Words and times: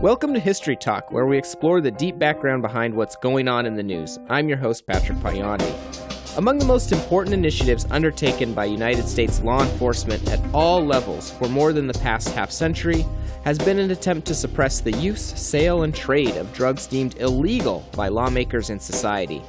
Welcome 0.00 0.32
to 0.34 0.38
History 0.38 0.76
Talk, 0.76 1.10
where 1.10 1.26
we 1.26 1.36
explore 1.36 1.80
the 1.80 1.90
deep 1.90 2.20
background 2.20 2.62
behind 2.62 2.94
what's 2.94 3.16
going 3.16 3.48
on 3.48 3.66
in 3.66 3.74
the 3.74 3.82
news. 3.82 4.16
I'm 4.28 4.48
your 4.48 4.56
host, 4.56 4.86
Patrick 4.86 5.18
Potyondy. 5.18 6.38
Among 6.38 6.60
the 6.60 6.66
most 6.66 6.92
important 6.92 7.34
initiatives 7.34 7.84
undertaken 7.90 8.54
by 8.54 8.66
United 8.66 9.08
States 9.08 9.42
law 9.42 9.60
enforcement 9.60 10.30
at 10.30 10.38
all 10.54 10.86
levels 10.86 11.32
for 11.32 11.48
more 11.48 11.72
than 11.72 11.88
the 11.88 11.98
past 11.98 12.28
half 12.28 12.52
century 12.52 13.04
has 13.42 13.58
been 13.58 13.80
an 13.80 13.90
attempt 13.90 14.24
to 14.28 14.36
suppress 14.36 14.80
the 14.80 14.92
use, 14.92 15.20
sale, 15.20 15.82
and 15.82 15.92
trade 15.92 16.36
of 16.36 16.52
drugs 16.52 16.86
deemed 16.86 17.16
illegal 17.16 17.84
by 17.96 18.06
lawmakers 18.06 18.70
and 18.70 18.80
society. 18.80 19.42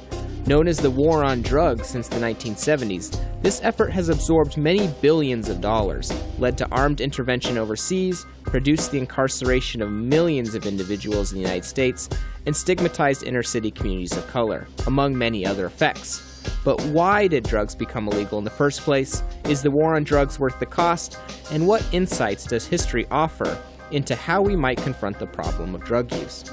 Known 0.46 0.68
as 0.68 0.78
the 0.78 0.90
War 0.90 1.22
on 1.22 1.42
Drugs 1.42 1.86
since 1.86 2.08
the 2.08 2.16
1970s, 2.16 3.16
this 3.42 3.60
effort 3.62 3.92
has 3.92 4.08
absorbed 4.08 4.56
many 4.56 4.88
billions 5.00 5.48
of 5.48 5.60
dollars, 5.60 6.12
led 6.38 6.58
to 6.58 6.68
armed 6.72 7.00
intervention 7.00 7.58
overseas, 7.58 8.26
produced 8.42 8.90
the 8.90 8.98
incarceration 8.98 9.82
of 9.82 9.90
millions 9.90 10.54
of 10.54 10.66
individuals 10.66 11.32
in 11.32 11.36
the 11.38 11.42
United 11.42 11.64
States, 11.64 12.08
and 12.46 12.56
stigmatized 12.56 13.22
inner 13.22 13.42
city 13.42 13.70
communities 13.70 14.16
of 14.16 14.26
color, 14.26 14.66
among 14.86 15.16
many 15.16 15.46
other 15.46 15.66
effects. 15.66 16.42
But 16.64 16.80
why 16.86 17.28
did 17.28 17.44
drugs 17.44 17.74
become 17.74 18.08
illegal 18.08 18.38
in 18.38 18.44
the 18.44 18.50
first 18.50 18.80
place? 18.80 19.22
Is 19.44 19.62
the 19.62 19.70
war 19.70 19.94
on 19.94 20.04
drugs 20.04 20.40
worth 20.40 20.58
the 20.58 20.66
cost? 20.66 21.18
And 21.52 21.66
what 21.66 21.86
insights 21.92 22.44
does 22.44 22.66
history 22.66 23.06
offer 23.10 23.58
into 23.92 24.14
how 24.14 24.42
we 24.42 24.56
might 24.56 24.78
confront 24.78 25.18
the 25.18 25.26
problem 25.26 25.74
of 25.74 25.84
drug 25.84 26.12
use? 26.12 26.44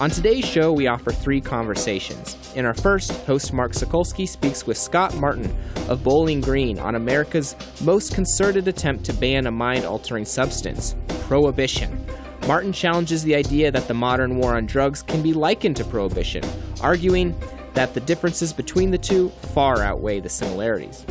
On 0.00 0.10
today's 0.10 0.44
show, 0.44 0.72
we 0.72 0.86
offer 0.86 1.10
three 1.10 1.40
conversations. 1.40 2.36
In 2.54 2.64
our 2.64 2.74
first, 2.74 3.10
host 3.26 3.52
Mark 3.52 3.72
Sokolsky 3.72 4.28
speaks 4.28 4.66
with 4.66 4.78
Scott 4.78 5.16
Martin 5.16 5.52
of 5.88 6.04
Bowling 6.04 6.40
Green 6.40 6.78
on 6.78 6.94
America's 6.94 7.56
most 7.82 8.14
concerted 8.14 8.68
attempt 8.68 9.04
to 9.06 9.12
ban 9.12 9.46
a 9.46 9.50
mind 9.50 9.84
altering 9.84 10.24
substance, 10.24 10.94
prohibition. 11.22 12.06
Martin 12.46 12.72
challenges 12.72 13.24
the 13.24 13.34
idea 13.34 13.70
that 13.70 13.88
the 13.88 13.94
modern 13.94 14.36
war 14.36 14.56
on 14.56 14.66
drugs 14.66 15.02
can 15.02 15.20
be 15.20 15.32
likened 15.32 15.76
to 15.76 15.84
prohibition, 15.84 16.44
arguing 16.80 17.38
that 17.74 17.92
the 17.92 18.00
differences 18.00 18.52
between 18.52 18.90
the 18.90 18.98
two 18.98 19.28
far 19.52 19.82
outweigh 19.82 20.20
the 20.20 20.28
similarities. 20.28 21.04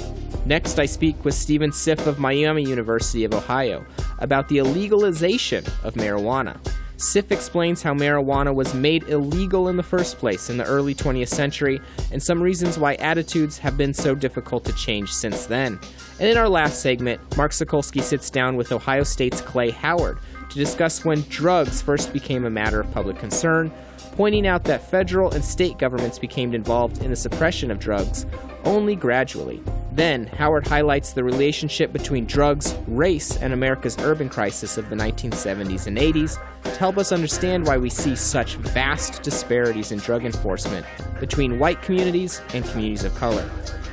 Next, 0.46 0.80
I 0.80 0.86
speak 0.86 1.26
with 1.26 1.34
Steven 1.34 1.72
Siff 1.72 2.08
of 2.08 2.20
Miami 2.20 2.64
University 2.64 3.24
of 3.26 3.34
Ohio 3.34 3.86
about 4.20 4.48
the 4.48 4.58
illegalization 4.58 5.68
of 5.84 5.96
marijuana. 5.96 6.58
Siff 6.98 7.30
explains 7.30 7.84
how 7.84 7.94
marijuana 7.94 8.54
was 8.54 8.74
made 8.74 9.04
illegal 9.04 9.68
in 9.68 9.78
the 9.78 9.84
first 9.84 10.18
place 10.18 10.50
in 10.50 10.58
the 10.58 10.66
early 10.66 10.96
20th 10.96 11.28
century 11.28 11.80
and 12.12 12.22
some 12.22 12.42
reasons 12.42 12.80
why 12.80 12.96
attitudes 12.96 13.60
have 13.60 13.78
been 13.78 13.94
so 13.94 14.16
difficult 14.16 14.66
to 14.66 14.74
change 14.74 15.12
since 15.14 15.46
then. 15.46 15.80
And 16.20 16.28
in 16.28 16.38
our 16.38 16.50
last 16.50 16.82
segment, 16.82 17.22
Mark 17.38 17.52
Sokolsky 17.52 18.02
sits 18.02 18.32
down 18.32 18.56
with 18.56 18.72
Ohio 18.72 19.04
State's 19.04 19.42
Clay 19.42 19.70
Howard 19.70 20.18
to 20.50 20.56
discuss 20.56 21.06
when 21.06 21.22
drugs 21.30 21.84
first 21.84 22.14
became 22.14 22.46
a 22.46 22.50
matter 22.50 22.80
of 22.80 22.92
public 22.92 23.20
concern, 23.20 23.72
pointing 24.18 24.48
out 24.48 24.64
that 24.64 24.82
federal 24.82 25.32
and 25.32 25.46
state 25.46 25.78
governments 25.78 26.18
became 26.18 26.56
involved 26.56 27.04
in 27.04 27.12
the 27.12 27.16
suppression 27.16 27.70
of 27.70 27.78
drugs 27.78 28.26
only 28.66 28.96
gradually. 28.96 29.62
Then, 29.92 30.26
Howard 30.26 30.66
highlights 30.66 31.14
the 31.14 31.24
relationship 31.24 31.94
between 31.94 32.26
drugs, 32.26 32.76
race, 32.88 33.38
and 33.38 33.54
America's 33.54 33.96
urban 34.00 34.28
crisis 34.28 34.76
of 34.80 34.90
the 34.90 34.96
1970s 34.96 35.86
and 35.86 36.00
80s 36.00 36.40
to 36.64 36.80
help 36.80 36.98
us 36.98 37.12
understand 37.12 37.68
why 37.68 37.78
we 37.78 37.92
see 37.92 38.16
such 38.16 38.56
vast 38.56 39.22
disparities 39.22 39.92
in 39.92 40.00
drug 40.00 40.26
enforcement 40.26 40.84
between 41.20 41.60
white 41.60 41.84
communities 41.84 42.42
and 42.56 42.66
communities 42.66 43.04
of 43.04 43.14
color. 43.14 43.48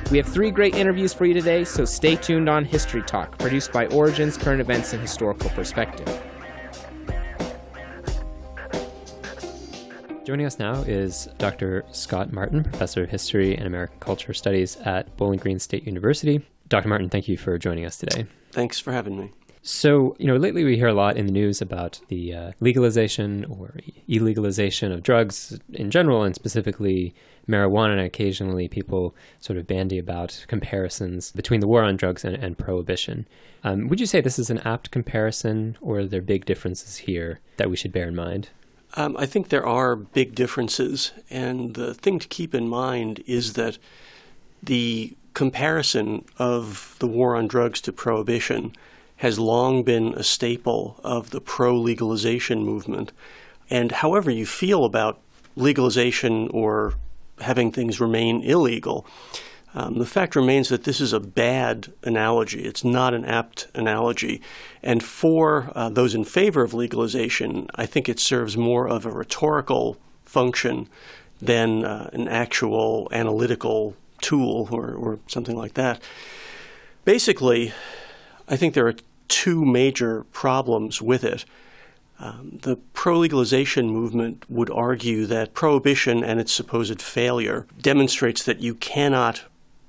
We 0.09 0.17
have 0.17 0.27
three 0.27 0.49
great 0.49 0.73
interviews 0.73 1.13
for 1.13 1.27
you 1.27 1.35
today, 1.35 1.63
so 1.63 1.85
stay 1.85 2.15
tuned 2.15 2.49
on 2.49 2.65
History 2.65 3.03
Talk, 3.03 3.37
produced 3.37 3.71
by 3.71 3.85
Origins 3.87 4.37
Current 4.37 4.59
Events 4.59 4.91
and 4.93 5.01
Historical 5.03 5.51
Perspective. 5.51 6.07
Joining 10.25 10.47
us 10.47 10.57
now 10.57 10.81
is 10.81 11.29
Dr. 11.37 11.85
Scott 11.91 12.33
Martin, 12.33 12.63
Professor 12.63 13.03
of 13.03 13.11
History 13.11 13.55
and 13.55 13.67
American 13.67 13.99
Culture 13.99 14.33
Studies 14.33 14.75
at 14.77 15.15
Bowling 15.17 15.37
Green 15.37 15.59
State 15.59 15.85
University. 15.85 16.41
Dr. 16.67 16.87
Martin, 16.87 17.09
thank 17.09 17.27
you 17.27 17.37
for 17.37 17.59
joining 17.59 17.85
us 17.85 17.95
today. 17.97 18.25
Thanks 18.51 18.79
for 18.79 18.91
having 18.91 19.19
me. 19.19 19.31
So, 19.61 20.15
you 20.17 20.25
know, 20.25 20.35
lately 20.35 20.63
we 20.63 20.77
hear 20.77 20.87
a 20.87 20.95
lot 20.95 21.15
in 21.15 21.27
the 21.27 21.31
news 21.31 21.61
about 21.61 22.01
the 22.07 22.33
uh, 22.33 22.51
legalization 22.59 23.45
or 23.45 23.75
illegalization 24.09 24.91
of 24.91 25.03
drugs 25.03 25.59
in 25.73 25.91
general, 25.91 26.23
and 26.23 26.33
specifically 26.33 27.13
marijuana. 27.47 27.91
And 27.91 28.01
occasionally 28.01 28.67
people 28.67 29.15
sort 29.39 29.59
of 29.59 29.67
bandy 29.67 29.99
about 29.99 30.43
comparisons 30.47 31.33
between 31.33 31.59
the 31.59 31.67
war 31.67 31.83
on 31.83 31.97
drugs 31.97 32.25
and, 32.25 32.35
and 32.35 32.57
prohibition. 32.57 33.27
Um, 33.63 33.89
would 33.89 33.99
you 33.99 34.07
say 34.07 34.21
this 34.21 34.39
is 34.39 34.49
an 34.49 34.57
apt 34.59 34.89
comparison, 34.89 35.77
or 35.81 35.99
are 35.99 36.05
there 36.07 36.21
big 36.23 36.45
differences 36.45 36.97
here 36.97 37.41
that 37.57 37.69
we 37.69 37.75
should 37.75 37.93
bear 37.93 38.07
in 38.07 38.15
mind? 38.15 38.49
Um, 38.97 39.17
I 39.17 39.25
think 39.25 39.49
there 39.49 39.65
are 39.65 39.95
big 39.95 40.35
differences, 40.35 41.11
and 41.29 41.73
the 41.73 41.93
thing 41.93 42.17
to 42.19 42.27
keep 42.27 42.55
in 42.55 42.69
mind 42.69 43.21
is 43.27 43.53
that 43.53 43.77
the 44.63 45.15
comparison 45.33 46.23
of 46.37 46.95
the 46.99 47.07
war 47.07 47.35
on 47.35 47.47
drugs 47.47 47.81
to 47.81 47.91
prohibition 47.91 48.73
has 49.17 49.37
long 49.37 49.83
been 49.83 50.13
a 50.13 50.23
staple 50.23 50.99
of 51.03 51.31
the 51.31 51.41
pro 51.41 51.75
legalization 51.75 52.63
movement. 52.63 53.11
And 53.69 53.91
however 53.91 54.31
you 54.31 54.45
feel 54.45 54.85
about 54.85 55.19
legalization 55.55 56.49
or 56.49 56.93
having 57.41 57.71
things 57.71 57.99
remain 57.99 58.41
illegal, 58.43 59.05
um, 59.75 59.99
the 59.99 60.05
fact 60.05 60.37
remains 60.37 60.69
that 60.69 60.85
this 60.85 61.01
is 61.01 61.11
a 61.11 61.19
bad 61.19 61.91
analogy. 62.01 62.63
It's 62.63 62.85
not 62.85 63.13
an 63.13 63.25
apt 63.25 63.67
analogy. 63.75 64.41
And 64.81 65.03
for 65.03 65.69
uh, 65.75 65.89
those 65.89 66.15
in 66.15 66.23
favor 66.23 66.63
of 66.63 66.73
legalization, 66.73 67.67
I 67.75 67.85
think 67.85 68.07
it 68.07 68.21
serves 68.21 68.55
more 68.55 68.87
of 68.87 69.05
a 69.05 69.11
rhetorical 69.11 69.97
function 70.23 70.87
than 71.41 71.83
uh, 71.83 72.09
an 72.13 72.29
actual 72.29 73.09
analytical 73.11 73.97
tool 74.21 74.69
or, 74.71 74.93
or 74.93 75.19
something 75.27 75.57
like 75.57 75.73
that. 75.73 76.01
Basically, 77.03 77.73
I 78.47 78.55
think 78.55 78.73
there 78.73 78.87
are 78.87 78.95
two 79.27 79.65
major 79.65 80.23
problems 80.31 81.01
with 81.01 81.25
it. 81.25 81.43
Um, 82.17 82.59
the 82.61 82.77
pro 82.93 83.19
legalization 83.19 83.89
movement 83.89 84.49
would 84.49 84.69
argue 84.69 85.25
that 85.25 85.53
prohibition 85.53 86.23
and 86.23 86.39
its 86.39 86.53
supposed 86.53 87.01
failure 87.01 87.67
demonstrates 87.81 88.41
that 88.43 88.61
you 88.61 88.75
cannot 88.75 89.43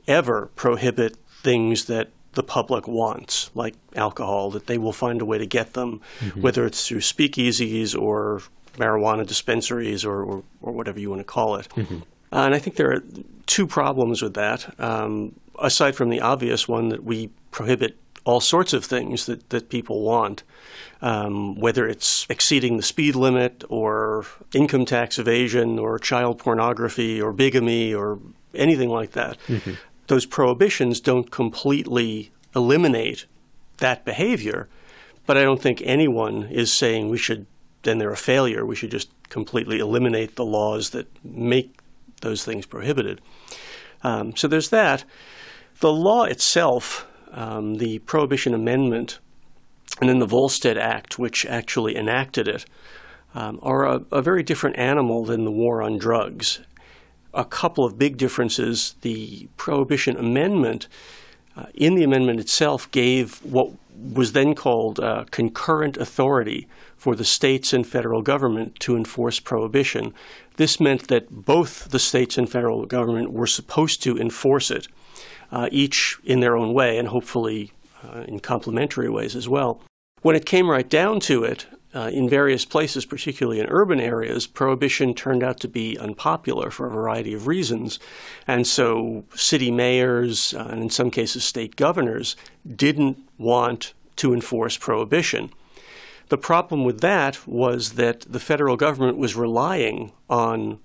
ever 0.06 0.50
prohibit 0.54 1.16
things 1.42 1.86
that 1.86 2.10
the 2.36 2.42
public 2.42 2.86
wants, 2.86 3.50
like 3.54 3.74
alcohol, 3.96 4.50
that 4.50 4.66
they 4.66 4.78
will 4.78 4.92
find 4.92 5.20
a 5.20 5.24
way 5.24 5.38
to 5.38 5.46
get 5.46 5.72
them, 5.72 6.00
mm-hmm. 6.20 6.42
whether 6.42 6.66
it's 6.66 6.86
through 6.86 7.00
speakeasies 7.00 7.98
or 7.98 8.42
marijuana 8.74 9.26
dispensaries 9.26 10.04
or, 10.04 10.22
or, 10.22 10.42
or 10.60 10.72
whatever 10.72 11.00
you 11.00 11.08
want 11.08 11.20
to 11.20 11.24
call 11.24 11.56
it. 11.56 11.68
Mm-hmm. 11.70 11.98
Uh, 12.32 12.44
and 12.44 12.54
I 12.54 12.58
think 12.58 12.76
there 12.76 12.92
are 12.92 13.02
two 13.46 13.66
problems 13.66 14.20
with 14.20 14.34
that, 14.34 14.78
um, 14.78 15.34
aside 15.58 15.96
from 15.96 16.10
the 16.10 16.20
obvious 16.20 16.68
one 16.68 16.90
that 16.90 17.04
we 17.04 17.30
prohibit 17.50 17.96
all 18.24 18.40
sorts 18.40 18.72
of 18.72 18.84
things 18.84 19.26
that, 19.26 19.48
that 19.50 19.70
people 19.70 20.02
want, 20.02 20.42
um, 21.00 21.54
whether 21.58 21.88
it's 21.88 22.26
exceeding 22.28 22.76
the 22.76 22.82
speed 22.82 23.14
limit 23.14 23.64
or 23.68 24.26
income 24.52 24.84
tax 24.84 25.18
evasion 25.18 25.78
or 25.78 25.98
child 25.98 26.38
pornography 26.38 27.22
or 27.22 27.32
bigamy 27.32 27.94
or 27.94 28.18
anything 28.52 28.90
like 28.90 29.12
that. 29.12 29.38
Mm-hmm 29.46 29.74
those 30.06 30.26
prohibitions 30.26 31.00
don't 31.00 31.30
completely 31.30 32.30
eliminate 32.54 33.26
that 33.78 34.04
behavior, 34.04 34.68
but 35.26 35.36
I 35.36 35.42
don't 35.42 35.60
think 35.60 35.82
anyone 35.84 36.44
is 36.44 36.72
saying 36.72 37.08
we 37.08 37.18
should, 37.18 37.46
then 37.82 37.98
they're 37.98 38.10
a 38.12 38.16
failure. 38.16 38.64
We 38.64 38.76
should 38.76 38.90
just 38.90 39.10
completely 39.28 39.78
eliminate 39.78 40.36
the 40.36 40.44
laws 40.44 40.90
that 40.90 41.08
make 41.24 41.80
those 42.22 42.44
things 42.44 42.66
prohibited. 42.66 43.20
Um, 44.02 44.36
so 44.36 44.48
there's 44.48 44.70
that. 44.70 45.04
The 45.80 45.92
law 45.92 46.24
itself, 46.24 47.06
um, 47.32 47.74
the 47.74 47.98
Prohibition 48.00 48.54
Amendment, 48.54 49.18
and 50.00 50.08
then 50.08 50.20
the 50.20 50.26
Volstead 50.26 50.78
Act, 50.78 51.18
which 51.18 51.44
actually 51.46 51.96
enacted 51.96 52.48
it, 52.48 52.64
um, 53.34 53.58
are 53.62 53.84
a, 53.84 54.02
a 54.12 54.22
very 54.22 54.42
different 54.42 54.78
animal 54.78 55.24
than 55.24 55.44
the 55.44 55.50
war 55.50 55.82
on 55.82 55.98
drugs 55.98 56.60
a 57.36 57.44
couple 57.44 57.84
of 57.84 57.98
big 57.98 58.16
differences. 58.16 58.96
The 59.02 59.48
Prohibition 59.56 60.16
Amendment, 60.16 60.88
uh, 61.56 61.66
in 61.74 61.94
the 61.94 62.02
amendment 62.02 62.40
itself, 62.40 62.90
gave 62.90 63.38
what 63.44 63.70
was 63.94 64.32
then 64.32 64.54
called 64.54 65.00
uh, 65.00 65.24
concurrent 65.30 65.96
authority 65.96 66.68
for 66.96 67.14
the 67.14 67.24
states 67.24 67.72
and 67.72 67.86
federal 67.86 68.22
government 68.22 68.78
to 68.80 68.96
enforce 68.96 69.38
prohibition. 69.38 70.12
This 70.56 70.80
meant 70.80 71.08
that 71.08 71.30
both 71.30 71.90
the 71.90 71.98
states 71.98 72.38
and 72.38 72.50
federal 72.50 72.86
government 72.86 73.32
were 73.32 73.46
supposed 73.46 74.02
to 74.02 74.18
enforce 74.18 74.70
it, 74.70 74.88
uh, 75.52 75.68
each 75.70 76.18
in 76.24 76.40
their 76.40 76.56
own 76.56 76.74
way 76.74 76.98
and 76.98 77.08
hopefully 77.08 77.72
uh, 78.02 78.24
in 78.26 78.40
complementary 78.40 79.10
ways 79.10 79.36
as 79.36 79.48
well. 79.48 79.80
When 80.22 80.36
it 80.36 80.46
came 80.46 80.68
right 80.68 80.88
down 80.88 81.20
to 81.20 81.44
it, 81.44 81.66
uh, 81.96 82.10
in 82.10 82.28
various 82.28 82.66
places, 82.66 83.06
particularly 83.06 83.58
in 83.58 83.66
urban 83.70 83.98
areas, 83.98 84.46
prohibition 84.46 85.14
turned 85.14 85.42
out 85.42 85.58
to 85.60 85.68
be 85.68 85.98
unpopular 85.98 86.70
for 86.70 86.86
a 86.86 86.90
variety 86.90 87.32
of 87.32 87.46
reasons. 87.46 87.98
And 88.46 88.66
so 88.66 89.24
city 89.34 89.70
mayors, 89.70 90.52
uh, 90.52 90.68
and 90.70 90.82
in 90.82 90.90
some 90.90 91.10
cases 91.10 91.42
state 91.44 91.74
governors, 91.74 92.36
didn't 92.66 93.18
want 93.38 93.94
to 94.16 94.34
enforce 94.34 94.76
prohibition. 94.76 95.50
The 96.28 96.38
problem 96.38 96.84
with 96.84 97.00
that 97.00 97.46
was 97.46 97.92
that 97.92 98.20
the 98.22 98.40
federal 98.40 98.76
government 98.76 99.16
was 99.16 99.34
relying 99.34 100.12
on 100.28 100.80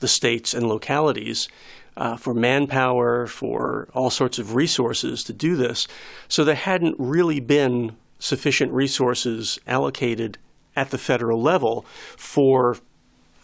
the 0.00 0.08
states 0.08 0.52
and 0.52 0.68
localities 0.68 1.48
uh, 1.96 2.16
for 2.16 2.34
manpower, 2.34 3.26
for 3.26 3.88
all 3.94 4.10
sorts 4.10 4.38
of 4.38 4.54
resources 4.54 5.24
to 5.24 5.32
do 5.32 5.56
this. 5.56 5.88
So 6.28 6.44
there 6.44 6.54
hadn't 6.54 6.96
really 6.98 7.40
been 7.40 7.96
sufficient 8.18 8.72
resources 8.72 9.58
allocated 9.66 10.38
at 10.76 10.90
the 10.90 10.98
federal 10.98 11.40
level 11.40 11.84
for 12.16 12.76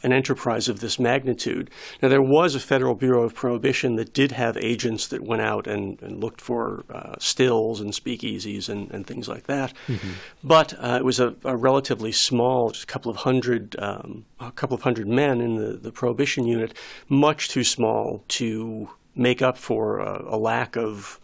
an 0.04 0.12
enterprise 0.12 0.68
of 0.68 0.80
this 0.80 0.98
magnitude. 0.98 1.70
Now, 2.02 2.08
there 2.08 2.22
was 2.22 2.54
a 2.54 2.60
Federal 2.60 2.94
Bureau 2.94 3.22
of 3.22 3.34
Prohibition 3.34 3.96
that 3.96 4.12
did 4.12 4.32
have 4.32 4.56
agents 4.58 5.08
that 5.08 5.22
went 5.22 5.40
out 5.40 5.66
and, 5.66 6.00
and 6.02 6.22
looked 6.22 6.42
for 6.42 6.84
uh, 6.90 7.14
stills 7.18 7.80
and 7.80 7.90
speakeasies 7.92 8.68
and, 8.68 8.90
and, 8.90 9.06
things 9.06 9.28
like 9.28 9.44
that. 9.44 9.72
Mm-hmm. 9.88 10.10
But 10.44 10.74
uh, 10.78 10.98
it 11.00 11.04
was 11.04 11.20
a, 11.20 11.34
a, 11.44 11.56
relatively 11.56 12.12
small, 12.12 12.70
just 12.70 12.84
a 12.84 12.86
couple 12.86 13.10
of 13.10 13.18
hundred, 13.18 13.76
um, 13.78 14.26
a 14.38 14.52
couple 14.52 14.74
of 14.74 14.82
hundred 14.82 15.08
men 15.08 15.40
in 15.40 15.56
the, 15.56 15.72
the 15.78 15.90
Prohibition 15.90 16.46
unit, 16.46 16.74
much 17.08 17.48
too 17.48 17.64
small 17.64 18.22
to 18.28 18.90
make 19.16 19.40
up 19.40 19.56
for 19.56 20.00
a, 20.00 20.34
a 20.34 20.36
lack 20.36 20.76
of 20.76 21.18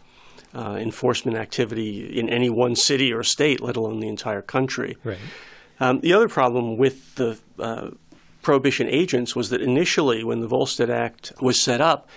uh, 0.53 0.77
enforcement 0.79 1.37
activity 1.37 2.19
in 2.19 2.29
any 2.29 2.49
one 2.49 2.75
city 2.75 3.13
or 3.13 3.23
state, 3.23 3.61
let 3.61 3.75
alone 3.75 3.99
the 3.99 4.07
entire 4.07 4.41
country. 4.41 4.97
Right. 5.03 5.17
Um, 5.79 5.99
the 6.01 6.13
other 6.13 6.27
problem 6.27 6.77
with 6.77 7.15
the 7.15 7.39
uh, 7.57 7.91
prohibition 8.41 8.87
agents 8.87 9.35
was 9.35 9.49
that 9.49 9.61
initially, 9.61 10.23
when 10.23 10.39
the 10.39 10.47
Volstead 10.47 10.89
Act 10.89 11.31
was 11.41 11.59
set 11.59 11.81
up, 11.81 12.07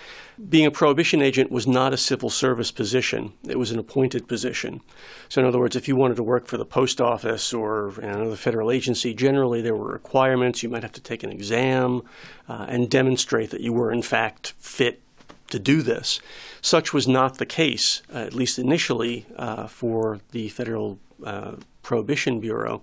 being 0.49 0.65
a 0.65 0.71
prohibition 0.71 1.21
agent 1.21 1.49
was 1.49 1.65
not 1.65 1.93
a 1.93 1.97
civil 1.97 2.29
service 2.29 2.71
position. 2.71 3.33
It 3.47 3.57
was 3.57 3.71
an 3.71 3.79
appointed 3.79 4.27
position. 4.27 4.81
So, 5.29 5.41
in 5.41 5.47
other 5.47 5.59
words, 5.59 5.75
if 5.75 5.87
you 5.87 5.95
wanted 5.95 6.15
to 6.15 6.23
work 6.23 6.47
for 6.47 6.57
the 6.57 6.65
post 6.65 6.99
office 6.99 7.53
or 7.53 7.93
another 8.01 8.35
federal 8.35 8.69
agency, 8.69 9.13
generally 9.13 9.61
there 9.61 9.75
were 9.75 9.91
requirements. 9.91 10.61
You 10.61 10.69
might 10.69 10.83
have 10.83 10.91
to 10.93 11.01
take 11.01 11.23
an 11.23 11.31
exam 11.31 12.01
uh, 12.49 12.65
and 12.67 12.89
demonstrate 12.89 13.51
that 13.51 13.61
you 13.61 13.71
were, 13.71 13.91
in 13.91 14.01
fact, 14.01 14.53
fit 14.59 15.01
to 15.49 15.59
do 15.59 15.81
this. 15.81 16.19
Such 16.61 16.93
was 16.93 17.07
not 17.07 17.37
the 17.37 17.45
case, 17.45 18.01
uh, 18.13 18.17
at 18.19 18.33
least 18.33 18.59
initially, 18.59 19.25
uh, 19.35 19.67
for 19.67 20.19
the 20.31 20.49
Federal 20.49 20.99
uh, 21.23 21.53
Prohibition 21.83 22.39
Bureau. 22.39 22.81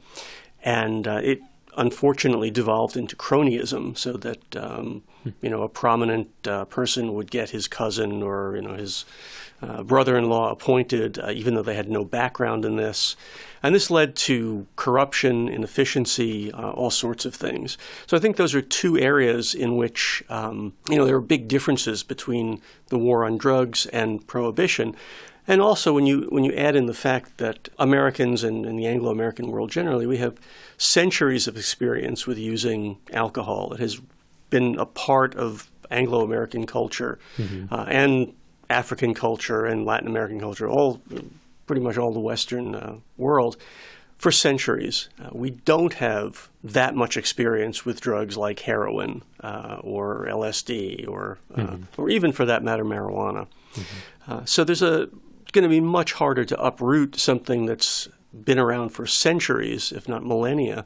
And 0.62 1.08
uh, 1.08 1.20
it 1.22 1.40
unfortunately 1.76 2.50
devolved 2.50 2.96
into 2.96 3.16
cronyism, 3.16 3.96
so 3.96 4.12
that 4.12 4.56
um, 4.56 5.02
you 5.40 5.50
know 5.50 5.62
a 5.62 5.68
prominent 5.68 6.28
uh, 6.46 6.64
person 6.66 7.14
would 7.14 7.30
get 7.30 7.50
his 7.50 7.66
cousin 7.66 8.22
or 8.22 8.54
you 8.56 8.62
know 8.62 8.74
his 8.74 9.04
uh, 9.62 9.82
brother-in-law 9.82 10.50
appointed, 10.50 11.18
even 11.32 11.54
though 11.54 11.62
they 11.62 11.74
had 11.74 11.88
no 11.88 12.04
background 12.04 12.64
in 12.64 12.76
this, 12.76 13.16
and 13.62 13.74
this 13.74 13.90
led 13.90 14.16
to 14.16 14.66
corruption, 14.76 15.48
inefficiency, 15.48 16.52
uh, 16.52 16.70
all 16.70 16.90
sorts 16.90 17.24
of 17.24 17.34
things. 17.34 17.78
So 18.06 18.16
I 18.16 18.20
think 18.20 18.36
those 18.36 18.54
are 18.54 18.62
two 18.62 18.98
areas 18.98 19.54
in 19.54 19.76
which 19.76 20.22
um, 20.28 20.74
you 20.88 20.96
know 20.96 21.04
there 21.04 21.16
are 21.16 21.20
big 21.20 21.48
differences 21.48 22.02
between 22.02 22.60
the 22.88 22.98
war 22.98 23.24
on 23.24 23.38
drugs 23.38 23.86
and 23.86 24.26
prohibition. 24.26 24.96
And 25.48 25.60
also, 25.60 25.92
when 25.92 26.06
you 26.06 26.28
when 26.30 26.44
you 26.44 26.52
add 26.52 26.76
in 26.76 26.86
the 26.86 26.94
fact 26.94 27.38
that 27.38 27.68
Americans 27.78 28.44
and, 28.44 28.64
and 28.64 28.78
the 28.78 28.86
Anglo-American 28.86 29.50
world 29.50 29.70
generally, 29.70 30.06
we 30.06 30.18
have 30.18 30.38
centuries 30.76 31.48
of 31.48 31.56
experience 31.56 32.26
with 32.26 32.38
using 32.38 32.98
alcohol. 33.12 33.72
It 33.72 33.80
has 33.80 34.00
been 34.50 34.78
a 34.78 34.86
part 34.86 35.34
of 35.34 35.68
Anglo-American 35.90 36.66
culture 36.66 37.18
mm-hmm. 37.36 37.74
uh, 37.74 37.84
and 37.88 38.34
African 38.70 39.14
culture 39.14 39.66
and 39.66 39.84
Latin 39.84 40.08
American 40.08 40.38
culture, 40.38 40.68
all 40.68 41.00
pretty 41.72 41.82
much 41.82 41.96
all 41.96 42.12
the 42.12 42.20
Western 42.20 42.74
uh, 42.74 42.96
world 43.16 43.56
for 44.18 44.30
centuries. 44.30 45.08
Uh, 45.18 45.30
we 45.32 45.48
don't 45.48 45.94
have 45.94 46.50
that 46.62 46.94
much 46.94 47.16
experience 47.16 47.86
with 47.86 47.98
drugs 47.98 48.36
like 48.36 48.60
heroin 48.60 49.22
uh, 49.40 49.78
or 49.80 50.26
LSD 50.26 51.08
or, 51.08 51.38
uh, 51.54 51.60
mm-hmm. 51.60 51.82
or 51.98 52.10
even 52.10 52.30
for 52.30 52.44
that 52.44 52.62
matter, 52.62 52.84
marijuana. 52.84 53.46
Mm-hmm. 53.72 54.30
Uh, 54.30 54.44
so 54.44 54.64
there's 54.64 54.82
a 54.82 55.08
going 55.52 55.62
to 55.62 55.68
be 55.70 55.80
much 55.80 56.12
harder 56.12 56.44
to 56.44 56.62
uproot 56.62 57.16
something 57.16 57.64
that's 57.64 58.06
been 58.34 58.58
around 58.58 58.90
for 58.90 59.06
centuries, 59.06 59.92
if 59.92 60.06
not 60.06 60.22
millennia, 60.22 60.84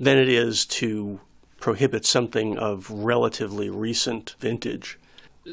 than 0.00 0.18
it 0.18 0.28
is 0.28 0.66
to 0.66 1.20
prohibit 1.60 2.04
something 2.04 2.58
of 2.58 2.90
relatively 2.90 3.70
recent 3.70 4.34
vintage. 4.40 4.98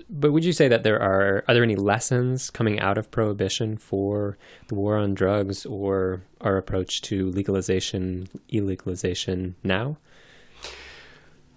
But 0.10 0.32
would 0.32 0.44
you 0.44 0.54
say 0.54 0.68
that 0.68 0.84
there 0.84 1.02
are 1.02 1.44
are 1.48 1.54
there 1.54 1.64
any 1.64 1.76
lessons 1.76 2.50
coming 2.50 2.80
out 2.80 2.98
of 2.98 3.12
prohibition 3.12 3.78
for 3.78 4.38
the 4.68 4.76
war 4.76 4.98
on 4.98 5.14
drugs 5.14 5.66
or 5.66 6.24
our 6.42 6.58
approach 6.58 7.02
to 7.04 7.30
legalization, 7.30 8.28
illegalization 8.52 9.54
now? 9.64 9.98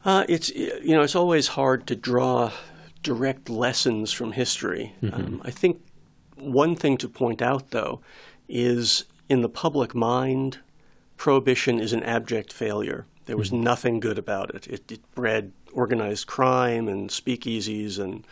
Uh, 0.04 0.24
it's 0.28 0.50
you 0.50 0.94
know 0.94 1.02
it's 1.02 1.16
always 1.16 1.48
hard 1.48 1.86
to 1.86 1.96
draw 1.96 2.52
direct 3.02 3.48
lessons 3.48 4.12
from 4.12 4.32
history. 4.32 4.94
Mm-hmm. 5.02 5.14
Um, 5.14 5.42
I 5.44 5.50
think 5.50 5.80
one 6.36 6.74
thing 6.74 6.96
to 6.98 7.08
point 7.08 7.40
out, 7.40 7.70
though, 7.70 8.00
is 8.48 9.04
in 9.28 9.42
the 9.42 9.48
public 9.48 9.94
mind, 9.94 10.58
prohibition 11.16 11.80
is 11.80 11.92
an 11.92 12.02
abject 12.02 12.52
failure. 12.52 13.06
There 13.26 13.36
was 13.36 13.50
mm-hmm. 13.50 13.64
nothing 13.64 14.00
good 14.00 14.18
about 14.18 14.54
it. 14.54 14.66
It, 14.66 14.92
it, 14.92 15.14
bred 15.14 15.52
organized 15.76 16.26
crime 16.26 16.88
and 16.88 17.10
speakeasies 17.10 17.98
and 17.98 18.24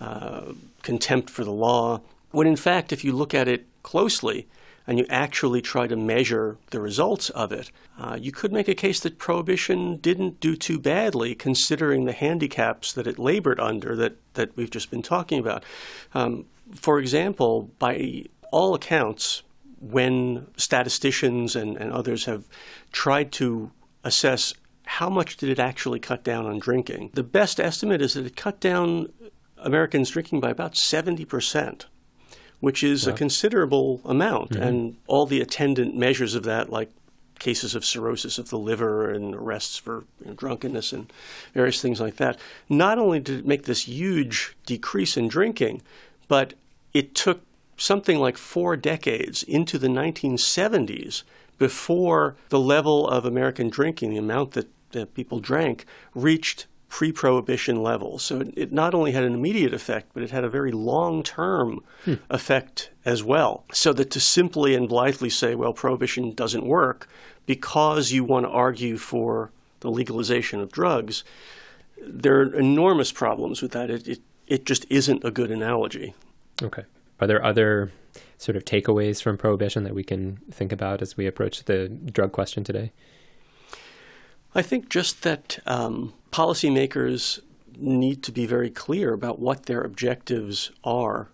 uh, 0.00 0.52
contempt 0.82 1.30
for 1.30 1.42
the 1.42 1.50
law. 1.50 2.00
When 2.30 2.46
in 2.46 2.56
fact, 2.56 2.92
if 2.92 3.04
you 3.04 3.12
look 3.12 3.34
at 3.34 3.48
it 3.48 3.66
closely 3.82 4.46
and 4.86 4.98
you 4.98 5.06
actually 5.08 5.62
try 5.62 5.86
to 5.86 5.96
measure 5.96 6.58
the 6.70 6.80
results 6.80 7.30
of 7.30 7.52
it, 7.52 7.70
uh, 7.98 8.18
you 8.20 8.32
could 8.32 8.52
make 8.52 8.68
a 8.68 8.74
case 8.74 9.00
that 9.00 9.18
prohibition 9.18 9.96
didn't 9.96 10.40
do 10.40 10.54
too 10.56 10.78
badly 10.78 11.34
considering 11.34 12.04
the 12.04 12.12
handicaps 12.12 12.92
that 12.92 13.06
it 13.06 13.18
labored 13.18 13.60
under 13.60 13.96
that, 13.96 14.16
that 14.34 14.56
we've 14.56 14.70
just 14.70 14.90
been 14.90 15.02
talking 15.02 15.38
about. 15.38 15.64
Um, 16.14 16.46
for 16.74 16.98
example, 16.98 17.70
by 17.78 18.24
all 18.50 18.74
accounts, 18.74 19.42
when 19.80 20.46
statisticians 20.56 21.56
and, 21.56 21.76
and 21.76 21.92
others 21.92 22.26
have 22.26 22.44
tried 22.92 23.32
to 23.32 23.70
assess 24.04 24.54
how 24.84 25.08
much 25.08 25.36
did 25.36 25.48
it 25.48 25.58
actually 25.58 26.00
cut 26.00 26.24
down 26.24 26.46
on 26.46 26.58
drinking, 26.58 27.10
the 27.14 27.22
best 27.22 27.60
estimate 27.60 28.02
is 28.02 28.14
that 28.14 28.26
it 28.26 28.36
cut 28.36 28.60
down 28.60 29.12
Americans 29.58 30.10
drinking 30.10 30.40
by 30.40 30.50
about 30.50 30.74
70%, 30.74 31.84
which 32.60 32.82
is 32.82 33.06
a 33.06 33.12
considerable 33.12 34.00
amount. 34.04 34.50
Mm-hmm. 34.50 34.62
And 34.62 34.96
all 35.06 35.26
the 35.26 35.40
attendant 35.40 35.96
measures 35.96 36.34
of 36.34 36.42
that, 36.44 36.70
like 36.70 36.90
cases 37.38 37.74
of 37.74 37.84
cirrhosis 37.84 38.38
of 38.38 38.50
the 38.50 38.58
liver 38.58 39.10
and 39.10 39.34
arrests 39.34 39.76
for 39.76 40.04
you 40.20 40.28
know, 40.28 40.32
drunkenness 40.34 40.92
and 40.92 41.12
various 41.54 41.82
things 41.82 42.00
like 42.00 42.16
that, 42.16 42.38
not 42.68 42.98
only 42.98 43.18
did 43.18 43.40
it 43.40 43.46
make 43.46 43.64
this 43.64 43.88
huge 43.88 44.56
decrease 44.64 45.16
in 45.16 45.26
drinking, 45.26 45.82
but 46.28 46.54
it 46.94 47.14
took 47.14 47.42
something 47.76 48.18
like 48.18 48.36
four 48.36 48.76
decades 48.76 49.42
into 49.42 49.76
the 49.76 49.88
1970s 49.88 51.24
before 51.58 52.36
the 52.48 52.60
level 52.60 53.08
of 53.08 53.24
American 53.24 53.68
drinking, 53.68 54.10
the 54.10 54.18
amount 54.18 54.52
that, 54.52 54.68
that 54.92 55.14
people 55.14 55.40
drank, 55.40 55.84
reached 56.14 56.66
pre 56.88 57.10
prohibition 57.10 57.82
levels. 57.82 58.22
So 58.22 58.40
it, 58.40 58.52
it, 58.54 58.72
not 58.72 58.94
only 58.94 59.12
had 59.12 59.24
an 59.24 59.32
immediate 59.32 59.72
effect, 59.72 60.10
but 60.12 60.22
it 60.22 60.30
had 60.30 60.44
a 60.44 60.48
very 60.48 60.72
long 60.72 61.22
term 61.22 61.82
hmm. 62.04 62.14
effect 62.28 62.90
as 63.04 63.24
well. 63.24 63.64
So 63.72 63.94
that 63.94 64.10
to 64.10 64.20
simply 64.20 64.74
and 64.74 64.88
blithely 64.88 65.30
say, 65.30 65.54
well, 65.54 65.72
prohibition 65.72 66.34
doesn't 66.34 66.66
work 66.66 67.08
because 67.46 68.12
you 68.12 68.24
want 68.24 68.44
to 68.44 68.50
argue 68.50 68.98
for 68.98 69.50
the 69.80 69.90
legalization 69.90 70.60
of 70.60 70.70
drugs, 70.70 71.24
there 71.96 72.40
are 72.40 72.54
enormous 72.54 73.10
problems 73.10 73.62
with 73.62 73.72
that. 73.72 73.90
It, 73.90 74.06
it, 74.06 74.20
it 74.46 74.66
just 74.66 74.84
isn't 74.90 75.24
a 75.24 75.30
good 75.30 75.50
analogy. 75.50 76.14
Okay. 76.62 76.84
Are 77.20 77.26
there 77.26 77.44
other 77.44 77.90
sort 78.36 78.56
of 78.56 78.64
takeaways 78.64 79.22
from 79.22 79.38
prohibition 79.38 79.84
that 79.84 79.94
we 79.94 80.04
can 80.04 80.40
think 80.50 80.72
about 80.72 81.00
as 81.00 81.16
we 81.16 81.26
approach 81.26 81.64
the 81.64 81.88
drug 81.88 82.32
question 82.32 82.64
today? 82.64 82.92
I 84.54 84.62
think 84.62 84.88
just 84.88 85.22
that 85.22 85.58
um, 85.66 86.12
policymakers 86.30 87.40
need 87.76 88.22
to 88.24 88.32
be 88.32 88.46
very 88.46 88.70
clear 88.70 89.12
about 89.12 89.38
what 89.38 89.66
their 89.66 89.80
objectives 89.80 90.70
are. 90.84 91.28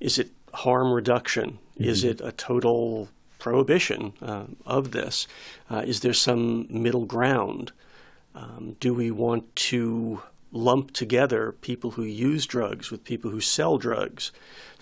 Is 0.00 0.18
it 0.18 0.30
harm 0.54 0.92
reduction? 0.92 1.58
Mm-hmm. 1.74 1.84
Is 1.84 2.04
it 2.04 2.20
a 2.20 2.32
total 2.32 3.08
prohibition 3.38 4.12
uh, 4.20 4.44
of 4.66 4.90
this? 4.90 5.26
Uh, 5.70 5.82
is 5.86 6.00
there 6.00 6.12
some 6.12 6.66
middle 6.68 7.06
ground? 7.06 7.72
Um, 8.34 8.76
do 8.80 8.92
we 8.92 9.10
want 9.10 9.54
to 9.56 10.22
lump 10.52 10.92
together 10.92 11.52
people 11.60 11.92
who 11.92 12.02
use 12.02 12.46
drugs 12.46 12.90
with 12.90 13.04
people 13.04 13.30
who 13.30 13.40
sell 13.40 13.78
drugs. 13.78 14.32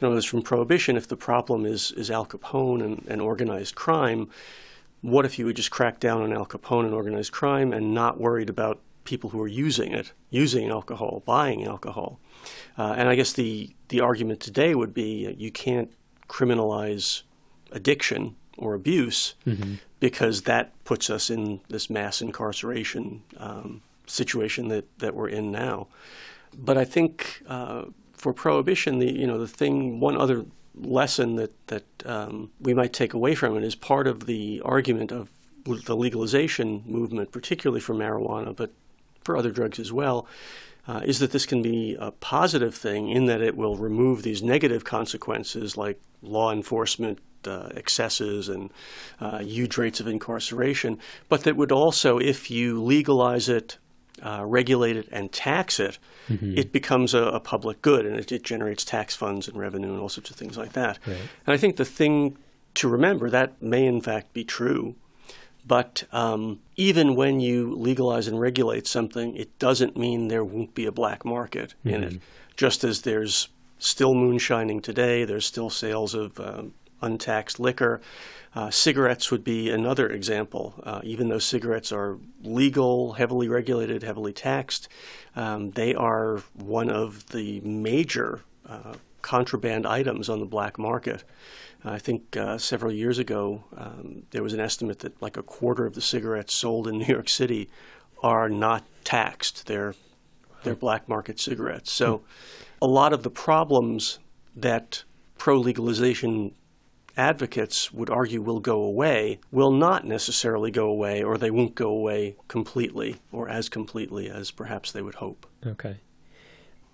In 0.00 0.06
other 0.06 0.16
words, 0.16 0.26
from 0.26 0.42
prohibition, 0.42 0.96
if 0.96 1.08
the 1.08 1.16
problem 1.16 1.66
is, 1.66 1.92
is 1.92 2.10
Al 2.10 2.26
Capone 2.26 2.84
and, 2.84 3.04
and 3.08 3.20
organized 3.20 3.74
crime, 3.74 4.28
what 5.02 5.24
if 5.24 5.38
you 5.38 5.46
would 5.46 5.56
just 5.56 5.70
crack 5.70 6.00
down 6.00 6.22
on 6.22 6.32
Al 6.32 6.46
Capone 6.46 6.84
and 6.84 6.94
organized 6.94 7.32
crime 7.32 7.72
and 7.72 7.94
not 7.94 8.20
worried 8.20 8.48
about 8.48 8.80
people 9.04 9.30
who 9.30 9.40
are 9.40 9.48
using 9.48 9.92
it, 9.92 10.12
using 10.30 10.70
alcohol, 10.70 11.22
buying 11.24 11.64
alcohol? 11.64 12.18
Uh, 12.78 12.94
and 12.96 13.08
I 13.08 13.14
guess 13.14 13.32
the, 13.32 13.74
the 13.88 14.00
argument 14.00 14.40
today 14.40 14.74
would 14.74 14.94
be 14.94 15.34
you 15.38 15.50
can't 15.50 15.90
criminalize 16.28 17.22
addiction 17.72 18.36
or 18.58 18.74
abuse 18.74 19.34
mm-hmm. 19.46 19.74
because 20.00 20.42
that 20.42 20.72
puts 20.84 21.10
us 21.10 21.30
in 21.30 21.60
this 21.68 21.90
mass 21.90 22.20
incarceration 22.20 23.22
um, 23.36 23.82
situation 24.06 24.68
that, 24.68 24.98
that 24.98 25.14
we're 25.14 25.28
in 25.28 25.52
now. 25.52 25.88
But 26.56 26.78
I 26.78 26.84
think 26.84 27.42
uh, 27.46 27.84
for 28.12 28.32
prohibition, 28.32 28.98
the 28.98 29.12
you 29.12 29.26
know 29.26 29.38
the 29.38 29.48
thing, 29.48 30.00
one 30.00 30.16
other 30.16 30.46
lesson 30.76 31.36
that 31.36 31.66
that 31.68 31.84
um, 32.04 32.50
we 32.60 32.74
might 32.74 32.92
take 32.92 33.14
away 33.14 33.34
from 33.34 33.56
it 33.56 33.64
is 33.64 33.74
part 33.74 34.06
of 34.06 34.26
the 34.26 34.60
argument 34.64 35.12
of 35.12 35.30
the 35.64 35.96
legalization 35.96 36.82
movement, 36.86 37.32
particularly 37.32 37.80
for 37.80 37.94
marijuana, 37.94 38.54
but 38.54 38.72
for 39.24 39.36
other 39.36 39.50
drugs 39.50 39.78
as 39.80 39.92
well, 39.92 40.26
uh, 40.86 41.00
is 41.04 41.18
that 41.18 41.32
this 41.32 41.46
can 41.46 41.62
be 41.62 41.96
a 41.98 42.12
positive 42.12 42.74
thing 42.74 43.08
in 43.08 43.26
that 43.26 43.40
it 43.40 43.56
will 43.56 43.76
remove 43.76 44.22
these 44.22 44.42
negative 44.42 44.84
consequences 44.84 45.76
like 45.76 46.00
law 46.22 46.52
enforcement 46.52 47.18
uh, 47.44 47.68
excesses 47.74 48.48
and 48.48 48.70
uh, 49.20 49.38
huge 49.38 49.76
rates 49.76 50.00
of 50.00 50.06
incarceration, 50.06 50.98
but 51.28 51.42
that 51.44 51.56
would 51.56 51.72
also, 51.72 52.18
if 52.18 52.50
you 52.50 52.82
legalize 52.82 53.48
it, 53.48 53.78
uh, 54.22 54.44
regulate 54.44 54.96
it, 54.96 55.08
and 55.10 55.32
tax 55.32 55.78
it, 55.80 55.98
mm-hmm. 56.28 56.56
it 56.56 56.72
becomes 56.72 57.14
a, 57.14 57.22
a, 57.22 57.40
public 57.40 57.82
good 57.82 58.06
and 58.06 58.16
it, 58.16 58.32
it, 58.32 58.42
generates 58.42 58.84
tax 58.84 59.14
funds 59.14 59.48
and 59.48 59.56
revenue 59.56 59.92
and 59.92 60.00
all 60.00 60.08
sorts 60.08 60.30
of 60.30 60.36
things 60.36 60.56
like 60.56 60.72
that. 60.72 60.98
Right. 61.06 61.16
And 61.46 61.54
I 61.54 61.56
think 61.56 61.76
the 61.76 61.84
thing 61.84 62.36
to 62.74 62.88
remember 62.88 63.30
that 63.30 63.60
may 63.60 63.86
in 63.86 64.00
fact 64.00 64.32
be 64.32 64.44
true. 64.44 64.94
But 65.66 66.04
um, 66.12 66.60
even 66.76 67.16
when 67.16 67.40
you 67.40 67.74
legalize 67.74 68.28
and 68.28 68.38
regulate 68.38 68.86
something, 68.86 69.34
it 69.34 69.58
doesn't 69.58 69.96
mean 69.96 70.28
there 70.28 70.44
won't 70.44 70.74
be 70.74 70.86
a 70.86 70.92
black 70.92 71.24
market 71.24 71.74
mm-hmm. 71.80 71.88
in 71.88 72.04
it. 72.04 72.12
Mm-hmm. 72.14 72.18
Just 72.56 72.84
as 72.84 73.02
there's 73.02 73.48
still 73.78 74.14
moonshining 74.14 74.80
today, 74.80 75.24
there's 75.24 75.44
still 75.44 75.68
sales 75.68 76.14
of 76.14 76.38
um, 76.38 76.74
untaxed 77.00 77.60
liquor. 77.60 78.00
Uh, 78.54 78.70
cigarettes 78.70 79.30
would 79.30 79.44
be 79.44 79.70
another 79.70 80.08
example. 80.08 80.74
Uh, 80.82 81.00
even 81.04 81.28
though 81.28 81.38
cigarettes 81.38 81.92
are 81.92 82.18
legal, 82.42 83.14
heavily 83.14 83.48
regulated, 83.48 84.02
heavily 84.02 84.32
taxed, 84.32 84.88
um, 85.34 85.70
they 85.72 85.94
are 85.94 86.38
one 86.54 86.88
of 86.88 87.28
the 87.28 87.60
major 87.60 88.40
uh, 88.66 88.94
contraband 89.20 89.86
items 89.86 90.28
on 90.28 90.40
the 90.40 90.46
black 90.46 90.78
market. 90.78 91.24
I 91.84 91.98
think 91.98 92.36
uh, 92.36 92.58
several 92.58 92.92
years 92.92 93.18
ago, 93.18 93.64
um, 93.76 94.24
there 94.30 94.42
was 94.42 94.52
an 94.52 94.60
estimate 94.60 95.00
that 95.00 95.20
like 95.22 95.36
a 95.36 95.42
quarter 95.42 95.86
of 95.86 95.94
the 95.94 96.00
cigarettes 96.00 96.54
sold 96.54 96.88
in 96.88 96.98
New 96.98 97.06
York 97.06 97.28
City 97.28 97.68
are 98.22 98.48
not 98.48 98.84
taxed. 99.04 99.66
They're 99.66 99.94
they're 100.62 100.74
black 100.74 101.08
market 101.08 101.38
cigarettes. 101.38 101.92
So, 101.92 102.22
a 102.82 102.86
lot 102.86 103.12
of 103.12 103.22
the 103.22 103.30
problems 103.30 104.18
that 104.56 105.04
pro 105.38 105.58
legalization 105.58 106.54
advocates 107.16 107.92
would 107.92 108.10
argue 108.10 108.42
will 108.42 108.60
go 108.60 108.82
away 108.82 109.40
will 109.50 109.72
not 109.72 110.04
necessarily 110.04 110.70
go 110.70 110.88
away, 110.88 111.22
or 111.22 111.38
they 111.38 111.50
won't 111.50 111.74
go 111.74 111.88
away 111.88 112.36
completely 112.48 113.16
or 113.32 113.48
as 113.48 113.68
completely 113.68 114.28
as 114.28 114.50
perhaps 114.50 114.92
they 114.92 115.02
would 115.02 115.16
hope. 115.16 115.46
Okay. 115.66 115.96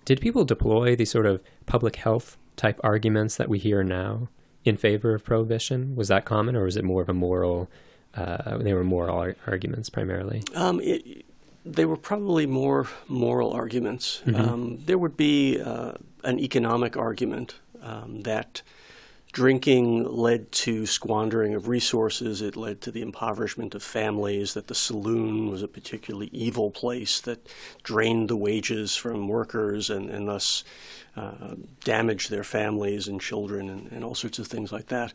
Did 0.05 0.21
people 0.21 0.45
deploy 0.45 0.95
these 0.95 1.11
sort 1.11 1.25
of 1.25 1.41
public 1.65 1.97
health 1.97 2.37
type 2.55 2.79
arguments 2.83 3.37
that 3.37 3.49
we 3.49 3.59
hear 3.59 3.83
now 3.83 4.29
in 4.65 4.77
favor 4.77 5.13
of 5.13 5.23
prohibition? 5.23 5.95
Was 5.95 6.07
that 6.09 6.25
common, 6.25 6.55
or 6.55 6.63
was 6.63 6.77
it 6.77 6.83
more 6.83 7.01
of 7.01 7.09
a 7.09 7.13
moral? 7.13 7.69
Uh, 8.13 8.57
they 8.57 8.73
were 8.73 8.83
moral 8.83 9.17
ar- 9.17 9.35
arguments 9.47 9.89
primarily. 9.89 10.43
Um, 10.55 10.79
it, 10.81 11.25
they 11.65 11.85
were 11.85 11.97
probably 11.97 12.45
more 12.45 12.87
moral 13.07 13.51
arguments. 13.51 14.21
Mm-hmm. 14.25 14.41
Um, 14.41 14.79
there 14.85 14.97
would 14.97 15.17
be 15.17 15.59
uh, 15.59 15.93
an 16.23 16.39
economic 16.39 16.97
argument 16.97 17.55
um, 17.81 18.21
that 18.21 18.61
drinking 19.33 20.03
led 20.03 20.51
to 20.51 20.85
squandering 20.85 21.55
of 21.55 21.67
resources. 21.67 22.41
It 22.41 22.55
led 22.55 22.81
to 22.81 22.91
the 22.91 23.01
impoverishment 23.01 23.73
of 23.75 23.81
families, 23.83 24.53
that 24.53 24.67
the 24.67 24.75
saloon 24.75 25.49
was 25.49 25.63
a 25.63 25.67
particularly 25.67 26.29
evil 26.31 26.69
place 26.69 27.19
that 27.21 27.49
drained 27.81 28.29
the 28.29 28.37
wages 28.37 28.95
from 28.95 29.27
workers 29.27 29.89
and, 29.89 30.09
and 30.09 30.27
thus 30.27 30.63
uh, 31.17 31.55
damaged 31.83 32.29
their 32.29 32.43
families 32.43 33.07
and 33.07 33.19
children 33.19 33.69
and, 33.69 33.91
and, 33.91 34.03
all 34.03 34.15
sorts 34.15 34.39
of 34.39 34.47
things 34.47 34.71
like 34.71 34.87
that. 34.87 35.11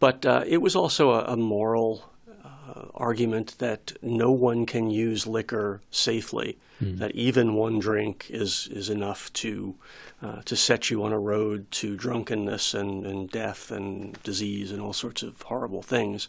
But 0.00 0.26
uh, 0.26 0.44
it 0.46 0.58
was 0.58 0.76
also 0.76 1.10
a, 1.10 1.32
a 1.32 1.36
moral 1.36 2.11
uh, 2.44 2.86
argument 2.94 3.56
that 3.58 3.92
no 4.02 4.30
one 4.30 4.66
can 4.66 4.90
use 4.90 5.26
liquor 5.26 5.80
safely, 5.90 6.58
mm. 6.82 6.98
that 6.98 7.12
even 7.12 7.54
one 7.54 7.78
drink 7.78 8.26
is, 8.30 8.68
is 8.72 8.88
enough 8.88 9.32
to, 9.34 9.74
uh, 10.22 10.42
to 10.44 10.56
set 10.56 10.90
you 10.90 11.02
on 11.04 11.12
a 11.12 11.18
road 11.18 11.70
to 11.70 11.96
drunkenness 11.96 12.74
and, 12.74 13.06
and 13.06 13.30
death 13.30 13.70
and 13.70 14.22
disease 14.22 14.72
and 14.72 14.80
all 14.80 14.92
sorts 14.92 15.22
of 15.22 15.40
horrible 15.42 15.82
things. 15.82 16.28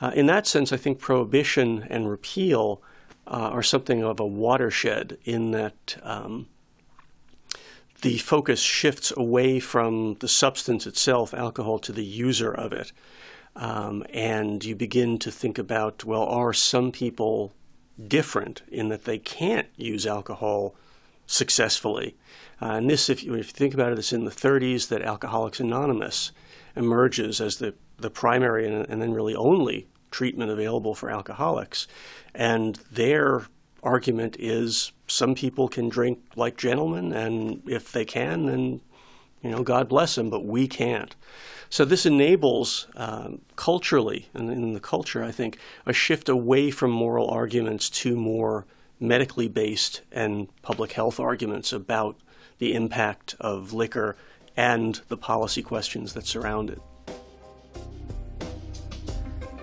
Uh, 0.00 0.12
in 0.14 0.26
that 0.26 0.46
sense, 0.46 0.72
I 0.72 0.76
think 0.76 0.98
prohibition 0.98 1.86
and 1.88 2.08
repeal 2.08 2.82
uh, 3.26 3.50
are 3.52 3.62
something 3.62 4.02
of 4.02 4.20
a 4.20 4.26
watershed 4.26 5.18
in 5.24 5.50
that 5.52 5.96
um, 6.02 6.46
the 8.02 8.18
focus 8.18 8.60
shifts 8.60 9.12
away 9.16 9.58
from 9.58 10.16
the 10.20 10.28
substance 10.28 10.86
itself, 10.86 11.32
alcohol, 11.32 11.78
to 11.80 11.92
the 11.92 12.04
user 12.04 12.52
of 12.52 12.72
it. 12.72 12.92
Um, 13.56 14.04
and 14.12 14.62
you 14.64 14.76
begin 14.76 15.18
to 15.20 15.30
think 15.30 15.58
about 15.58 16.04
well, 16.04 16.24
are 16.24 16.52
some 16.52 16.92
people 16.92 17.52
different 18.06 18.62
in 18.68 18.88
that 18.90 19.04
they 19.04 19.18
can't 19.18 19.68
use 19.76 20.06
alcohol 20.06 20.74
successfully? 21.26 22.16
Uh, 22.60 22.72
and 22.72 22.90
this, 22.90 23.08
if 23.08 23.24
you, 23.24 23.34
if 23.34 23.48
you 23.48 23.52
think 23.52 23.74
about 23.74 23.92
it, 23.92 23.98
it's 23.98 24.12
in 24.12 24.24
the 24.24 24.30
30s 24.30 24.88
that 24.88 25.02
Alcoholics 25.02 25.60
Anonymous 25.60 26.32
emerges 26.74 27.40
as 27.40 27.56
the, 27.56 27.74
the 27.98 28.10
primary 28.10 28.66
and, 28.66 28.86
and 28.88 29.00
then 29.00 29.12
really 29.12 29.34
only 29.34 29.86
treatment 30.10 30.50
available 30.50 30.94
for 30.94 31.10
alcoholics. 31.10 31.86
And 32.34 32.76
their 32.90 33.46
argument 33.82 34.36
is 34.38 34.92
some 35.06 35.34
people 35.34 35.68
can 35.68 35.88
drink 35.88 36.18
like 36.36 36.56
gentlemen, 36.56 37.12
and 37.12 37.62
if 37.66 37.92
they 37.92 38.04
can, 38.04 38.46
then 38.46 38.80
you 39.42 39.50
know, 39.50 39.62
God 39.62 39.88
bless 39.88 40.14
them, 40.14 40.30
but 40.30 40.44
we 40.44 40.66
can't. 40.66 41.14
So 41.68 41.84
this 41.84 42.06
enables 42.06 42.86
um, 42.96 43.40
culturally, 43.56 44.28
and 44.34 44.50
in 44.50 44.72
the 44.72 44.80
culture, 44.80 45.24
I 45.24 45.30
think, 45.30 45.58
a 45.84 45.92
shift 45.92 46.28
away 46.28 46.70
from 46.70 46.90
moral 46.90 47.28
arguments 47.28 47.90
to 47.90 48.16
more 48.16 48.66
medically 49.00 49.48
based 49.48 50.02
and 50.12 50.48
public 50.62 50.92
health 50.92 51.20
arguments 51.20 51.72
about 51.72 52.16
the 52.58 52.74
impact 52.74 53.34
of 53.40 53.72
liquor 53.72 54.16
and 54.56 55.00
the 55.08 55.16
policy 55.16 55.62
questions 55.62 56.14
that 56.14 56.26
surround 56.26 56.70
it. 56.70 56.80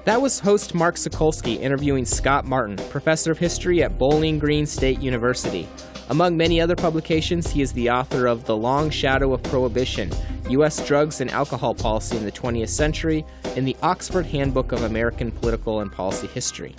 That 0.05 0.21
was 0.21 0.39
host 0.39 0.75
Mark 0.75 0.95
Sokolsky 0.95 1.59
interviewing 1.59 2.03
Scott 2.03 2.45
Martin, 2.45 2.75
professor 2.89 3.31
of 3.31 3.39
history 3.39 3.81
at 3.81 3.97
Bowling 3.97 4.37
Green 4.37 4.65
State 4.65 4.99
University. 4.99 5.67
Among 6.13 6.37
many 6.37 6.61
other 6.61 6.75
publications, 6.75 7.49
he 7.49 7.63
is 7.63 7.73
the 7.73 7.89
author 7.89 8.27
of 8.27 8.45
The 8.45 8.55
Long 8.55 8.91
Shadow 8.91 9.33
of 9.33 9.41
Prohibition 9.41 10.11
U.S. 10.47 10.87
Drugs 10.87 11.21
and 11.21 11.31
Alcohol 11.31 11.73
Policy 11.73 12.17
in 12.17 12.23
the 12.23 12.31
20th 12.31 12.69
Century 12.69 13.25
and 13.57 13.67
the 13.67 13.75
Oxford 13.81 14.27
Handbook 14.27 14.71
of 14.73 14.83
American 14.83 15.31
Political 15.31 15.79
and 15.79 15.91
Policy 15.91 16.27
History. 16.27 16.75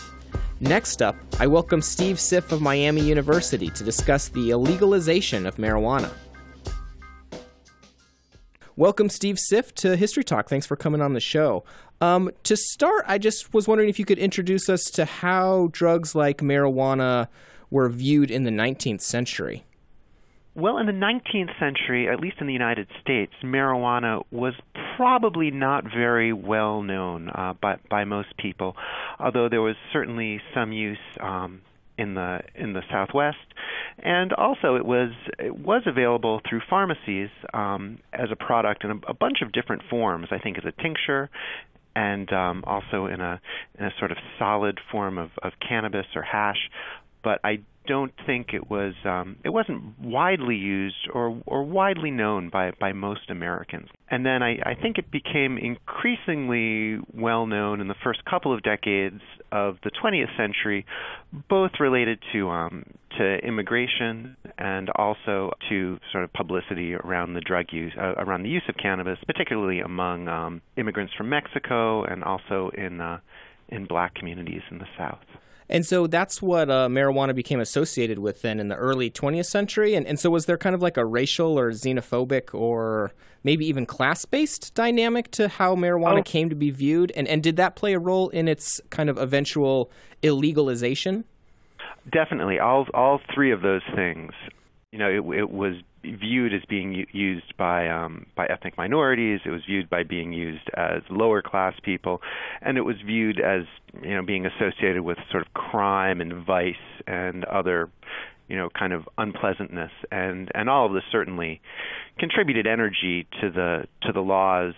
Next 0.60 1.02
up, 1.02 1.16
I 1.40 1.48
welcome 1.48 1.82
Steve 1.82 2.18
Siff 2.18 2.52
of 2.52 2.62
Miami 2.62 3.00
University 3.00 3.70
to 3.70 3.82
discuss 3.82 4.28
the 4.28 4.50
illegalization 4.50 5.48
of 5.48 5.56
marijuana. 5.56 6.12
Welcome, 8.76 9.08
Steve 9.08 9.38
Siff, 9.50 9.72
to 9.74 9.96
History 9.96 10.22
Talk. 10.22 10.48
Thanks 10.48 10.66
for 10.66 10.76
coming 10.76 11.02
on 11.02 11.12
the 11.12 11.18
show. 11.18 11.64
Um, 12.00 12.30
to 12.44 12.56
start, 12.56 13.04
I 13.08 13.18
just 13.18 13.52
was 13.52 13.66
wondering 13.66 13.88
if 13.88 13.98
you 13.98 14.04
could 14.04 14.20
introduce 14.20 14.68
us 14.68 14.84
to 14.92 15.04
how 15.04 15.70
drugs 15.72 16.14
like 16.14 16.38
marijuana 16.38 17.26
were 17.74 17.88
viewed 17.88 18.30
in 18.30 18.44
the 18.44 18.52
19th 18.52 19.00
century. 19.00 19.64
Well, 20.54 20.78
in 20.78 20.86
the 20.86 20.92
19th 20.92 21.58
century, 21.58 22.08
at 22.08 22.20
least 22.20 22.36
in 22.40 22.46
the 22.46 22.52
United 22.52 22.86
States, 23.02 23.32
marijuana 23.42 24.22
was 24.30 24.54
probably 24.96 25.50
not 25.50 25.82
very 25.82 26.32
well 26.32 26.82
known 26.82 27.30
uh, 27.30 27.54
by, 27.60 27.78
by 27.90 28.04
most 28.04 28.36
people, 28.36 28.76
although 29.18 29.48
there 29.48 29.60
was 29.60 29.74
certainly 29.92 30.40
some 30.54 30.70
use 30.70 30.98
um, 31.20 31.62
in 31.98 32.14
the 32.14 32.42
in 32.54 32.74
the 32.74 32.82
Southwest, 32.92 33.38
and 33.98 34.32
also 34.32 34.76
it 34.76 34.84
was 34.84 35.10
it 35.40 35.56
was 35.56 35.82
available 35.86 36.40
through 36.48 36.60
pharmacies 36.70 37.30
um, 37.52 37.98
as 38.12 38.28
a 38.30 38.36
product 38.36 38.84
in 38.84 38.90
a, 38.92 38.96
a 39.08 39.14
bunch 39.14 39.42
of 39.42 39.50
different 39.50 39.82
forms. 39.90 40.28
I 40.30 40.38
think 40.38 40.58
as 40.58 40.64
a 40.64 40.82
tincture, 40.82 41.28
and 41.96 42.32
um, 42.32 42.64
also 42.66 43.06
in 43.06 43.20
a 43.20 43.40
in 43.78 43.84
a 43.84 43.90
sort 43.98 44.10
of 44.10 44.18
solid 44.38 44.80
form 44.90 45.18
of, 45.18 45.30
of 45.42 45.52
cannabis 45.66 46.06
or 46.14 46.22
hash. 46.22 46.70
But 47.24 47.40
I 47.42 47.60
don't 47.86 48.12
think 48.26 48.48
it 48.54 48.70
was 48.70 48.94
um, 49.04 49.36
it 49.44 49.50
wasn't 49.50 49.98
widely 50.00 50.56
used 50.56 51.08
or 51.12 51.40
or 51.46 51.64
widely 51.64 52.10
known 52.10 52.48
by 52.48 52.72
by 52.80 52.92
most 52.92 53.30
Americans. 53.30 53.88
And 54.10 54.24
then 54.24 54.42
I, 54.42 54.58
I 54.64 54.74
think 54.80 54.98
it 54.98 55.10
became 55.10 55.58
increasingly 55.58 56.98
well 57.14 57.46
known 57.46 57.80
in 57.80 57.88
the 57.88 57.94
first 58.02 58.24
couple 58.24 58.54
of 58.54 58.62
decades 58.62 59.20
of 59.52 59.76
the 59.84 59.90
20th 59.90 60.36
century, 60.36 60.86
both 61.48 61.72
related 61.80 62.18
to 62.32 62.48
um, 62.48 62.84
to 63.18 63.36
immigration 63.38 64.36
and 64.58 64.90
also 64.96 65.52
to 65.68 65.98
sort 66.10 66.24
of 66.24 66.32
publicity 66.32 66.94
around 66.94 67.34
the 67.34 67.40
drug 67.40 67.66
use, 67.70 67.92
uh, 67.98 68.14
around 68.18 68.42
the 68.42 68.48
use 68.48 68.64
of 68.68 68.76
cannabis, 68.76 69.18
particularly 69.26 69.80
among 69.80 70.28
um, 70.28 70.60
immigrants 70.76 71.12
from 71.16 71.28
Mexico 71.28 72.04
and 72.04 72.24
also 72.24 72.70
in 72.76 73.00
uh, 73.00 73.18
in 73.68 73.86
black 73.86 74.14
communities 74.14 74.62
in 74.70 74.78
the 74.78 74.86
South. 74.98 75.24
And 75.68 75.86
so 75.86 76.06
that's 76.06 76.42
what 76.42 76.70
uh, 76.70 76.88
marijuana 76.88 77.34
became 77.34 77.60
associated 77.60 78.18
with 78.18 78.42
then 78.42 78.60
in 78.60 78.68
the 78.68 78.76
early 78.76 79.10
20th 79.10 79.46
century. 79.46 79.94
And, 79.94 80.06
and 80.06 80.18
so 80.20 80.30
was 80.30 80.46
there 80.46 80.58
kind 80.58 80.74
of 80.74 80.82
like 80.82 80.96
a 80.96 81.04
racial 81.04 81.58
or 81.58 81.70
xenophobic 81.70 82.54
or 82.54 83.12
maybe 83.42 83.66
even 83.66 83.86
class 83.86 84.24
based 84.24 84.74
dynamic 84.74 85.30
to 85.32 85.48
how 85.48 85.74
marijuana 85.74 86.20
oh. 86.20 86.22
came 86.22 86.48
to 86.50 86.54
be 86.54 86.70
viewed? 86.70 87.12
And, 87.16 87.26
and 87.26 87.42
did 87.42 87.56
that 87.56 87.76
play 87.76 87.94
a 87.94 87.98
role 87.98 88.28
in 88.28 88.48
its 88.48 88.80
kind 88.90 89.08
of 89.08 89.16
eventual 89.16 89.90
illegalization? 90.22 91.24
Definitely. 92.12 92.58
All, 92.58 92.86
all 92.92 93.20
three 93.34 93.50
of 93.50 93.62
those 93.62 93.82
things. 93.94 94.32
You 94.92 94.98
know, 94.98 95.08
it, 95.08 95.38
it 95.38 95.50
was 95.50 95.76
viewed 96.12 96.54
as 96.54 96.62
being 96.68 97.06
used 97.12 97.56
by 97.56 97.88
um, 97.88 98.26
by 98.36 98.46
ethnic 98.46 98.76
minorities. 98.76 99.40
It 99.44 99.50
was 99.50 99.62
viewed 99.66 99.88
by 99.88 100.02
being 100.02 100.32
used 100.32 100.68
as 100.76 101.02
lower 101.10 101.42
class 101.42 101.74
people, 101.82 102.20
and 102.62 102.78
it 102.78 102.82
was 102.82 102.96
viewed 103.04 103.40
as 103.40 103.62
you 104.02 104.14
know 104.14 104.22
being 104.22 104.46
associated 104.46 105.02
with 105.02 105.18
sort 105.30 105.46
of 105.46 105.52
crime 105.54 106.20
and 106.20 106.44
vice 106.44 106.74
and 107.06 107.44
other 107.44 107.90
you 108.48 108.56
know 108.56 108.68
kind 108.78 108.92
of 108.92 109.08
unpleasantness. 109.18 109.92
And 110.10 110.50
and 110.54 110.68
all 110.68 110.86
of 110.86 110.92
this 110.92 111.04
certainly 111.10 111.60
contributed 112.18 112.66
energy 112.66 113.26
to 113.40 113.50
the 113.50 113.84
to 114.02 114.12
the 114.12 114.20
laws. 114.20 114.74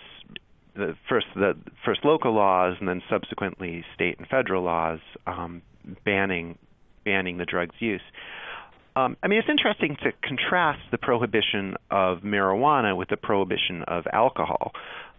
The 0.75 0.95
first 1.09 1.27
the 1.35 1.57
first 1.85 2.05
local 2.05 2.35
laws 2.35 2.77
and 2.81 2.89
then 2.89 3.03
subsequently 3.09 3.83
state 3.95 4.19
and 4.19 4.29
federal 4.29 4.63
laws 4.63 4.99
um, 5.27 5.63
banning 6.05 6.59
banning 7.05 7.39
the 7.39 7.47
drug's 7.47 7.77
use. 7.79 8.03
Um, 8.97 9.17
I 9.23 9.29
mean, 9.29 9.39
it's 9.39 9.49
interesting 9.49 9.97
to 10.03 10.13
contrast 10.27 10.81
the 10.91 10.97
prohibition 10.99 11.77
of 11.91 12.21
marijuana 12.21 12.97
with 12.97 13.11
the 13.11 13.19
prohibition 13.19 13.83
of 13.87 14.07
alcohol. 14.11 14.73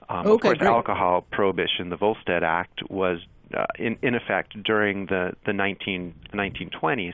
Um, 0.10 0.25
okay, 0.25 0.31
of 0.31 0.41
course, 0.41 0.57
great. 0.57 0.67
alcohol 0.67 1.25
prohibition, 1.31 1.89
the 1.89 1.98
Volstead 1.98 2.43
Act, 2.43 2.89
was 2.89 3.19
uh, 3.55 3.65
in, 3.77 3.98
in 4.01 4.15
effect 4.15 4.62
during 4.63 5.05
the, 5.05 5.31
the 5.46 5.53
19, 5.53 6.13
1920s, 6.34 7.13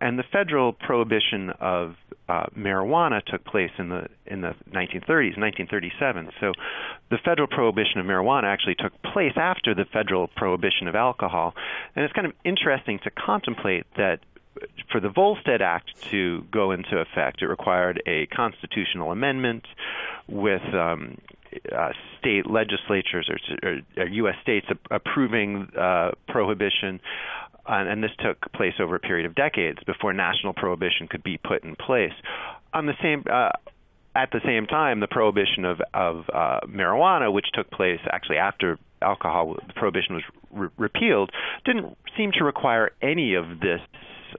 and 0.00 0.18
the 0.18 0.24
federal 0.32 0.72
prohibition 0.72 1.50
of 1.60 1.94
uh, 2.28 2.46
marijuana 2.56 3.24
took 3.24 3.44
place 3.44 3.70
in 3.78 3.88
the 3.88 4.06
in 4.26 4.40
the 4.40 4.54
1930s, 4.72 5.36
1937. 5.38 6.30
So, 6.40 6.52
the 7.10 7.18
federal 7.24 7.48
prohibition 7.48 7.98
of 7.98 8.06
marijuana 8.06 8.44
actually 8.44 8.76
took 8.76 8.92
place 9.02 9.32
after 9.36 9.74
the 9.74 9.84
federal 9.92 10.28
prohibition 10.28 10.86
of 10.86 10.94
alcohol, 10.94 11.54
and 11.96 12.04
it's 12.04 12.12
kind 12.12 12.26
of 12.26 12.32
interesting 12.44 12.98
to 13.04 13.10
contemplate 13.10 13.86
that 13.96 14.20
for 14.90 15.00
the 15.00 15.08
Volstead 15.08 15.62
Act 15.62 15.90
to 16.10 16.44
go 16.50 16.72
into 16.72 16.98
effect, 16.98 17.42
it 17.42 17.46
required 17.46 18.02
a 18.06 18.26
constitutional 18.26 19.12
amendment 19.12 19.64
with 20.28 20.62
um, 20.74 21.18
uh, 21.74 21.90
state 22.18 22.48
legislatures 22.48 23.30
or, 23.62 23.80
or, 23.98 24.06
U.S. 24.06 24.34
states 24.42 24.66
approving 24.90 25.68
uh, 25.78 26.12
prohibition. 26.28 27.00
And, 27.66 27.88
and 27.88 28.02
this 28.02 28.10
took 28.18 28.50
place 28.52 28.74
over 28.80 28.96
a 28.96 29.00
period 29.00 29.26
of 29.26 29.34
decades 29.34 29.78
before 29.86 30.12
national 30.12 30.54
prohibition 30.54 31.08
could 31.08 31.22
be 31.22 31.38
put 31.38 31.62
in 31.62 31.76
place. 31.76 32.12
On 32.72 32.86
the 32.86 32.94
same, 33.02 33.24
uh, 33.30 33.50
at 34.14 34.30
the 34.32 34.40
same 34.44 34.66
time, 34.66 35.00
the 35.00 35.08
prohibition 35.08 35.64
of, 35.64 35.80
of 35.94 36.24
uh, 36.32 36.60
marijuana, 36.66 37.32
which 37.32 37.46
took 37.52 37.70
place 37.70 38.00
actually 38.10 38.38
after 38.38 38.78
alcohol 39.02 39.56
prohibition 39.76 40.16
was 40.16 40.24
re- 40.50 40.68
repealed, 40.76 41.30
didn't 41.64 41.96
seem 42.16 42.32
to 42.32 42.44
require 42.44 42.90
any 43.02 43.34
of 43.34 43.60
this 43.60 43.80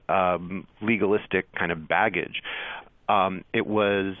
um, 0.08 0.66
legalistic 0.80 1.52
kind 1.54 1.72
of 1.72 1.88
baggage. 1.88 2.42
Um, 3.08 3.44
it 3.52 3.66
was 3.66 4.16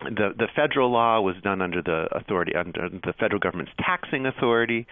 the 0.00 0.34
the 0.36 0.48
federal 0.54 0.90
law 0.90 1.20
was 1.20 1.36
done 1.42 1.62
under 1.62 1.82
the 1.82 2.08
authority 2.12 2.54
under 2.54 2.88
the 2.88 3.12
federal 3.18 3.40
government's 3.40 3.72
taxing 3.78 4.26
authority, 4.26 4.86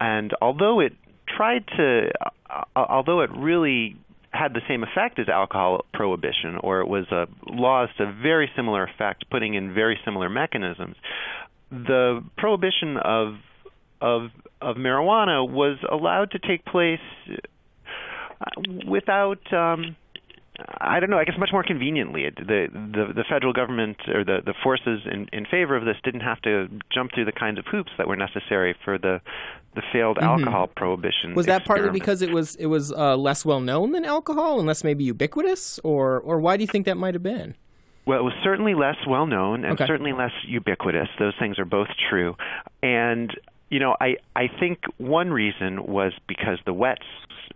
and 0.00 0.32
although 0.40 0.80
it 0.80 0.92
tried 1.28 1.66
to, 1.76 2.10
uh, 2.50 2.64
although 2.74 3.20
it 3.20 3.30
really 3.36 3.96
had 4.30 4.54
the 4.54 4.60
same 4.66 4.82
effect 4.82 5.18
as 5.18 5.28
alcohol 5.28 5.84
prohibition, 5.92 6.56
or 6.62 6.80
it 6.80 6.88
was 6.88 7.06
a 7.10 7.26
laws 7.46 7.90
to 7.98 8.12
very 8.22 8.50
similar 8.56 8.84
effect, 8.84 9.28
putting 9.30 9.54
in 9.54 9.74
very 9.74 9.98
similar 10.04 10.28
mechanisms. 10.28 10.96
The 11.70 12.22
prohibition 12.36 12.96
of 12.96 13.34
of 14.00 14.30
of 14.60 14.76
marijuana 14.76 15.48
was 15.48 15.78
allowed 15.90 16.32
to 16.32 16.38
take 16.38 16.64
place 16.64 17.00
without 18.86 19.52
um, 19.52 19.96
I 20.80 21.00
don't 21.00 21.08
know. 21.08 21.18
I 21.18 21.24
guess 21.24 21.38
much 21.38 21.50
more 21.52 21.62
conveniently, 21.62 22.28
the 22.36 22.68
the, 22.72 23.12
the 23.14 23.24
federal 23.28 23.52
government 23.52 23.96
or 24.08 24.22
the, 24.22 24.38
the 24.44 24.54
forces 24.62 25.00
in, 25.10 25.28
in 25.32 25.46
favor 25.46 25.76
of 25.76 25.84
this 25.84 25.96
didn't 26.04 26.20
have 26.20 26.40
to 26.42 26.68
jump 26.92 27.12
through 27.14 27.24
the 27.24 27.32
kinds 27.32 27.58
of 27.58 27.64
hoops 27.66 27.90
that 27.96 28.06
were 28.06 28.16
necessary 28.16 28.74
for 28.84 28.98
the 28.98 29.20
the 29.74 29.82
failed 29.92 30.18
mm-hmm. 30.18 30.26
alcohol 30.26 30.66
prohibition. 30.66 31.34
Was 31.34 31.46
that 31.46 31.62
experiment. 31.62 31.86
partly 31.86 31.98
because 31.98 32.20
it 32.20 32.30
was 32.30 32.54
it 32.56 32.66
was 32.66 32.92
uh, 32.92 33.16
less 33.16 33.44
well 33.44 33.60
known 33.60 33.92
than 33.92 34.04
alcohol, 34.04 34.58
and 34.58 34.68
less 34.68 34.84
maybe 34.84 35.04
ubiquitous, 35.04 35.78
or 35.82 36.20
or 36.20 36.38
why 36.38 36.58
do 36.58 36.62
you 36.62 36.68
think 36.68 36.84
that 36.84 36.98
might 36.98 37.14
have 37.14 37.22
been? 37.22 37.54
Well, 38.04 38.18
it 38.18 38.24
was 38.24 38.34
certainly 38.42 38.74
less 38.74 38.96
well 39.08 39.26
known 39.26 39.64
and 39.64 39.74
okay. 39.74 39.86
certainly 39.86 40.12
less 40.12 40.32
ubiquitous. 40.46 41.08
Those 41.18 41.34
things 41.38 41.58
are 41.58 41.64
both 41.64 41.88
true, 42.10 42.36
and 42.82 43.32
you 43.70 43.78
know, 43.78 43.96
I 44.00 44.16
I 44.36 44.48
think 44.60 44.80
one 44.98 45.30
reason 45.30 45.86
was 45.86 46.12
because 46.28 46.58
the 46.66 46.74
wets 46.74 47.06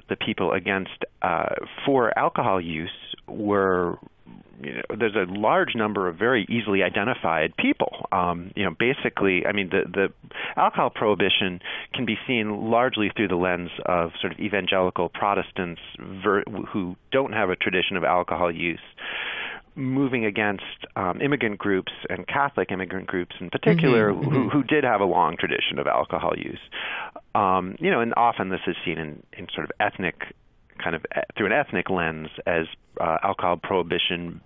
the 0.09 0.17
people 0.17 0.53
against 0.53 1.05
uh, 1.23 1.55
for 1.85 2.17
alcohol 2.19 2.61
use 2.61 2.91
were 3.27 3.99
you 4.63 4.75
know, 4.75 4.83
there's 4.99 5.15
a 5.15 5.31
large 5.31 5.75
number 5.75 6.09
of 6.09 6.17
very 6.17 6.47
easily 6.49 6.83
identified 6.83 7.55
people. 7.57 8.07
Um, 8.11 8.53
you 8.57 8.65
know, 8.65 8.75
basically, 8.79 9.45
I 9.47 9.53
mean, 9.53 9.69
the 9.69 9.83
the 9.87 10.09
alcohol 10.57 10.91
prohibition 10.91 11.61
can 11.93 12.07
be 12.07 12.17
seen 12.27 12.71
largely 12.71 13.11
through 13.15 13.29
the 13.29 13.37
lens 13.37 13.71
of 13.85 14.13
sort 14.21 14.33
of 14.33 14.41
evangelical 14.41 15.09
Protestants 15.09 15.81
ver- 15.99 16.45
who 16.73 16.97
don't 17.13 17.33
have 17.33 17.51
a 17.51 17.57
tradition 17.57 17.97
of 17.97 18.05
alcohol 18.05 18.51
use 18.51 18.81
moving 19.77 20.25
against 20.25 20.65
um, 20.97 21.21
immigrant 21.21 21.59
groups 21.59 21.93
and 22.09 22.27
Catholic 22.27 22.73
immigrant 22.73 23.07
groups 23.07 23.37
in 23.41 23.51
particular, 23.51 24.11
mm-hmm, 24.13 24.25
who, 24.25 24.31
mm-hmm. 24.31 24.49
who 24.49 24.63
did 24.63 24.85
have 24.85 25.01
a 25.01 25.05
long 25.05 25.37
tradition 25.37 25.79
of 25.79 25.87
alcohol 25.87 26.33
use. 26.37 26.61
Um, 27.35 27.77
you 27.79 27.91
know, 27.91 28.01
and 28.01 28.15
often 28.17 28.49
this 28.49 28.61
is 28.67 28.75
seen 28.85 28.99
in, 28.99 29.23
in 29.37 29.47
sort 29.55 29.65
of 29.65 29.73
ethnic, 29.79 30.35
kind 30.83 30.97
of 30.97 31.05
through 31.37 31.47
an 31.47 31.53
ethnic 31.53 31.91
lens 31.91 32.29
as 32.47 32.67
uh, 33.01 33.19
alcohol 33.23 33.59
prohibition 33.63 34.41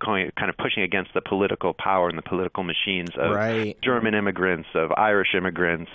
kind 0.00 0.32
of 0.48 0.56
pushing 0.56 0.82
against 0.82 1.12
the 1.14 1.20
political 1.20 1.74
power 1.74 2.08
and 2.08 2.16
the 2.16 2.22
political 2.22 2.62
machines 2.62 3.10
of 3.16 3.32
right. 3.32 3.76
German 3.82 4.14
immigrants, 4.14 4.68
of 4.74 4.90
Irish 4.96 5.34
immigrants, 5.36 5.90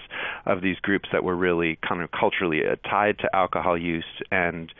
of 0.45 0.61
these 0.61 0.77
groups 0.79 1.09
that 1.11 1.23
were 1.23 1.35
really 1.35 1.77
kind 1.87 2.01
of 2.01 2.11
culturally 2.11 2.61
uh, 2.65 2.75
tied 2.87 3.19
to 3.19 3.35
alcohol 3.35 3.77
use, 3.77 4.05
and 4.31 4.71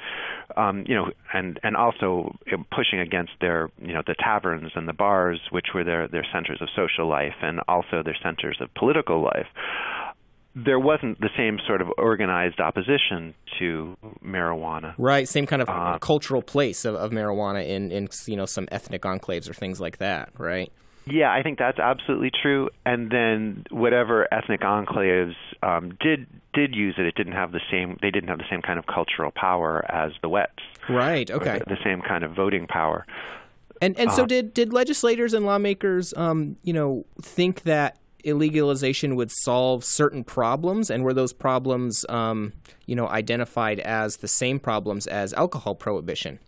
um, 0.58 0.84
you 0.88 0.96
know, 0.96 1.12
and 1.34 1.60
and 1.64 1.76
also 1.76 2.36
pushing 2.72 3.00
against 3.00 3.34
their 3.42 3.70
you 3.82 3.94
know 3.94 4.04
the 4.06 4.16
taverns 4.16 4.72
and 4.76 4.88
the 4.88 4.94
bars, 4.94 5.40
which 5.52 5.68
were 5.74 5.84
their 5.84 6.08
their 6.08 6.26
centers 6.32 6.62
of 6.62 6.70
social 6.76 7.08
life 7.08 7.36
and 7.42 7.60
also 7.68 8.04
their 8.04 8.18
centers 8.22 8.58
of 8.60 8.74
political 8.74 9.22
life 9.22 9.48
there 10.56 10.80
wasn't 10.80 11.20
the 11.20 11.30
same 11.36 11.60
sort 11.66 11.82
of 11.82 11.88
organized 11.98 12.60
opposition 12.60 13.34
to 13.60 13.98
marijuana. 14.24 14.94
Right, 14.98 15.28
same 15.28 15.46
kind 15.46 15.62
of 15.62 15.70
uh, 15.70 15.98
cultural 16.00 16.42
place 16.42 16.86
of, 16.86 16.96
of 16.96 17.12
marijuana 17.12 17.68
in, 17.68 17.92
in 17.92 18.10
you 18.26 18.36
know 18.36 18.46
some 18.46 18.68
ethnic 18.72 19.02
enclaves 19.02 19.50
or 19.50 19.54
things 19.54 19.82
like 19.82 19.98
that, 19.98 20.30
right? 20.38 20.72
Yeah, 21.06 21.34
I 21.34 21.44
think 21.44 21.60
that's 21.60 21.80
absolutely 21.80 22.32
true. 22.42 22.70
And 22.86 23.12
then 23.12 23.66
whatever 23.72 24.32
ethnic 24.34 24.62
enclaves 24.62 25.36
um, 25.62 25.98
did 26.00 26.28
did 26.54 26.76
use 26.76 26.96
it, 26.98 27.06
it 27.06 27.16
didn't 27.16 27.34
have 27.34 27.52
the 27.52 27.60
same. 27.72 27.98
They 28.02 28.12
didn't 28.12 28.30
have 28.30 28.38
the 28.38 28.46
same 28.50 28.62
kind 28.62 28.80
of 28.80 28.86
cultural 28.86 29.32
power 29.32 29.84
as 29.92 30.12
the 30.22 30.30
Wets. 30.30 30.52
Right. 30.88 31.30
Okay. 31.30 31.60
The, 31.60 31.76
the 31.76 31.84
same 31.84 32.02
kind 32.02 32.24
of 32.24 32.34
voting 32.34 32.68
power. 32.68 33.06
And 33.82 34.00
and 34.00 34.12
so 34.12 34.24
Uh, 34.24 34.28
did 34.28 34.54
did 34.54 34.72
legislators 34.72 35.34
and 35.34 35.46
lawmakers, 35.46 36.14
um, 36.16 36.56
you 36.64 36.72
know, 36.72 37.06
think 37.22 37.64
that 37.64 37.98
illegalization 38.24 39.16
would 39.16 39.32
solve 39.32 39.84
certain 39.84 40.24
problems, 40.24 40.90
and 40.90 41.04
were 41.04 41.14
those 41.14 41.34
problems, 41.34 42.06
um, 42.10 42.54
you 42.86 42.96
know, 42.96 43.08
identified 43.08 43.80
as 43.80 44.18
the 44.18 44.28
same 44.28 44.60
problems 44.60 45.08
as 45.08 45.34
alcohol 45.34 45.76
prohibition? 45.76 46.40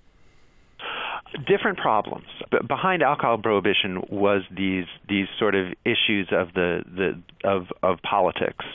different 1.48 1.78
problems. 1.78 2.28
But 2.52 2.68
behind 2.68 3.04
alcohol 3.04 3.38
prohibition 3.38 4.04
was 4.10 4.44
these 4.52 4.86
these 5.10 5.28
sort 5.38 5.56
of 5.56 5.74
issues 5.84 6.30
of 6.32 6.54
the, 6.54 6.84
the 6.86 7.22
of 7.44 7.68
of 7.84 8.02
politics 8.02 8.66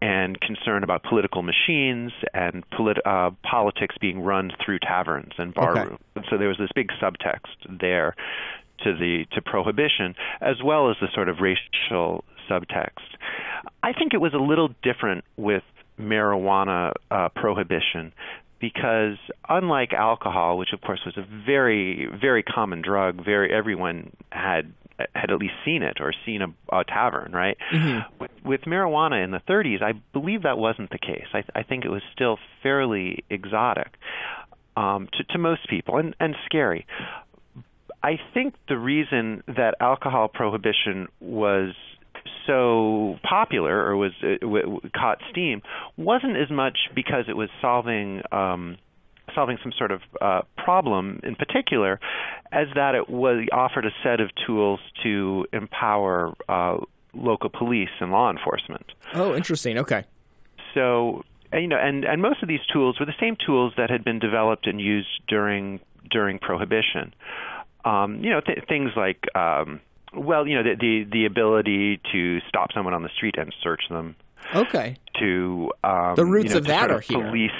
and 0.00 0.38
concern 0.40 0.84
about 0.84 1.02
political 1.02 1.42
machines 1.42 2.12
and 2.32 2.68
polit- 2.70 3.04
uh, 3.04 3.30
politics 3.42 3.96
being 4.00 4.20
run 4.20 4.52
through 4.64 4.78
taverns 4.78 5.32
and 5.38 5.52
bar 5.54 5.72
Okay. 5.72 5.88
rooms. 5.88 6.00
And 6.14 6.24
so 6.30 6.38
there 6.38 6.48
was 6.48 6.58
this 6.58 6.70
big 6.74 6.90
subtext 7.02 7.78
there 7.80 8.14
to 8.84 8.94
the 8.94 9.26
to 9.32 9.42
prohibition 9.42 10.14
as 10.40 10.56
well 10.62 10.90
as 10.90 10.96
the 11.00 11.08
sort 11.14 11.28
of 11.28 11.36
racial 11.40 12.24
subtext. 12.48 13.16
I 13.82 13.92
think 13.92 14.14
it 14.14 14.20
was 14.20 14.34
a 14.34 14.38
little 14.38 14.70
different 14.82 15.24
with 15.36 15.62
marijuana 16.00 16.92
uh, 17.10 17.28
prohibition 17.34 18.12
because 18.60 19.18
unlike 19.48 19.92
alcohol, 19.92 20.58
which 20.58 20.72
of 20.72 20.80
course 20.80 21.00
was 21.04 21.16
a 21.16 21.26
very 21.46 22.08
very 22.20 22.42
common 22.42 22.82
drug, 22.82 23.24
very 23.24 23.52
everyone 23.52 24.12
had 24.30 24.72
had 25.14 25.30
at 25.30 25.38
least 25.38 25.54
seen 25.64 25.82
it 25.82 25.98
or 26.00 26.12
seen 26.26 26.42
a, 26.42 26.76
a 26.76 26.84
tavern, 26.84 27.32
right? 27.32 27.56
Mm-hmm. 27.72 28.14
With, 28.20 28.30
with, 28.44 28.60
marijuana 28.62 29.22
in 29.22 29.30
the 29.30 29.40
30s, 29.48 29.82
I 29.82 29.92
believe 30.12 30.42
that 30.42 30.58
wasn't 30.58 30.90
the 30.90 30.98
case. 30.98 31.26
I, 31.32 31.44
I 31.54 31.62
think 31.62 31.84
it 31.84 31.88
was 31.88 32.02
still 32.12 32.38
fairly 32.62 33.24
exotic 33.30 33.94
um, 34.76 35.08
to, 35.12 35.24
to 35.32 35.38
most 35.38 35.68
people 35.68 35.98
and, 35.98 36.16
and 36.18 36.34
scary. 36.46 36.86
I 38.02 38.18
think 38.34 38.54
the 38.68 38.78
reason 38.78 39.42
that 39.46 39.74
alcohol 39.80 40.28
prohibition 40.28 41.08
was 41.20 41.74
so 42.46 43.18
popular 43.22 43.84
or 43.86 43.96
was 43.96 44.12
uh, 44.22 44.38
w- 44.40 44.80
caught 44.96 45.18
steam 45.30 45.62
wasn't 45.96 46.36
as 46.36 46.50
much 46.50 46.78
because 46.94 47.24
it 47.28 47.36
was 47.36 47.48
solving 47.60 48.22
um, 48.32 48.76
solving 49.34 49.58
some 49.62 49.72
sort 49.76 49.90
of 49.90 50.00
uh, 50.20 50.40
problem 50.56 51.20
in 51.22 51.34
particular, 51.34 52.00
as 52.50 52.66
that 52.74 52.94
it 52.94 53.08
was 53.10 53.46
offered 53.52 53.84
a 53.84 53.90
set 54.02 54.20
of 54.20 54.30
tools 54.46 54.80
to 55.02 55.46
empower 55.52 56.34
uh, 56.48 56.78
local 57.14 57.50
police 57.50 57.90
and 58.00 58.10
law 58.10 58.30
enforcement. 58.30 58.86
Oh, 59.14 59.34
interesting. 59.34 59.78
Okay. 59.78 60.04
So 60.74 61.24
and, 61.52 61.62
you 61.62 61.68
know, 61.68 61.78
and 61.78 62.04
and 62.04 62.22
most 62.22 62.42
of 62.42 62.48
these 62.48 62.64
tools 62.72 62.98
were 63.00 63.06
the 63.06 63.14
same 63.20 63.36
tools 63.44 63.72
that 63.76 63.90
had 63.90 64.04
been 64.04 64.18
developed 64.18 64.66
and 64.66 64.80
used 64.80 65.08
during 65.28 65.80
during 66.10 66.38
Prohibition. 66.38 67.14
Um, 67.84 68.22
you 68.22 68.30
know, 68.30 68.40
th- 68.40 68.64
things 68.68 68.90
like 68.96 69.24
um, 69.34 69.80
well, 70.14 70.46
you 70.46 70.56
know, 70.56 70.62
the, 70.62 70.76
the 70.78 71.06
the 71.10 71.24
ability 71.26 72.00
to 72.12 72.40
stop 72.48 72.72
someone 72.72 72.94
on 72.94 73.02
the 73.02 73.10
street 73.16 73.36
and 73.38 73.54
search 73.62 73.82
them. 73.88 74.16
Okay. 74.54 74.96
To 75.20 75.70
um, 75.84 76.14
the 76.16 76.24
roots 76.24 76.46
you 76.46 76.50
know, 76.50 76.58
of 76.58 76.66
that 76.66 76.90
are 76.90 77.00
here. 77.00 77.24
Police. 77.24 77.50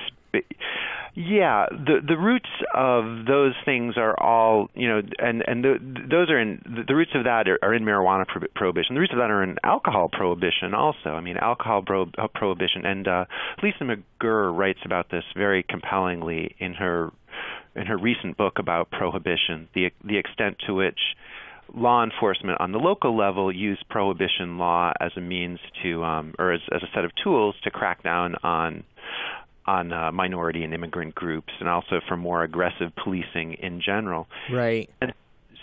Yeah, 1.15 1.67
the 1.71 2.01
the 2.07 2.17
roots 2.17 2.49
of 2.73 3.27
those 3.27 3.55
things 3.65 3.97
are 3.97 4.15
all 4.23 4.71
you 4.75 4.89
know, 4.89 5.03
and 5.19 5.43
and 5.49 5.65
the, 5.65 6.07
those 6.09 6.31
are 6.31 6.39
in 6.39 6.63
the 6.87 6.95
roots 6.95 7.11
of 7.15 7.25
that 7.25 7.49
are, 7.49 7.59
are 7.61 7.75
in 7.75 7.83
marijuana 7.83 8.25
pro- 8.25 8.47
prohibition. 8.55 8.95
The 8.95 9.01
roots 9.01 9.13
of 9.13 9.19
that 9.19 9.31
are 9.31 9.43
in 9.43 9.57
alcohol 9.65 10.09
prohibition 10.13 10.75
also. 10.75 11.11
I 11.11 11.21
mean, 11.21 11.37
alcohol 11.37 11.83
pro- 11.83 12.13
prohibition, 12.35 12.87
and 12.87 13.09
uh, 13.09 13.25
Lisa 13.63 13.83
McGirr 13.83 14.57
writes 14.57 14.79
about 14.85 15.11
this 15.11 15.25
very 15.35 15.65
compellingly 15.65 16.55
in 16.61 16.75
her 16.75 17.11
in 17.75 17.87
her 17.87 17.97
recent 17.97 18.37
book 18.37 18.59
about 18.59 18.91
prohibition, 18.91 19.69
the 19.75 19.91
the 20.05 20.19
extent 20.19 20.57
to 20.67 20.75
which 20.75 20.99
law 21.75 22.03
enforcement 22.03 22.61
on 22.61 22.73
the 22.73 22.79
local 22.79 23.17
level 23.17 23.55
use 23.55 23.83
prohibition 23.91 24.59
law 24.59 24.93
as 25.01 25.13
a 25.17 25.21
means 25.21 25.59
to, 25.83 26.03
um, 26.03 26.35
or 26.39 26.53
as, 26.53 26.61
as 26.73 26.83
a 26.83 26.87
set 26.95 27.05
of 27.05 27.11
tools 27.23 27.55
to 27.63 27.71
crack 27.71 28.03
down 28.03 28.35
on 28.43 28.85
on 29.67 29.93
uh, 29.93 30.11
minority 30.11 30.65
and 30.65 30.73
immigrant 30.73 31.15
groups, 31.15 31.53
and 31.61 31.69
also 31.69 32.01
for 32.09 32.17
more 32.17 32.43
aggressive 32.43 32.91
policing 32.97 33.53
in 33.55 33.83
general. 33.85 34.27
Right. 34.51 34.89
And 35.03 35.13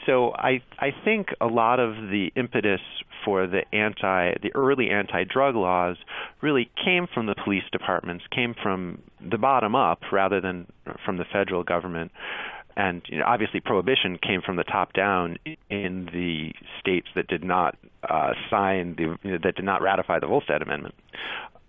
so 0.05 0.33
I 0.33 0.61
I 0.79 0.91
think 1.03 1.29
a 1.41 1.47
lot 1.47 1.79
of 1.79 1.95
the 1.95 2.31
impetus 2.35 2.81
for 3.23 3.47
the 3.47 3.63
anti 3.73 4.35
the 4.41 4.51
early 4.55 4.89
anti-drug 4.89 5.55
laws 5.55 5.97
really 6.41 6.69
came 6.83 7.07
from 7.13 7.25
the 7.25 7.35
police 7.35 7.63
departments, 7.71 8.23
came 8.31 8.55
from 8.61 9.01
the 9.19 9.37
bottom 9.37 9.75
up 9.75 9.99
rather 10.11 10.39
than 10.41 10.67
from 11.03 11.17
the 11.17 11.25
federal 11.25 11.63
government 11.63 12.11
and 12.77 13.01
you 13.07 13.19
know, 13.19 13.25
obviously 13.25 13.59
prohibition 13.59 14.17
came 14.17 14.41
from 14.41 14.57
the 14.57 14.63
top 14.63 14.93
down 14.93 15.37
in 15.69 16.09
the 16.11 16.51
states 16.79 17.07
that 17.15 17.27
did 17.27 17.43
not 17.43 17.77
uh, 18.09 18.33
sign 18.49 18.95
the 18.97 19.17
you 19.23 19.31
know, 19.31 19.37
that 19.43 19.55
did 19.55 19.65
not 19.65 19.81
ratify 19.81 20.19
the 20.19 20.27
Volstead 20.27 20.61
Amendment. 20.61 20.95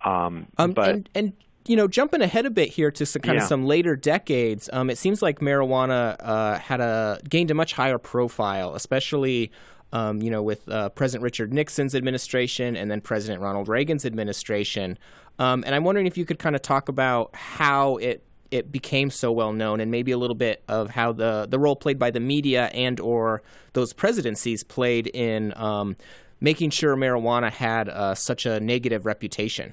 Um, 0.05 0.47
um, 0.59 0.73
but 0.73 0.89
and, 0.91 1.09
and, 1.15 1.33
you 1.69 1.77
know, 1.77 1.89
jumping 1.89 2.23
ahead 2.23 2.47
a 2.47 2.51
bit 2.51 2.71
here 2.71 2.91
to 2.93 3.07
some 3.07 3.23
kind 3.23 3.37
yeah. 3.37 3.43
of 3.43 3.49
some 3.49 3.67
later 3.67 3.97
decades, 3.97 4.71
um, 4.73 4.91
it 4.91 4.99
seems 4.99 5.23
like 5.23 5.41
marijuana 5.41 6.17
uh, 6.21 6.59
had 6.59 6.81
a 6.81 7.21
gained 7.29 7.51
a 7.51 7.55
much 7.55 7.73
higher 7.73 7.99
profile, 7.99 8.75
especially. 8.75 9.51
Um, 9.93 10.21
you 10.21 10.33
know, 10.33 10.43
with 10.43 10.69
uh, 10.69 10.89
President 10.91 11.23
Richard 11.23 11.55
Nixon's 11.55 11.95
administration 11.95 12.75
and 12.77 12.91
then 12.91 13.01
President 13.01 13.41
Ronald 13.41 13.69
Reagan's 13.69 14.05
administration. 14.05 14.99
Um, 15.39 15.63
and 15.65 15.77
I'm 15.77 15.85
wondering 15.85 16.09
if 16.09 16.19
you 16.19 16.25
could 16.25 16.41
kind 16.41 16.57
of 16.57 16.61
talk 16.61 16.89
about 16.89 17.35
how 17.35 17.97
it 17.99 18.25
it 18.51 18.73
became 18.73 19.11
so 19.11 19.31
well 19.31 19.53
known, 19.53 19.81
and 19.81 19.91
maybe 19.91 20.11
a 20.11 20.19
little 20.19 20.35
bit 20.35 20.63
of 20.69 20.91
how 20.91 21.13
the 21.13 21.47
the 21.49 21.59
role 21.59 21.77
played 21.77 22.01
by 22.01 22.11
the 22.11 22.21
media 22.21 22.67
and 22.75 22.99
or 22.99 23.43
those 23.73 23.93
presidencies 23.93 24.65
played 24.65 25.07
in 25.07 25.57
um, 25.57 25.97
making 26.41 26.71
sure 26.71 26.97
marijuana 26.97 27.51
had 27.51 27.89
uh, 27.89 28.15
such 28.15 28.45
a 28.45 28.59
negative 28.61 29.07
reputation. 29.07 29.73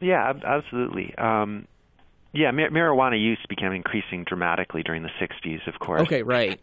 Yeah, 0.00 0.32
absolutely. 0.44 1.14
Um, 1.16 1.66
yeah, 2.32 2.50
mar- 2.50 2.70
marijuana 2.70 3.20
use 3.20 3.38
began 3.48 3.72
increasing 3.72 4.24
dramatically 4.24 4.82
during 4.82 5.02
the 5.02 5.10
'60s, 5.20 5.66
of 5.66 5.78
course. 5.78 6.02
Okay, 6.02 6.22
right. 6.22 6.60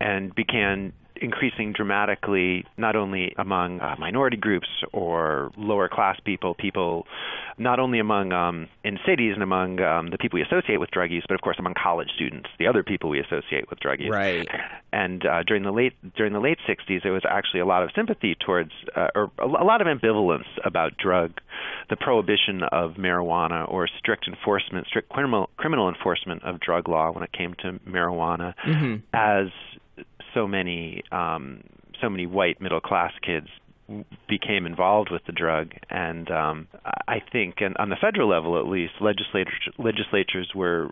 And 0.00 0.34
began 0.34 0.92
increasing 1.20 1.72
dramatically, 1.72 2.64
not 2.76 2.96
only 2.96 3.34
among 3.38 3.80
uh, 3.80 3.96
minority 3.98 4.36
groups 4.36 4.68
or 4.92 5.50
lower 5.56 5.88
class 5.88 6.18
people, 6.24 6.54
people 6.54 7.06
not 7.58 7.80
only 7.80 7.98
among 7.98 8.32
um, 8.32 8.68
in 8.84 8.98
cities 9.06 9.32
and 9.34 9.42
among 9.42 9.80
um, 9.80 10.10
the 10.10 10.18
people 10.18 10.38
we 10.38 10.42
associate 10.42 10.78
with 10.78 10.90
drug 10.90 11.10
use, 11.10 11.24
but 11.28 11.34
of 11.34 11.40
course 11.40 11.56
among 11.58 11.74
college 11.74 12.08
students, 12.14 12.48
the 12.58 12.66
other 12.66 12.82
people 12.82 13.10
we 13.10 13.20
associate 13.20 13.68
with 13.68 13.80
drug 13.80 14.00
use. 14.00 14.10
Right. 14.10 14.48
And 14.92 15.24
uh, 15.26 15.42
during 15.42 15.64
the 15.64 15.72
late 15.72 15.94
during 16.16 16.32
the 16.32 16.40
late 16.40 16.58
60s, 16.68 17.02
there 17.02 17.12
was 17.12 17.24
actually 17.28 17.60
a 17.60 17.66
lot 17.66 17.82
of 17.82 17.90
sympathy 17.94 18.34
towards, 18.34 18.70
uh, 18.94 19.08
or 19.14 19.30
a 19.38 19.46
lot 19.46 19.80
of 19.80 19.86
ambivalence 19.86 20.46
about 20.64 20.96
drug, 20.96 21.32
the 21.90 21.96
prohibition 21.96 22.62
of 22.70 22.92
marijuana 22.92 23.70
or 23.70 23.88
strict 23.98 24.28
enforcement, 24.28 24.86
strict 24.86 25.08
criminal 25.08 25.50
criminal 25.56 25.88
enforcement 25.88 26.42
of 26.44 26.60
drug 26.60 26.88
law 26.88 27.10
when 27.10 27.24
it 27.24 27.32
came 27.32 27.54
to 27.62 27.78
marijuana, 27.88 28.54
mm-hmm. 28.66 28.96
as 29.12 29.48
so 30.34 30.46
many 30.46 31.02
um, 31.12 31.62
so 32.00 32.08
many 32.08 32.26
white 32.26 32.60
middle 32.60 32.80
class 32.80 33.12
kids 33.24 33.48
became 34.28 34.66
involved 34.66 35.10
with 35.10 35.22
the 35.26 35.32
drug, 35.32 35.72
and 35.88 36.30
um, 36.30 36.68
I 37.06 37.22
think, 37.32 37.56
and 37.60 37.74
on 37.78 37.88
the 37.88 37.96
federal 37.96 38.28
level 38.28 38.58
at 38.58 38.66
least, 38.66 38.92
legislators 39.00 39.68
legislatures 39.78 40.50
were 40.54 40.90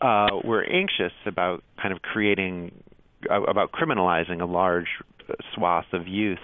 uh, 0.00 0.28
were 0.42 0.64
anxious 0.64 1.12
about 1.26 1.62
kind 1.80 1.92
of 1.94 2.02
creating 2.02 2.72
about 3.28 3.72
criminalizing 3.72 4.40
a 4.40 4.46
large 4.46 4.88
swath 5.54 5.92
of 5.92 6.08
youth. 6.08 6.38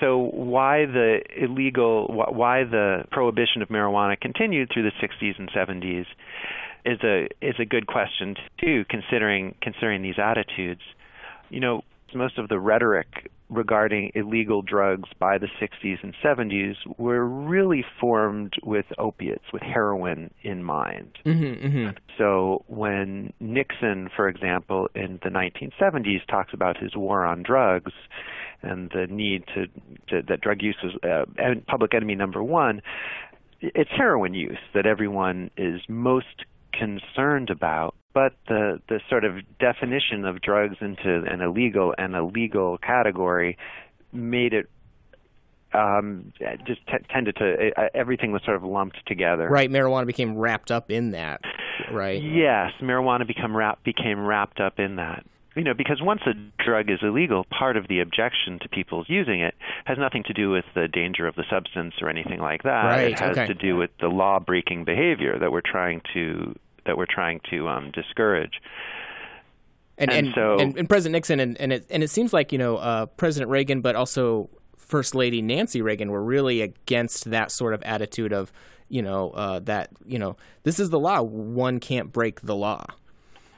So 0.00 0.18
why 0.18 0.86
the 0.86 1.20
illegal, 1.36 2.06
why 2.08 2.64
the 2.64 3.04
prohibition 3.10 3.62
of 3.62 3.68
marijuana 3.68 4.20
continued 4.20 4.70
through 4.72 4.84
the 4.84 4.92
60s 5.00 5.38
and 5.38 5.50
70s 5.50 6.06
is 6.84 6.98
a 7.02 7.28
is 7.40 7.54
a 7.58 7.64
good 7.64 7.86
question 7.86 8.36
too, 8.60 8.84
considering 8.88 9.54
considering 9.60 10.02
these 10.02 10.18
attitudes. 10.18 10.82
You 11.50 11.60
know, 11.60 11.82
most 12.14 12.38
of 12.38 12.48
the 12.48 12.58
rhetoric 12.58 13.30
regarding 13.52 14.10
illegal 14.14 14.62
drugs 14.62 15.10
by 15.18 15.38
the 15.38 15.48
60s 15.60 16.02
and 16.02 16.14
70s 16.24 16.74
were 16.96 17.24
really 17.26 17.84
formed 18.00 18.54
with 18.62 18.86
opiates, 18.98 19.44
with 19.52 19.62
heroin 19.62 20.32
in 20.42 20.62
mind. 20.62 21.18
Mm-hmm, 21.26 21.66
mm-hmm. 21.66 21.90
So 22.16 22.64
when 22.66 23.32
Nixon, 23.40 24.08
for 24.16 24.28
example, 24.28 24.88
in 24.94 25.20
the 25.22 25.28
1970s 25.28 26.26
talks 26.28 26.54
about 26.54 26.78
his 26.78 26.96
war 26.96 27.24
on 27.24 27.42
drugs 27.42 27.92
and 28.62 28.90
the 28.90 29.06
need 29.08 29.44
to, 29.54 29.66
to 30.08 30.22
that 30.28 30.40
drug 30.40 30.62
use 30.62 30.76
was 30.82 30.94
uh, 31.02 31.54
public 31.66 31.94
enemy 31.94 32.14
number 32.14 32.42
one, 32.42 32.80
it's 33.60 33.90
heroin 33.90 34.34
use 34.34 34.58
that 34.74 34.86
everyone 34.86 35.50
is 35.56 35.80
most 35.88 36.46
concerned 36.72 37.50
about 37.50 37.94
but 38.14 38.34
the 38.48 38.80
the 38.88 39.00
sort 39.08 39.24
of 39.24 39.36
definition 39.58 40.24
of 40.24 40.40
drugs 40.40 40.76
into 40.80 41.24
an 41.30 41.40
illegal 41.40 41.94
and 41.96 42.14
a 42.14 42.24
legal 42.24 42.78
category 42.78 43.56
made 44.12 44.52
it 44.52 44.68
um, 45.74 46.32
just 46.66 46.86
t- 46.86 47.06
tended 47.10 47.36
to 47.36 47.70
uh, 47.76 47.88
everything 47.94 48.32
was 48.32 48.42
sort 48.44 48.56
of 48.56 48.62
lumped 48.62 48.98
together. 49.06 49.48
Right, 49.48 49.70
marijuana 49.70 50.06
became 50.06 50.36
wrapped 50.36 50.70
up 50.70 50.90
in 50.90 51.12
that. 51.12 51.40
Right. 51.90 52.22
Yes, 52.22 52.72
marijuana 52.80 53.26
become 53.26 53.56
wrap, 53.56 53.82
became 53.82 54.20
wrapped 54.20 54.60
up 54.60 54.78
in 54.78 54.96
that. 54.96 55.24
You 55.56 55.64
know, 55.64 55.74
because 55.74 56.00
once 56.00 56.22
a 56.26 56.32
drug 56.62 56.90
is 56.90 57.00
illegal, 57.02 57.44
part 57.44 57.76
of 57.76 57.86
the 57.86 58.00
objection 58.00 58.58
to 58.60 58.68
people 58.68 59.04
using 59.06 59.40
it 59.40 59.54
has 59.84 59.98
nothing 59.98 60.22
to 60.24 60.32
do 60.32 60.50
with 60.50 60.64
the 60.74 60.88
danger 60.88 61.26
of 61.26 61.34
the 61.34 61.44
substance 61.50 61.94
or 62.00 62.08
anything 62.08 62.40
like 62.40 62.62
that. 62.62 62.84
Right, 62.84 63.12
it 63.12 63.20
has 63.20 63.36
okay. 63.36 63.46
to 63.46 63.54
do 63.54 63.76
with 63.76 63.90
the 64.00 64.08
law-breaking 64.08 64.84
behavior 64.84 65.38
that 65.38 65.52
we're 65.52 65.60
trying 65.60 66.00
to 66.14 66.54
that 66.86 66.96
we're 66.96 67.06
trying 67.06 67.40
to 67.50 67.68
um, 67.68 67.90
discourage. 67.92 68.60
And, 69.98 70.10
and, 70.10 70.26
and 70.26 70.34
so 70.34 70.58
and, 70.58 70.76
and, 70.76 70.88
President 70.88 71.12
Nixon 71.12 71.38
and 71.38 71.60
and 71.60 71.72
it, 71.72 71.86
and 71.90 72.02
it 72.02 72.08
seems 72.08 72.32
like 72.32 72.50
you 72.50 72.58
know 72.58 72.76
uh, 72.76 73.06
President 73.06 73.50
Reagan, 73.50 73.82
but 73.82 73.94
also 73.94 74.48
First 74.76 75.14
Lady 75.14 75.42
Nancy 75.42 75.82
Reagan 75.82 76.10
were 76.10 76.22
really 76.22 76.60
against 76.62 77.30
that 77.30 77.50
sort 77.50 77.74
of 77.74 77.82
attitude 77.82 78.32
of 78.32 78.52
you 78.88 79.02
know 79.02 79.30
uh, 79.30 79.58
that 79.60 79.90
you 80.06 80.18
know 80.18 80.36
this 80.64 80.80
is 80.80 80.90
the 80.90 80.98
law, 80.98 81.22
one 81.22 81.78
can't 81.78 82.10
break 82.10 82.40
the 82.40 82.56
law. 82.56 82.84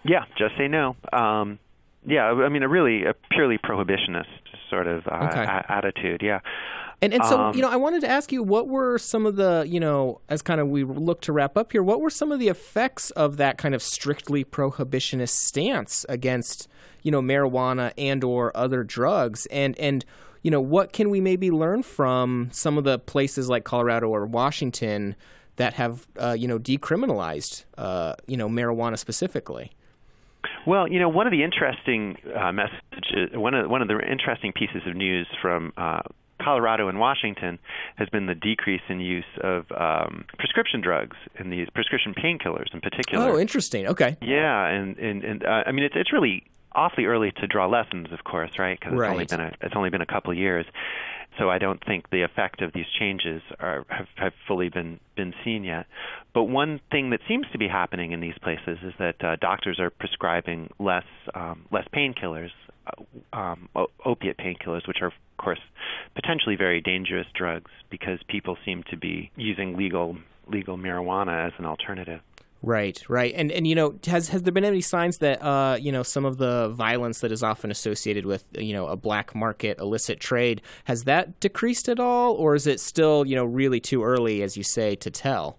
Yeah, 0.04 0.24
just 0.36 0.56
say 0.58 0.68
no. 0.68 0.96
Um, 1.12 1.58
yeah, 2.06 2.24
I 2.24 2.48
mean 2.48 2.62
a 2.62 2.68
really 2.68 3.04
a 3.04 3.14
purely 3.30 3.58
prohibitionist 3.58 4.26
sort 4.68 4.86
of 4.86 5.06
uh, 5.06 5.28
okay. 5.30 5.44
a- 5.44 5.72
attitude. 5.72 6.20
Yeah. 6.22 6.40
And 7.04 7.14
and 7.14 7.24
so 7.24 7.38
Um, 7.38 7.54
you 7.54 7.62
know, 7.62 7.68
I 7.68 7.76
wanted 7.76 8.00
to 8.00 8.08
ask 8.08 8.32
you, 8.32 8.42
what 8.42 8.68
were 8.68 8.98
some 8.98 9.26
of 9.26 9.36
the 9.36 9.64
you 9.68 9.80
know, 9.80 10.20
as 10.28 10.42
kind 10.42 10.60
of 10.60 10.68
we 10.68 10.84
look 10.84 11.20
to 11.22 11.32
wrap 11.32 11.56
up 11.56 11.72
here, 11.72 11.82
what 11.82 12.00
were 12.00 12.10
some 12.10 12.32
of 12.32 12.38
the 12.38 12.48
effects 12.48 13.10
of 13.12 13.36
that 13.36 13.58
kind 13.58 13.74
of 13.74 13.82
strictly 13.82 14.44
prohibitionist 14.44 15.30
stance 15.30 16.06
against 16.08 16.68
you 17.02 17.10
know 17.10 17.20
marijuana 17.20 17.92
and 17.98 18.24
or 18.24 18.56
other 18.56 18.82
drugs, 18.84 19.46
and 19.46 19.78
and 19.78 20.04
you 20.42 20.50
know 20.50 20.60
what 20.60 20.92
can 20.92 21.10
we 21.10 21.20
maybe 21.20 21.50
learn 21.50 21.82
from 21.82 22.48
some 22.52 22.78
of 22.78 22.84
the 22.84 22.98
places 22.98 23.48
like 23.48 23.64
Colorado 23.64 24.08
or 24.08 24.26
Washington 24.26 25.14
that 25.56 25.74
have 25.74 26.06
uh, 26.18 26.32
you 26.38 26.48
know 26.48 26.58
decriminalized 26.58 27.64
uh, 27.76 28.14
you 28.26 28.36
know 28.36 28.48
marijuana 28.48 28.98
specifically? 28.98 29.72
Well, 30.66 30.88
you 30.88 30.98
know, 30.98 31.08
one 31.08 31.26
of 31.26 31.30
the 31.30 31.42
interesting 31.42 32.16
uh, 32.34 32.52
messages, 32.52 33.30
one 33.34 33.54
of 33.54 33.68
one 33.68 33.82
of 33.82 33.88
the 33.88 33.98
interesting 34.00 34.52
pieces 34.52 34.82
of 34.86 34.96
news 34.96 35.26
from 35.42 35.72
uh, 35.76 36.00
Colorado 36.44 36.88
and 36.88 36.98
Washington 36.98 37.58
has 37.96 38.08
been 38.10 38.26
the 38.26 38.34
decrease 38.34 38.82
in 38.88 39.00
use 39.00 39.24
of 39.42 39.64
um, 39.72 40.24
prescription 40.38 40.80
drugs 40.80 41.16
and 41.38 41.52
these 41.52 41.68
prescription 41.74 42.14
painkillers 42.14 42.72
in 42.74 42.80
particular. 42.80 43.30
Oh, 43.32 43.38
interesting. 43.38 43.86
Okay. 43.86 44.16
Yeah, 44.20 44.66
and 44.66 44.96
and, 44.98 45.24
and 45.24 45.44
uh, 45.44 45.62
I 45.66 45.72
mean 45.72 45.84
it's 45.84 45.94
it's 45.96 46.12
really 46.12 46.44
awfully 46.72 47.06
early 47.06 47.32
to 47.40 47.46
draw 47.46 47.66
lessons, 47.66 48.08
of 48.12 48.24
course, 48.24 48.58
right? 48.58 48.78
Because 48.78 48.94
it's 48.94 49.10
only 49.10 49.24
been 49.24 49.40
a 49.40 49.52
it's 49.60 49.76
only 49.76 49.90
been 49.90 50.00
a 50.00 50.06
couple 50.06 50.32
of 50.32 50.38
years, 50.38 50.66
so 51.38 51.50
I 51.50 51.58
don't 51.58 51.82
think 51.84 52.10
the 52.10 52.22
effect 52.22 52.62
of 52.62 52.72
these 52.72 52.86
changes 52.98 53.42
are 53.58 53.84
have, 53.88 54.06
have 54.16 54.32
fully 54.46 54.68
been 54.68 55.00
been 55.16 55.34
seen 55.44 55.64
yet. 55.64 55.86
But 56.32 56.44
one 56.44 56.80
thing 56.90 57.10
that 57.10 57.20
seems 57.28 57.46
to 57.52 57.58
be 57.58 57.68
happening 57.68 58.12
in 58.12 58.20
these 58.20 58.36
places 58.42 58.78
is 58.82 58.92
that 58.98 59.22
uh, 59.24 59.36
doctors 59.36 59.78
are 59.78 59.90
prescribing 59.90 60.70
less 60.78 61.06
um, 61.34 61.66
less 61.70 61.86
painkillers, 61.94 62.50
um, 63.32 63.68
opiate 64.04 64.36
painkillers, 64.36 64.86
which 64.86 64.98
are 65.00 65.08
of 65.08 65.12
course 65.38 65.60
potentially 66.14 66.56
very 66.56 66.80
dangerous 66.80 67.26
drugs 67.34 67.70
because 67.90 68.18
people 68.28 68.56
seem 68.64 68.82
to 68.90 68.96
be 68.96 69.30
using 69.36 69.76
legal 69.76 70.16
legal 70.46 70.76
marijuana 70.76 71.46
as 71.46 71.52
an 71.58 71.64
alternative. 71.64 72.20
Right, 72.62 73.02
right, 73.10 73.34
and 73.36 73.52
and 73.52 73.66
you 73.66 73.74
know, 73.74 73.98
has 74.06 74.28
has 74.30 74.42
there 74.42 74.52
been 74.52 74.64
any 74.64 74.80
signs 74.80 75.18
that 75.18 75.42
uh, 75.42 75.76
you 75.78 75.92
know 75.92 76.02
some 76.02 76.24
of 76.24 76.38
the 76.38 76.70
violence 76.70 77.20
that 77.20 77.30
is 77.30 77.42
often 77.42 77.70
associated 77.70 78.24
with 78.24 78.46
you 78.56 78.72
know 78.72 78.86
a 78.86 78.96
black 78.96 79.34
market 79.34 79.78
illicit 79.78 80.18
trade 80.18 80.62
has 80.84 81.04
that 81.04 81.38
decreased 81.40 81.90
at 81.90 82.00
all, 82.00 82.32
or 82.32 82.54
is 82.54 82.66
it 82.66 82.80
still 82.80 83.26
you 83.26 83.36
know 83.36 83.44
really 83.44 83.80
too 83.80 84.02
early, 84.02 84.42
as 84.42 84.56
you 84.56 84.62
say, 84.62 84.94
to 84.96 85.10
tell? 85.10 85.58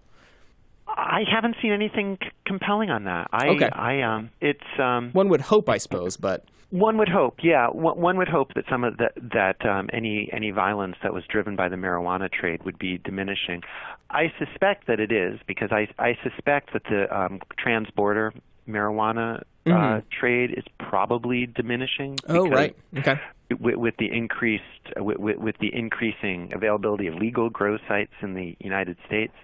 I 0.88 1.22
haven't 1.30 1.56
seen 1.62 1.72
anything 1.72 2.18
c- 2.22 2.30
compelling 2.44 2.90
on 2.90 3.04
that. 3.04 3.28
I, 3.32 3.48
Okay. 3.48 3.68
I, 3.70 4.00
um, 4.02 4.30
it's 4.40 4.60
um, 4.78 5.10
One 5.12 5.28
would 5.28 5.42
hope, 5.42 5.68
I 5.68 5.76
suppose, 5.78 6.16
but 6.16 6.44
one 6.70 6.98
would 6.98 7.08
hope, 7.08 7.36
yeah, 7.42 7.68
one, 7.68 8.16
would 8.16 8.28
hope 8.28 8.54
that 8.54 8.64
some 8.68 8.84
of 8.84 8.96
that 8.98 9.12
that 9.32 9.64
um, 9.64 9.88
any 9.92 10.28
any 10.32 10.50
violence 10.50 10.96
that 11.02 11.14
was 11.14 11.24
driven 11.28 11.56
by 11.56 11.68
the 11.68 11.76
marijuana 11.76 12.30
trade 12.30 12.64
would 12.64 12.78
be 12.78 12.98
diminishing. 12.98 13.62
I 14.10 14.32
suspect 14.38 14.86
that 14.88 15.00
it 15.00 15.12
is 15.12 15.38
because 15.46 15.70
I 15.70 15.88
I 15.98 16.16
suspect 16.22 16.72
that 16.72 16.82
the 16.84 17.14
um, 17.16 17.40
transborder 17.64 18.32
marijuana 18.68 19.42
uh, 19.66 19.70
Mhm. 19.70 20.02
trade 20.10 20.50
is 20.56 20.64
probably 20.78 21.46
diminishing. 21.46 22.18
oh 22.28 22.48
right, 22.48 22.76
okay, 22.98 23.18
with, 23.60 23.76
with 23.76 23.96
the 23.98 24.10
increased 24.12 24.62
with, 24.96 25.18
with, 25.18 25.36
with 25.38 25.58
the 25.58 25.74
increasing 25.74 26.52
availability 26.54 27.06
of 27.06 27.14
legal 27.14 27.48
grow 27.50 27.78
sites 27.88 28.12
in 28.22 28.34
the 28.34 28.56
United 28.60 28.96
States, 29.06 29.34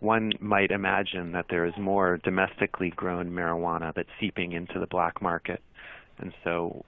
one 0.00 0.32
might 0.40 0.70
imagine 0.70 1.32
that 1.32 1.46
there 1.48 1.64
is 1.64 1.74
more 1.78 2.18
domestically 2.18 2.90
grown 2.90 3.30
marijuana 3.30 3.92
that's 3.94 4.08
seeping 4.20 4.52
into 4.52 4.78
the 4.78 4.86
black 4.86 5.22
market, 5.22 5.60
and 6.18 6.32
so 6.44 6.84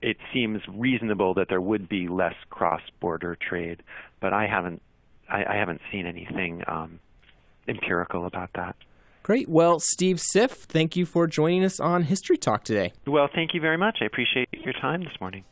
it 0.00 0.16
seems 0.32 0.60
reasonable 0.68 1.34
that 1.34 1.48
there 1.48 1.60
would 1.60 1.88
be 1.88 2.08
less 2.08 2.34
cross-border 2.50 3.36
trade. 3.36 3.82
But 4.20 4.32
I 4.32 4.46
haven't 4.46 4.80
I, 5.28 5.44
I 5.44 5.56
haven't 5.56 5.80
seen 5.90 6.06
anything 6.06 6.62
um, 6.66 7.00
empirical 7.66 8.26
about 8.26 8.50
that. 8.54 8.76
great. 9.22 9.48
Well, 9.48 9.78
Steve 9.78 10.16
Siff, 10.16 10.52
thank 10.52 10.96
you 10.96 11.04
for 11.04 11.26
joining 11.26 11.62
us 11.64 11.78
on 11.78 12.04
History 12.04 12.38
Talk 12.38 12.64
today. 12.64 12.92
Well, 13.06 13.28
thank 13.34 13.52
you 13.52 13.60
very 13.60 13.76
much. 13.76 13.98
I 14.00 14.06
appreciate 14.06 14.48
your 14.52 14.72
time 14.72 15.02
this 15.04 15.12
morning. 15.20 15.44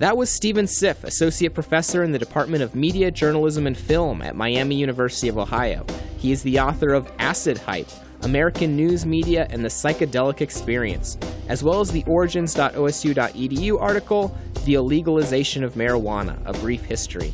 That 0.00 0.16
was 0.16 0.30
Steven 0.30 0.66
Siff, 0.66 1.02
Associate 1.04 1.52
Professor 1.52 2.04
in 2.04 2.12
the 2.12 2.18
Department 2.18 2.62
of 2.62 2.74
Media, 2.74 3.10
Journalism, 3.10 3.66
and 3.66 3.76
Film 3.76 4.20
at 4.20 4.36
Miami 4.36 4.76
University 4.76 5.28
of 5.28 5.38
Ohio. 5.38 5.84
He 6.18 6.30
is 6.30 6.42
the 6.42 6.60
author 6.60 6.92
of 6.92 7.10
Acid 7.18 7.58
Hype 7.58 7.88
American 8.22 8.76
News 8.76 9.06
Media 9.06 9.46
and 9.50 9.64
the 9.64 9.68
Psychedelic 9.68 10.40
Experience, 10.40 11.18
as 11.48 11.62
well 11.62 11.80
as 11.80 11.90
the 11.90 12.04
origins.osu.edu 12.06 13.80
article, 13.80 14.36
The 14.64 14.74
Illegalization 14.74 15.62
of 15.62 15.74
Marijuana 15.74 16.38
A 16.44 16.52
Brief 16.54 16.82
History. 16.84 17.32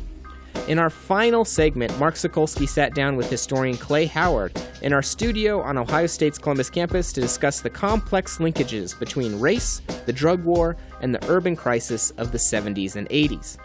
In 0.67 0.79
our 0.79 0.89
final 0.89 1.45
segment, 1.45 1.97
Mark 1.99 2.15
Sokolsky 2.15 2.67
sat 2.67 2.95
down 2.95 3.15
with 3.15 3.29
historian 3.29 3.77
Clay 3.77 4.07
Howard 4.07 4.59
in 4.81 4.93
our 4.93 5.03
studio 5.03 5.61
on 5.61 5.77
Ohio 5.77 6.07
State's 6.07 6.39
Columbus 6.39 6.71
campus 6.71 7.13
to 7.13 7.21
discuss 7.21 7.61
the 7.61 7.69
complex 7.69 8.39
linkages 8.39 8.97
between 8.97 9.39
race, 9.39 9.81
the 10.07 10.13
drug 10.13 10.43
war, 10.43 10.75
and 11.01 11.13
the 11.13 11.23
urban 11.29 11.55
crisis 11.55 12.09
of 12.11 12.31
the 12.31 12.39
70s 12.39 12.95
and 12.95 13.07
80s. 13.09 13.57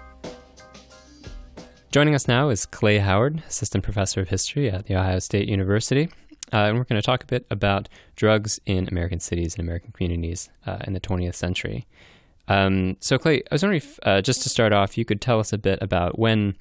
Joining 1.90 2.14
us 2.14 2.28
now 2.28 2.50
is 2.50 2.66
Clay 2.66 2.98
Howard, 2.98 3.42
Assistant 3.48 3.82
Professor 3.82 4.20
of 4.20 4.28
History 4.28 4.70
at 4.70 4.86
The 4.86 4.94
Ohio 4.94 5.18
State 5.20 5.48
University. 5.48 6.10
Uh, 6.52 6.66
and 6.66 6.78
we're 6.78 6.84
going 6.84 7.00
to 7.00 7.04
talk 7.04 7.22
a 7.22 7.26
bit 7.26 7.46
about 7.50 7.88
drugs 8.16 8.60
in 8.66 8.88
American 8.88 9.20
cities 9.20 9.54
and 9.54 9.62
American 9.62 9.92
communities 9.92 10.50
uh, 10.66 10.78
in 10.86 10.92
the 10.92 11.00
20th 11.00 11.34
century. 11.34 11.86
Um, 12.48 12.96
so, 13.00 13.18
Clay, 13.18 13.42
I 13.50 13.54
was 13.54 13.62
wondering 13.62 13.78
if, 13.78 13.98
uh, 14.02 14.20
just 14.20 14.42
to 14.42 14.48
start 14.48 14.72
off, 14.72 14.98
you 14.98 15.04
could 15.04 15.20
tell 15.20 15.38
us 15.38 15.52
a 15.52 15.58
bit 15.58 15.78
about 15.80 16.18
when 16.18 16.56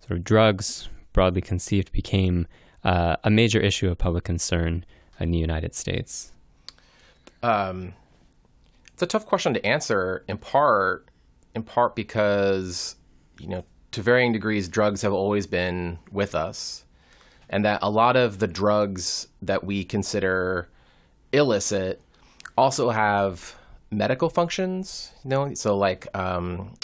sort 0.00 0.18
of 0.18 0.24
drugs, 0.24 0.88
broadly 1.12 1.42
conceived, 1.42 1.92
became 1.92 2.46
uh, 2.84 3.16
a 3.22 3.30
major 3.30 3.60
issue 3.60 3.90
of 3.90 3.98
public 3.98 4.24
concern 4.24 4.84
in 5.20 5.30
the 5.30 5.38
United 5.38 5.74
States. 5.74 6.32
Um, 7.42 7.94
it's 8.92 9.02
a 9.02 9.06
tough 9.06 9.26
question 9.26 9.52
to 9.52 9.66
answer. 9.66 10.24
In 10.26 10.38
part, 10.38 11.08
in 11.54 11.62
part 11.62 11.94
because 11.94 12.96
you 13.38 13.48
know, 13.48 13.64
to 13.92 14.02
varying 14.02 14.32
degrees, 14.32 14.68
drugs 14.68 15.02
have 15.02 15.12
always 15.12 15.46
been 15.46 15.98
with 16.10 16.34
us, 16.34 16.85
and 17.48 17.64
that 17.64 17.80
a 17.82 17.90
lot 17.90 18.16
of 18.16 18.38
the 18.38 18.46
drugs 18.46 19.28
that 19.42 19.64
we 19.64 19.84
consider 19.84 20.68
illicit 21.32 22.00
also 22.56 22.90
have 22.90 23.56
medical 23.90 24.28
functions. 24.28 25.12
You 25.24 25.30
know, 25.30 25.54
so 25.54 25.76
like 25.76 26.06
um, 26.16 26.74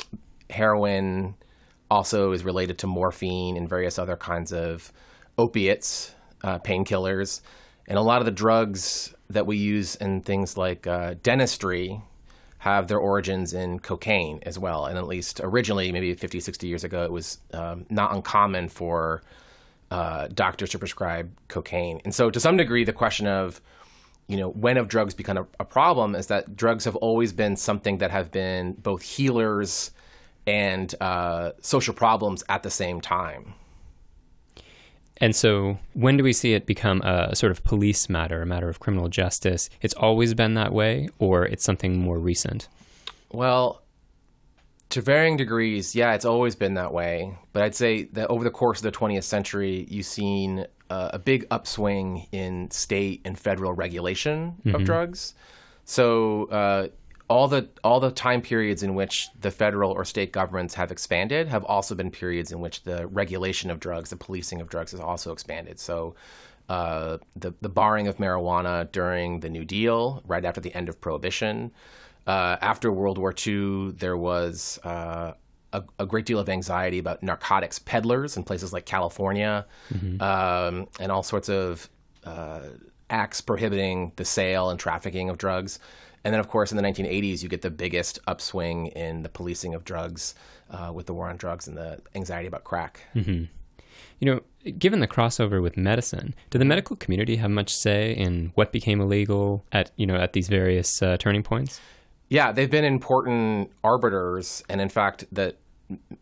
heroin 0.51 1.35
also 1.91 2.33
is 2.33 2.45
related 2.45 2.79
to 2.79 2.87
morphine 2.87 3.57
and 3.57 3.69
various 3.69 3.99
other 3.99 4.17
kinds 4.17 4.53
of 4.53 4.93
opiates, 5.37 6.15
uh, 6.43 6.59
painkillers, 6.59 7.41
and 7.89 7.99
a 7.99 8.03
lot 8.03 8.21
of 8.21 8.25
the 8.25 8.33
drugs 8.33 9.15
that 9.29 9.47
we 9.47 9.57
use 9.57 9.97
in 9.97 10.23
things 10.23 10.57
like 10.57 10.87
uh, 10.87 11.15
dentistry 11.23 12.01
have 12.59 12.87
their 12.87 12.99
origins 12.99 13.53
in 13.53 13.81
cocaine 13.81 14.39
as 14.45 14.59
well. 14.59 14.87
And 14.87 14.97
at 14.97 15.07
least 15.09 15.41
originally, 15.43 15.91
maybe 15.91 16.15
50, 16.15 16.39
60 16.39 16.67
years 16.69 16.85
ago, 16.85 17.05
it 17.05 17.11
was 17.11 17.39
um, 17.53 17.87
not 17.91 18.15
uncommon 18.15 18.69
for 18.69 19.23
uh, 19.93 20.27
doctors 20.33 20.71
to 20.71 20.79
prescribe 20.79 21.31
cocaine. 21.49 22.01
And 22.03 22.15
so, 22.15 22.31
to 22.31 22.41
some 22.41 22.57
degree, 22.57 22.83
the 22.83 22.95
question 22.95 23.27
of 23.27 23.61
you 24.27 24.39
know 24.39 24.49
when 24.49 24.77
have 24.77 24.89
drugs 24.89 25.13
become 25.13 25.37
a, 25.37 25.47
a 25.61 25.67
problem 25.67 26.15
is 26.15 26.29
that 26.29 26.57
drugs 26.57 26.87
have 26.87 26.97
always 26.97 27.35
been 27.35 27.57
something 27.57 27.99
that 27.99 28.11
have 28.11 28.31
been 28.31 28.73
both 28.73 29.03
healers 29.03 29.91
and 30.47 30.95
uh, 31.03 31.53
social 31.61 31.93
problems 31.93 32.43
at 32.49 32.63
the 32.63 32.71
same 32.71 33.03
time. 33.03 33.53
And 35.19 35.37
so, 35.37 35.79
when 35.93 36.17
do 36.17 36.25
we 36.25 36.33
see 36.33 36.55
it 36.55 36.65
become 36.65 37.03
a 37.03 37.37
sort 37.37 37.53
of 37.53 37.63
police 37.63 38.09
matter, 38.09 38.41
a 38.41 38.47
matter 38.47 38.71
of 38.71 38.81
criminal 38.81 39.11
justice? 39.11 39.69
It's 39.83 39.95
always 39.95 40.33
been 40.33 40.55
that 40.55 40.73
way, 40.73 41.11
or 41.19 41.45
it's 41.45 41.65
something 41.65 41.99
more 41.99 42.19
recent? 42.19 42.67
Well, 43.31 43.82
to 44.93 45.01
varying 45.01 45.39
degrees, 45.39 45.95
yeah, 45.95 46.13
it's 46.13 46.27
always 46.27 46.55
been 46.55 46.75
that 46.75 46.93
way. 46.93 47.35
But 47.55 47.63
I'd 47.63 47.75
say 47.75 48.05
that 48.13 48.29
over 48.29 48.45
the 48.45 48.51
course 48.51 48.79
of 48.79 48.85
the 48.85 48.93
20th 48.93 49.25
century, 49.25 49.87
you've 49.89 50.07
seen 50.07 50.67
uh, 50.91 51.11
a 51.15 51.19
big 51.19 51.47
upswing 51.51 52.27
in 52.31 52.71
state 52.71 53.23
and 53.25 53.39
federal 53.39 53.73
regulation 53.73 54.55
of 54.75 54.85
drugs. 54.85 55.35
So 55.87 56.45
uh, 56.47 56.89
all 57.29 57.49
the 57.49 57.71
all 57.83 58.01
the 58.01 58.11
time 58.11 58.43
periods 58.43 58.83
in 58.83 58.95
which 58.95 59.31
the 59.41 59.51
federal 59.51 59.91
or 59.91 60.05
state 60.05 60.31
governments 60.31 60.75
have 60.75 60.93
expanded 60.93 61.49
have 61.49 61.65
also 61.65 61.95
been 61.95 62.11
periods 62.11 62.53
in 62.53 62.61
which 62.61 62.83
the 62.85 63.07
regulation 63.07 63.71
of 63.71 63.81
drugs, 63.81 64.11
the 64.11 64.17
policing 64.17 64.61
of 64.61 64.69
drugs, 64.69 64.93
has 64.93 65.01
also 65.01 65.33
expanded. 65.33 65.81
So. 65.81 66.15
Uh, 66.69 67.19
the 67.35 67.53
the 67.61 67.69
barring 67.69 68.07
of 68.07 68.17
marijuana 68.19 68.91
during 68.93 69.41
the 69.41 69.51
New 69.51 69.65
Deal, 69.65 70.23
right 70.25 70.45
after 70.45 70.61
the 70.61 70.73
end 70.75 70.89
of 70.89 70.99
Prohibition, 71.01 71.73
uh, 72.27 72.57
after 72.61 72.93
World 72.93 73.19
War 73.19 73.35
II, 73.35 73.93
there 73.93 74.17
was 74.17 74.79
uh, 74.85 75.33
a, 75.73 75.83
a 75.99 76.07
great 76.07 76.27
deal 76.27 76.39
of 76.39 76.49
anxiety 76.49 76.99
about 76.99 77.23
narcotics 77.23 77.79
peddlers 77.79 78.37
in 78.37 78.45
places 78.45 78.73
like 78.73 78.87
California, 78.87 79.67
um, 80.21 80.87
and 81.01 81.11
all 81.11 81.23
sorts 81.23 81.49
of 81.49 81.89
uh, 82.25 82.61
acts 83.11 83.41
prohibiting 83.41 84.13
the 84.17 84.25
sale 84.25 84.71
and 84.71 84.79
trafficking 84.79 85.29
of 85.29 85.39
drugs. 85.39 85.79
And 86.25 86.33
then, 86.33 86.41
of 86.41 86.49
course, 86.49 86.71
in 86.71 86.77
the 86.77 86.83
1980s, 86.83 87.43
you 87.43 87.49
get 87.49 87.63
the 87.63 87.71
biggest 87.71 88.21
upswing 88.27 88.89
in 88.89 89.23
the 89.23 89.29
policing 89.29 89.75
of 89.75 89.85
drugs 89.85 90.35
uh, 90.71 90.93
with 90.95 91.07
the 91.07 91.15
war 91.15 91.29
on 91.29 91.37
drugs 91.37 91.67
and 91.67 91.77
the 91.77 92.01
anxiety 92.15 92.47
about 92.47 92.65
crack. 92.65 93.01
Mm-hmm. 93.15 93.45
You 94.21 94.27
know, 94.27 94.73
given 94.79 95.01
the 95.01 95.09
crossover 95.09 95.61
with 95.61 95.77
medicine, 95.77 96.35
did 96.51 96.61
the 96.61 96.65
medical 96.65 96.95
community 96.95 97.37
have 97.37 97.51
much 97.51 97.75
say 97.75 98.13
in 98.13 98.53
what 98.55 98.71
became 98.71 99.01
illegal 99.01 99.65
at 99.73 99.91
you 99.97 100.07
know 100.07 100.15
at 100.15 100.33
these 100.33 100.49
various 100.49 101.03
uh, 101.03 101.17
turning 101.17 101.43
points? 101.43 101.81
Yeah, 102.33 102.51
they've 102.51 102.71
been 102.71 102.87
important 102.87 103.73
arbiters, 103.85 104.63
and 104.71 104.81
in 104.81 104.89
fact, 104.89 105.27
that 105.33 105.59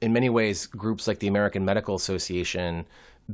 in 0.00 0.12
many 0.12 0.28
ways, 0.28 0.66
groups 0.66 1.06
like 1.06 1.20
the 1.20 1.28
American 1.28 1.64
Medical 1.64 1.94
Association 1.94 2.84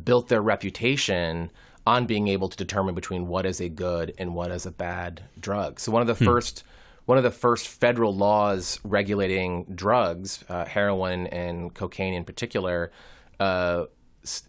built 0.05 0.29
their 0.29 0.43
reputation 0.43 1.51
on 1.87 2.05
being 2.05 2.29
able 2.29 2.51
to 2.51 2.57
determine 2.59 2.95
between 2.95 3.29
what 3.29 3.47
is 3.47 3.63
a 3.63 3.71
good 3.71 4.13
and 4.19 4.35
what 4.35 4.51
is 4.51 4.67
a 4.67 4.71
bad 4.71 5.23
drug. 5.41 5.81
So 5.81 5.91
one 5.91 6.03
of 6.03 6.07
the 6.07 6.23
hmm. 6.23 6.27
first 6.27 6.65
one 7.07 7.17
of 7.17 7.25
the 7.25 7.31
first 7.31 7.67
federal 7.67 8.15
laws 8.15 8.79
regulating 8.85 9.65
drugs, 9.75 10.45
uh, 10.51 10.67
heroin 10.67 11.29
and 11.29 11.73
cocaine 11.73 12.13
in 12.13 12.25
particular, 12.25 12.93
uh, 13.41 13.85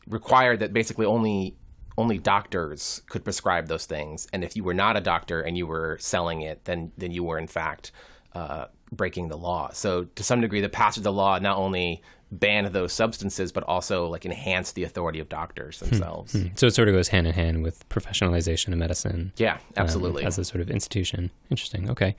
required 0.06 0.60
that 0.60 0.74
basically 0.74 1.06
only 1.06 1.56
only 1.98 2.18
doctors 2.18 3.02
could 3.08 3.24
prescribe 3.24 3.68
those 3.68 3.86
things, 3.86 4.28
and 4.34 4.44
if 4.44 4.58
you 4.58 4.66
were 4.66 4.74
not 4.74 4.98
a 4.98 5.02
doctor 5.02 5.40
and 5.40 5.58
you 5.58 5.66
were 5.66 5.98
selling 6.02 6.42
it, 6.42 6.66
then 6.66 6.92
then 6.98 7.12
you 7.12 7.24
were 7.24 7.40
in 7.40 7.48
fact 7.48 7.94
uh, 8.38 8.66
breaking 8.92 9.28
the 9.30 9.38
law. 9.38 9.70
So 9.74 10.06
to 10.16 10.24
some 10.24 10.42
degree, 10.42 10.62
the 10.62 10.70
passage 10.70 11.00
of 11.00 11.04
the 11.04 11.14
law 11.14 11.40
not 11.40 11.58
only 11.58 12.02
banned 12.32 12.68
those 12.68 12.94
substances, 12.94 13.52
but 13.52 13.64
also 13.64 14.08
like 14.08 14.26
enhanced 14.26 14.76
the 14.76 14.84
authority 14.84 15.20
of 15.20 15.30
doctors 15.30 15.80
hmm. 15.80 15.86
themselves. 15.86 16.34
Hmm. 16.34 16.48
So 16.56 16.68
it 16.68 16.76
sort 16.76 16.88
of 16.90 16.96
goes 16.96 17.08
hand 17.08 17.28
in 17.28 17.34
hand 17.34 17.64
with 17.64 17.88
professionalization 17.90 18.74
of 18.74 18.80
medicine. 18.80 19.32
Yeah, 19.38 19.54
um, 19.54 19.60
absolutely. 19.78 20.24
Um, 20.24 20.28
as 20.28 20.38
a 20.38 20.44
sort 20.44 20.62
of 20.62 20.70
institution. 20.70 21.32
Interesting. 21.50 21.90
Okay. 21.90 22.16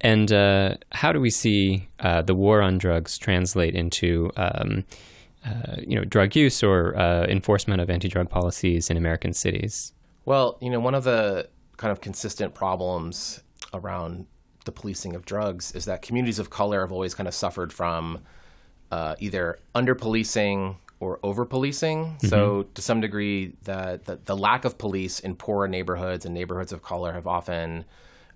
And 0.00 0.32
uh, 0.32 0.76
how 0.92 1.12
do 1.12 1.20
we 1.20 1.30
see 1.30 1.88
uh, 2.00 2.22
the 2.22 2.34
war 2.34 2.60
on 2.62 2.78
drugs 2.78 3.16
translate 3.16 3.74
into, 3.74 4.30
um, 4.36 4.84
uh, 5.46 5.76
you 5.86 5.96
know, 5.96 6.04
drug 6.04 6.34
use 6.34 6.62
or 6.62 6.96
uh, 6.98 7.24
enforcement 7.26 7.80
of 7.80 7.88
anti-drug 7.88 8.28
policies 8.28 8.90
in 8.90 8.96
American 8.96 9.32
cities? 9.32 9.92
Well, 10.24 10.58
you 10.60 10.70
know, 10.70 10.80
one 10.80 10.94
of 10.94 11.04
the 11.04 11.48
kind 11.76 11.92
of 11.92 12.00
consistent 12.00 12.54
problems 12.54 13.42
around 13.72 14.26
the 14.64 14.72
policing 14.72 15.14
of 15.14 15.24
drugs 15.24 15.72
is 15.72 15.84
that 15.84 16.02
communities 16.02 16.38
of 16.38 16.50
color 16.50 16.80
have 16.80 16.92
always 16.92 17.14
kind 17.14 17.28
of 17.28 17.34
suffered 17.34 17.72
from 17.72 18.20
uh, 18.90 19.14
either 19.18 19.58
under 19.74 19.94
policing 19.94 20.76
or 21.00 21.18
over 21.22 21.44
policing. 21.44 22.04
Mm-hmm. 22.04 22.26
So, 22.28 22.66
to 22.74 22.82
some 22.82 23.00
degree, 23.00 23.54
the, 23.64 24.00
the, 24.04 24.18
the 24.24 24.36
lack 24.36 24.64
of 24.64 24.78
police 24.78 25.20
in 25.20 25.36
poorer 25.36 25.68
neighborhoods 25.68 26.24
and 26.24 26.34
neighborhoods 26.34 26.72
of 26.72 26.82
color 26.82 27.12
have 27.12 27.26
often 27.26 27.84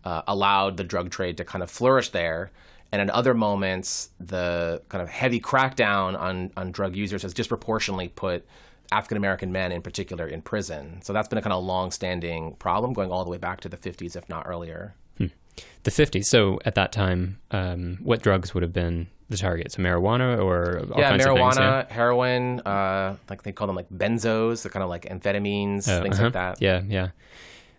uh, 0.04 0.22
allowed 0.26 0.76
the 0.76 0.84
drug 0.84 1.10
trade 1.10 1.36
to 1.38 1.44
kind 1.44 1.62
of 1.62 1.70
flourish 1.70 2.10
there. 2.10 2.50
And 2.90 3.02
in 3.02 3.10
other 3.10 3.34
moments, 3.34 4.10
the 4.18 4.82
kind 4.88 5.02
of 5.02 5.08
heavy 5.08 5.40
crackdown 5.40 6.18
on, 6.18 6.50
on 6.56 6.72
drug 6.72 6.96
users 6.96 7.22
has 7.22 7.34
disproportionately 7.34 8.08
put 8.08 8.46
African 8.90 9.18
American 9.18 9.52
men 9.52 9.72
in 9.72 9.82
particular 9.82 10.26
in 10.26 10.40
prison. 10.40 11.00
So 11.02 11.12
that's 11.12 11.28
been 11.28 11.38
a 11.38 11.42
kind 11.42 11.52
of 11.52 11.62
long 11.62 11.90
standing 11.90 12.54
problem 12.54 12.94
going 12.94 13.10
all 13.10 13.24
the 13.24 13.30
way 13.30 13.36
back 13.36 13.60
to 13.60 13.68
the 13.68 13.76
50s, 13.76 14.16
if 14.16 14.28
not 14.28 14.46
earlier. 14.46 14.94
The 15.84 15.90
50s. 15.90 16.24
So 16.24 16.58
at 16.64 16.74
that 16.74 16.92
time, 16.92 17.38
um, 17.50 17.98
what 18.02 18.22
drugs 18.22 18.54
would 18.54 18.62
have 18.62 18.72
been 18.72 19.08
the 19.28 19.36
target? 19.36 19.72
So 19.72 19.82
marijuana 19.82 20.42
or 20.42 20.84
yeah, 20.96 21.16
marijuana, 21.16 21.44
things, 21.44 21.56
yeah? 21.58 21.86
heroin, 21.88 22.60
uh, 22.60 23.16
like 23.28 23.42
they 23.42 23.52
call 23.52 23.66
them 23.66 23.76
like 23.76 23.88
benzos, 23.90 24.62
the 24.62 24.70
kind 24.70 24.82
of 24.82 24.88
like 24.88 25.04
amphetamines, 25.04 25.88
uh, 25.88 26.02
things 26.02 26.16
uh-huh. 26.16 26.24
like 26.24 26.32
that. 26.34 26.62
Yeah, 26.62 26.82
yeah. 26.86 27.08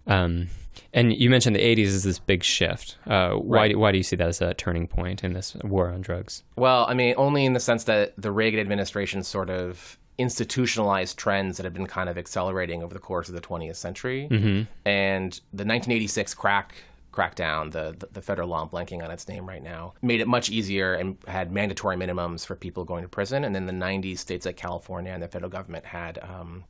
Um, 0.08 0.48
and 0.94 1.14
you 1.14 1.30
mentioned 1.30 1.56
the 1.56 1.60
80s 1.60 1.86
is 1.86 2.04
this 2.04 2.20
big 2.20 2.44
shift. 2.44 2.98
Uh, 3.06 3.34
why, 3.34 3.58
right. 3.58 3.78
why 3.78 3.92
do 3.92 3.98
you 3.98 4.04
see 4.04 4.16
that 4.16 4.28
as 4.28 4.42
a 4.42 4.54
turning 4.56 4.88
point 4.88 5.24
in 5.24 5.34
this 5.34 5.56
war 5.64 5.90
on 5.90 6.02
drugs? 6.02 6.44
Well, 6.56 6.86
I 6.88 6.94
mean, 6.94 7.14
only 7.18 7.46
in 7.46 7.54
the 7.54 7.60
sense 7.60 7.84
that 7.84 8.14
the 8.18 8.32
Reagan 8.32 8.60
administration 8.60 9.24
sort 9.24 9.50
of 9.50 10.00
institutionalized 10.18 11.18
trends 11.18 11.58
that 11.58 11.64
have 11.64 11.74
been 11.74 11.88
kind 11.88 12.10
of 12.10 12.18
accelerating 12.18 12.84
over 12.84 12.94
the 12.94 13.00
course 13.00 13.30
of 13.30 13.36
the 13.36 13.42
20th 13.42 13.78
century. 13.78 14.28
Mm-hmm. 14.30 14.64
And 14.86 15.32
the 15.54 15.64
1986 15.64 16.34
crack 16.34 16.76
crackdown, 17.20 17.72
the, 17.72 17.96
the, 17.98 18.08
the 18.14 18.22
federal 18.22 18.50
law, 18.50 18.62
I'm 18.64 18.70
blanking 18.70 19.04
on 19.04 19.12
its 19.12 19.28
name 19.28 19.48
right 19.48 19.62
now, 19.62 19.94
made 20.02 20.22
it 20.22 20.28
much 20.28 20.50
easier 20.50 20.94
and 20.94 21.18
had 21.28 21.52
mandatory 21.52 21.98
minimums 21.98 22.46
for 22.46 22.56
people 22.56 22.86
going 22.86 23.04
to 23.04 23.10
prison. 23.10 23.44
And 23.44 23.54
then 23.54 23.66
the 23.66 23.74
90s, 23.74 24.20
states 24.20 24.46
like 24.46 24.56
California 24.56 25.12
and 25.12 25.22
the 25.22 25.28
federal 25.28 25.50
government 25.50 25.86
had 25.86 26.20
um, 26.20 26.64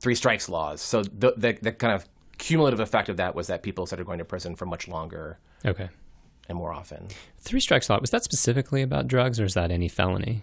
three 0.00 0.14
strikes 0.14 0.48
laws. 0.48 0.80
So 0.80 1.02
the, 1.02 1.34
the, 1.36 1.58
the 1.60 1.72
kind 1.72 1.94
of 1.94 2.06
cumulative 2.38 2.80
effect 2.80 3.08
of 3.08 3.16
that 3.16 3.34
was 3.34 3.46
that 3.46 3.62
people 3.62 3.86
started 3.86 4.06
going 4.06 4.18
to 4.18 4.24
prison 4.24 4.56
for 4.56 4.66
much 4.66 4.88
longer. 4.88 5.38
Okay. 5.64 5.88
And 6.48 6.58
more 6.58 6.72
often. 6.72 7.08
Three 7.38 7.60
strikes 7.60 7.88
law 7.88 8.00
was 8.00 8.10
that 8.10 8.24
specifically 8.24 8.82
about 8.82 9.06
drugs, 9.06 9.38
or 9.38 9.44
is 9.44 9.54
that 9.54 9.70
any 9.70 9.88
felony? 9.88 10.42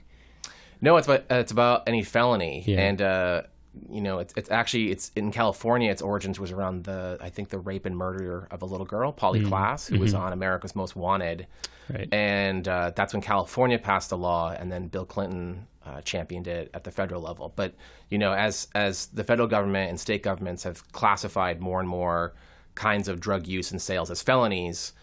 No, 0.79 0.95
it's 0.97 1.07
about 1.07 1.25
it's 1.29 1.51
about 1.51 1.83
any 1.87 2.03
felony, 2.03 2.63
yeah. 2.65 2.79
and 2.79 3.01
uh, 3.01 3.41
you 3.89 4.01
know, 4.01 4.19
it's, 4.19 4.33
it's 4.37 4.49
actually 4.51 4.91
it's 4.91 5.11
in 5.15 5.31
California. 5.31 5.91
Its 5.91 6.01
origins 6.01 6.39
was 6.39 6.51
around 6.51 6.83
the 6.83 7.17
I 7.21 7.29
think 7.29 7.49
the 7.49 7.59
rape 7.59 7.85
and 7.85 7.97
murder 7.97 8.47
of 8.51 8.61
a 8.61 8.65
little 8.65 8.85
girl, 8.85 9.11
Polly 9.11 9.39
mm-hmm. 9.39 9.49
Klaas, 9.49 9.87
who 9.87 9.95
mm-hmm. 9.95 10.03
was 10.03 10.13
on 10.13 10.33
America's 10.33 10.75
Most 10.75 10.95
Wanted, 10.95 11.47
right. 11.91 12.07
and 12.13 12.67
uh, 12.67 12.91
that's 12.95 13.13
when 13.13 13.21
California 13.21 13.79
passed 13.79 14.09
the 14.09 14.17
law, 14.17 14.51
and 14.51 14.71
then 14.71 14.87
Bill 14.87 15.05
Clinton 15.05 15.67
uh, 15.85 16.01
championed 16.01 16.47
it 16.47 16.69
at 16.73 16.83
the 16.83 16.91
federal 16.91 17.21
level. 17.21 17.53
But 17.55 17.73
you 18.09 18.17
know, 18.17 18.33
as 18.33 18.67
as 18.75 19.07
the 19.07 19.23
federal 19.23 19.47
government 19.47 19.89
and 19.89 19.99
state 19.99 20.23
governments 20.23 20.63
have 20.63 20.91
classified 20.91 21.61
more 21.61 21.79
and 21.79 21.89
more 21.89 22.33
kinds 22.75 23.07
of 23.07 23.19
drug 23.19 23.47
use 23.47 23.71
and 23.71 23.81
sales 23.81 24.11
as 24.11 24.21
felonies, 24.21 24.93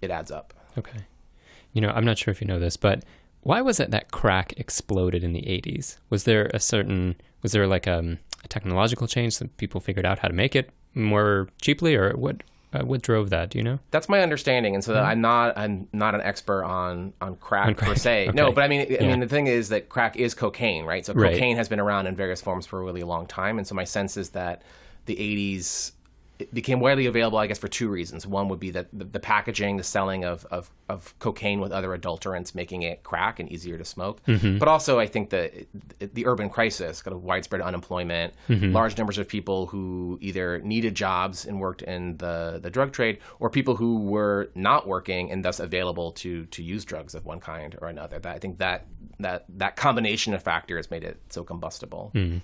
it 0.00 0.10
adds 0.10 0.30
up. 0.30 0.54
Okay, 0.78 1.00
you 1.72 1.80
know, 1.80 1.90
I'm 1.90 2.04
not 2.04 2.18
sure 2.18 2.32
if 2.32 2.40
you 2.40 2.46
know 2.46 2.58
this, 2.58 2.76
but 2.76 3.04
why 3.42 3.62
was 3.62 3.80
it 3.80 3.90
that 3.90 4.10
crack 4.10 4.52
exploded 4.56 5.24
in 5.24 5.32
the 5.32 5.42
80s? 5.42 5.96
Was 6.10 6.24
there 6.24 6.50
a 6.52 6.60
certain 6.60 7.16
was 7.42 7.52
there 7.52 7.66
like 7.66 7.86
um, 7.86 8.18
a 8.44 8.48
technological 8.48 9.06
change 9.06 9.38
that 9.38 9.56
people 9.56 9.80
figured 9.80 10.06
out 10.06 10.20
how 10.20 10.28
to 10.28 10.34
make 10.34 10.54
it 10.54 10.70
more 10.94 11.48
cheaply, 11.60 11.94
or 11.94 12.16
what? 12.16 12.42
Uh, 12.72 12.84
what 12.84 13.02
drove 13.02 13.30
that? 13.30 13.50
Do 13.50 13.58
you 13.58 13.64
know? 13.64 13.80
That's 13.90 14.08
my 14.08 14.20
understanding, 14.20 14.76
and 14.76 14.84
so 14.84 14.94
mm-hmm. 14.94 15.04
I'm 15.04 15.20
not 15.20 15.58
I'm 15.58 15.88
not 15.92 16.14
an 16.14 16.20
expert 16.20 16.64
on 16.64 17.12
on 17.20 17.34
crack, 17.36 17.66
on 17.66 17.74
crack. 17.74 17.90
per 17.90 17.96
se. 17.96 18.22
okay. 18.28 18.36
No, 18.36 18.52
but 18.52 18.62
I 18.62 18.68
mean 18.68 18.82
I 18.82 18.86
yeah. 18.90 19.08
mean 19.08 19.18
the 19.18 19.26
thing 19.26 19.48
is 19.48 19.70
that 19.70 19.88
crack 19.88 20.16
is 20.16 20.34
cocaine, 20.34 20.84
right? 20.84 21.04
So 21.04 21.12
cocaine 21.12 21.40
right. 21.40 21.56
has 21.56 21.68
been 21.68 21.80
around 21.80 22.06
in 22.06 22.14
various 22.14 22.40
forms 22.40 22.66
for 22.66 22.80
a 22.80 22.84
really 22.84 23.02
long 23.02 23.26
time, 23.26 23.58
and 23.58 23.66
so 23.66 23.74
my 23.74 23.84
sense 23.84 24.16
is 24.16 24.30
that 24.30 24.62
the 25.06 25.16
80s 25.16 25.92
it 26.40 26.54
became 26.54 26.80
widely 26.80 27.06
available, 27.06 27.38
I 27.38 27.46
guess, 27.46 27.58
for 27.58 27.68
two 27.68 27.88
reasons. 27.88 28.26
One 28.26 28.48
would 28.48 28.60
be 28.60 28.70
that 28.70 28.88
the, 28.92 29.04
the 29.04 29.20
packaging, 29.20 29.76
the 29.76 29.84
selling 29.84 30.24
of, 30.24 30.46
of, 30.46 30.70
of, 30.88 31.18
cocaine 31.18 31.60
with 31.60 31.72
other 31.72 31.96
adulterants, 31.96 32.54
making 32.54 32.82
it 32.82 33.02
crack 33.02 33.38
and 33.40 33.50
easier 33.50 33.76
to 33.76 33.84
smoke. 33.84 34.24
Mm-hmm. 34.24 34.58
But 34.58 34.68
also, 34.68 34.98
I 34.98 35.06
think 35.06 35.30
that 35.30 35.52
the 35.98 36.26
urban 36.26 36.48
crisis, 36.48 37.02
kind 37.02 37.14
of 37.14 37.22
widespread 37.22 37.60
unemployment, 37.60 38.34
mm-hmm. 38.48 38.72
large 38.72 38.96
numbers 38.96 39.18
of 39.18 39.28
people 39.28 39.66
who 39.66 40.18
either 40.20 40.60
needed 40.60 40.94
jobs 40.94 41.44
and 41.46 41.60
worked 41.60 41.82
in 41.82 42.16
the, 42.16 42.58
the 42.62 42.70
drug 42.70 42.92
trade, 42.92 43.18
or 43.38 43.50
people 43.50 43.76
who 43.76 43.98
were 43.98 44.50
not 44.54 44.86
working 44.86 45.30
and 45.30 45.44
thus 45.44 45.60
available 45.60 46.12
to 46.12 46.46
to 46.46 46.62
use 46.62 46.84
drugs 46.84 47.14
of 47.14 47.26
one 47.26 47.40
kind 47.40 47.76
or 47.80 47.88
another. 47.88 48.18
That 48.18 48.34
I 48.34 48.38
think 48.38 48.58
that 48.58 48.86
that 49.18 49.44
that 49.56 49.76
combination 49.76 50.34
of 50.34 50.42
factors 50.42 50.90
made 50.90 51.04
it 51.04 51.20
so 51.28 51.44
combustible. 51.44 52.10
Mm-hmm. 52.14 52.38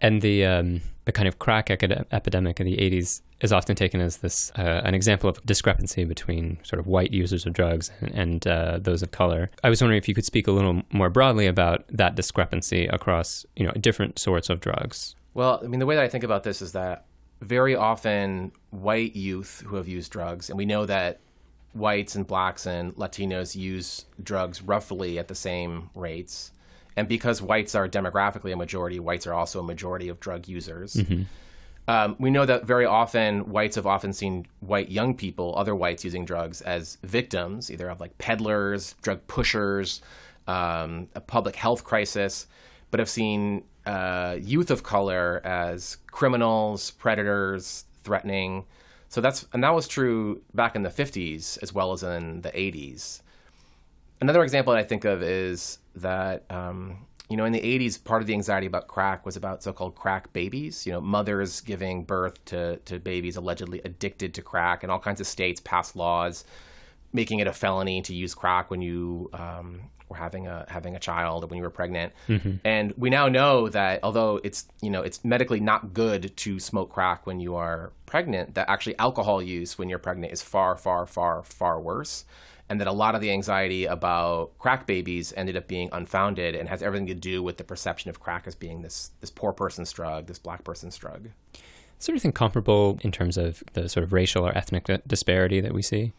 And 0.00 0.22
the 0.22 0.44
um, 0.46 0.80
the 1.04 1.12
kind 1.12 1.26
of 1.26 1.38
crack 1.38 1.70
epidemic 1.70 2.60
of 2.60 2.66
the 2.66 2.76
80s 2.76 3.22
is 3.40 3.52
often 3.52 3.74
taken 3.74 4.00
as 4.00 4.18
this 4.18 4.52
uh, 4.56 4.82
an 4.84 4.94
example 4.94 5.28
of 5.28 5.44
discrepancy 5.44 6.04
between 6.04 6.58
sort 6.62 6.78
of 6.78 6.86
white 6.86 7.12
users 7.12 7.46
of 7.46 7.52
drugs 7.52 7.90
and, 8.00 8.10
and 8.14 8.46
uh, 8.46 8.78
those 8.80 9.02
of 9.02 9.10
color. 9.10 9.50
I 9.64 9.70
was 9.70 9.80
wondering 9.80 9.98
if 9.98 10.08
you 10.08 10.14
could 10.14 10.24
speak 10.24 10.46
a 10.46 10.52
little 10.52 10.82
more 10.92 11.10
broadly 11.10 11.46
about 11.46 11.84
that 11.88 12.14
discrepancy 12.14 12.86
across 12.86 13.44
you 13.56 13.66
know 13.66 13.72
different 13.72 14.18
sorts 14.18 14.50
of 14.50 14.60
drugs. 14.60 15.16
Well, 15.34 15.60
I 15.62 15.66
mean, 15.66 15.80
the 15.80 15.86
way 15.86 15.96
that 15.96 16.04
I 16.04 16.08
think 16.08 16.24
about 16.24 16.44
this 16.44 16.62
is 16.62 16.72
that 16.72 17.06
very 17.40 17.74
often 17.74 18.52
white 18.70 19.16
youth 19.16 19.62
who 19.66 19.76
have 19.76 19.88
used 19.88 20.12
drugs, 20.12 20.50
and 20.50 20.58
we 20.58 20.66
know 20.66 20.86
that 20.86 21.20
whites 21.72 22.14
and 22.14 22.26
blacks 22.26 22.66
and 22.66 22.94
Latinos 22.96 23.56
use 23.56 24.04
drugs 24.22 24.60
roughly 24.62 25.18
at 25.18 25.28
the 25.28 25.34
same 25.34 25.90
rates 25.94 26.52
and 27.00 27.08
because 27.08 27.40
whites 27.40 27.74
are 27.74 27.88
demographically 27.88 28.52
a 28.52 28.56
majority, 28.56 29.00
whites 29.00 29.26
are 29.26 29.32
also 29.32 29.60
a 29.60 29.62
majority 29.62 30.10
of 30.10 30.20
drug 30.20 30.46
users. 30.46 30.96
Mm-hmm. 30.96 31.22
Um, 31.88 32.14
we 32.18 32.30
know 32.30 32.44
that 32.44 32.66
very 32.66 32.84
often 32.84 33.50
whites 33.50 33.76
have 33.76 33.86
often 33.86 34.12
seen 34.12 34.46
white 34.60 34.90
young 34.90 35.14
people, 35.14 35.54
other 35.56 35.74
whites 35.74 36.04
using 36.04 36.26
drugs, 36.26 36.60
as 36.60 36.98
victims, 37.02 37.70
either 37.70 37.88
of 37.88 38.00
like 38.00 38.18
peddlers, 38.18 38.96
drug 39.00 39.26
pushers, 39.28 40.02
um, 40.46 41.08
a 41.14 41.22
public 41.22 41.56
health 41.56 41.84
crisis, 41.84 42.46
but 42.90 43.00
have 43.00 43.08
seen 43.08 43.64
uh, 43.86 44.36
youth 44.38 44.70
of 44.70 44.82
color 44.82 45.40
as 45.42 45.96
criminals, 46.10 46.90
predators, 46.90 47.86
threatening. 48.04 48.66
So 49.08 49.22
that's 49.22 49.46
and 49.54 49.64
that 49.64 49.74
was 49.74 49.88
true 49.88 50.42
back 50.52 50.76
in 50.76 50.82
the 50.82 50.90
50s 50.90 51.56
as 51.62 51.72
well 51.72 51.92
as 51.92 52.02
in 52.02 52.42
the 52.42 52.50
80s. 52.50 53.22
Another 54.20 54.44
example 54.44 54.74
that 54.74 54.80
I 54.80 54.84
think 54.84 55.06
of 55.06 55.22
is 55.22 55.78
that 55.94 56.44
um, 56.50 57.06
you 57.28 57.36
know, 57.36 57.44
in 57.44 57.52
the 57.52 57.60
80s, 57.60 58.02
part 58.02 58.22
of 58.22 58.26
the 58.26 58.34
anxiety 58.34 58.66
about 58.66 58.88
crack 58.88 59.24
was 59.24 59.36
about 59.36 59.62
so 59.62 59.72
called 59.72 59.94
crack 59.94 60.32
babies, 60.32 60.84
you 60.84 60.92
know, 60.92 61.00
mothers 61.00 61.60
giving 61.60 62.02
birth 62.02 62.44
to, 62.46 62.78
to 62.78 62.98
babies 62.98 63.36
allegedly 63.36 63.80
addicted 63.84 64.34
to 64.34 64.42
crack, 64.42 64.82
and 64.82 64.90
all 64.90 64.98
kinds 64.98 65.20
of 65.20 65.26
states 65.28 65.60
passed 65.60 65.94
laws 65.94 66.44
making 67.12 67.40
it 67.40 67.46
a 67.46 67.52
felony 67.52 68.02
to 68.02 68.14
use 68.14 68.34
crack 68.34 68.70
when 68.70 68.80
you 68.80 69.30
um, 69.32 69.80
were 70.08 70.16
having 70.16 70.46
a 70.46 70.64
having 70.68 70.96
a 70.96 70.98
child 70.98 71.44
or 71.44 71.46
when 71.46 71.56
you 71.56 71.62
were 71.62 71.70
pregnant. 71.70 72.12
Mm-hmm. 72.28 72.56
And 72.64 72.92
we 72.96 73.10
now 73.10 73.28
know 73.28 73.68
that 73.68 74.00
although 74.02 74.40
it's 74.42 74.66
you 74.80 74.90
know 74.90 75.02
it's 75.02 75.24
medically 75.24 75.60
not 75.60 75.92
good 75.92 76.36
to 76.36 76.60
smoke 76.60 76.90
crack 76.90 77.26
when 77.26 77.40
you 77.40 77.54
are 77.54 77.92
pregnant, 78.06 78.54
that 78.54 78.68
actually 78.68 78.98
alcohol 78.98 79.42
use 79.42 79.78
when 79.78 79.88
you're 79.88 79.98
pregnant 79.98 80.32
is 80.32 80.42
far, 80.42 80.76
far, 80.76 81.06
far, 81.06 81.42
far 81.42 81.80
worse. 81.80 82.24
And 82.70 82.80
that 82.80 82.86
a 82.86 82.92
lot 82.92 83.14
of 83.14 83.20
the 83.20 83.30
anxiety 83.30 83.84
about 83.84 84.56
crack 84.58 84.86
babies 84.86 85.34
ended 85.36 85.56
up 85.56 85.66
being 85.66 85.90
unfounded 85.92 86.54
and 86.54 86.68
has 86.68 86.82
everything 86.82 87.08
to 87.08 87.14
do 87.14 87.42
with 87.42 87.58
the 87.58 87.64
perception 87.64 88.08
of 88.08 88.20
crack 88.20 88.46
as 88.46 88.54
being 88.54 88.80
this 88.80 89.10
this 89.20 89.30
poor 89.30 89.52
person's 89.52 89.92
drug, 89.92 90.26
this 90.26 90.38
black 90.38 90.64
person's 90.64 90.96
drug. 90.96 91.26
Is 92.00 92.06
there 92.06 92.14
anything 92.14 92.32
comparable 92.32 92.98
in 93.02 93.12
terms 93.12 93.36
of 93.36 93.62
the 93.74 93.88
sort 93.88 94.04
of 94.04 94.12
racial 94.14 94.46
or 94.46 94.56
ethnic 94.56 94.88
disparity 95.06 95.60
that 95.60 95.74
we 95.74 95.82
see? 95.82 96.12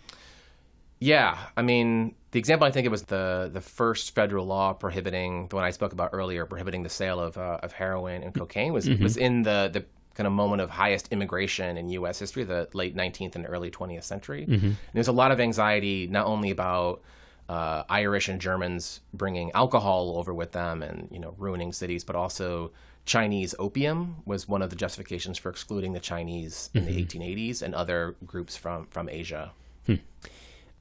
Yeah, 0.99 1.39
I 1.57 1.63
mean, 1.63 2.13
the 2.29 2.37
example 2.37 2.67
I 2.67 2.71
think 2.71 2.85
it 2.85 2.91
was 2.91 3.03
the 3.03 3.49
the 3.51 3.61
first 3.61 4.13
federal 4.13 4.45
law 4.45 4.73
prohibiting 4.73 5.47
the 5.47 5.55
one 5.55 5.65
I 5.65 5.71
spoke 5.71 5.93
about 5.93 6.11
earlier, 6.13 6.45
prohibiting 6.45 6.83
the 6.83 6.89
sale 6.89 7.19
of 7.19 7.37
uh, 7.37 7.57
of 7.63 7.71
heroin 7.71 8.21
and 8.21 8.35
cocaine 8.35 8.71
was 8.71 8.87
mm-hmm. 8.87 9.01
was 9.01 9.17
in 9.17 9.41
the 9.41 9.69
the 9.73 9.83
kind 10.15 10.27
of 10.27 10.33
moment 10.33 10.61
of 10.61 10.69
highest 10.69 11.07
immigration 11.11 11.77
in 11.77 11.89
U.S. 11.89 12.19
history, 12.19 12.43
the 12.43 12.67
late 12.73 12.95
19th 12.95 13.35
and 13.35 13.45
early 13.47 13.71
20th 13.71 14.03
century. 14.03 14.45
Mm-hmm. 14.47 14.71
There's 14.93 15.07
a 15.07 15.13
lot 15.13 15.31
of 15.31 15.39
anxiety, 15.39 16.07
not 16.07 16.25
only 16.25 16.51
about 16.51 17.01
uh, 17.49 17.83
Irish 17.89 18.29
and 18.29 18.39
Germans 18.39 19.01
bringing 19.13 19.51
alcohol 19.53 20.17
over 20.17 20.33
with 20.33 20.51
them 20.51 20.81
and 20.81 21.07
you 21.11 21.19
know 21.19 21.35
ruining 21.37 21.73
cities, 21.73 22.03
but 22.03 22.15
also 22.15 22.71
Chinese 23.05 23.55
opium 23.59 24.17
was 24.25 24.47
one 24.47 24.61
of 24.61 24.69
the 24.69 24.75
justifications 24.75 25.37
for 25.37 25.49
excluding 25.49 25.93
the 25.93 25.99
Chinese 25.99 26.69
in 26.73 26.85
mm-hmm. 26.85 26.95
the 26.95 27.05
1880s 27.05 27.61
and 27.61 27.75
other 27.75 28.15
groups 28.25 28.55
from 28.55 28.87
from 28.87 29.09
Asia. 29.09 29.51
Hmm. 29.85 29.95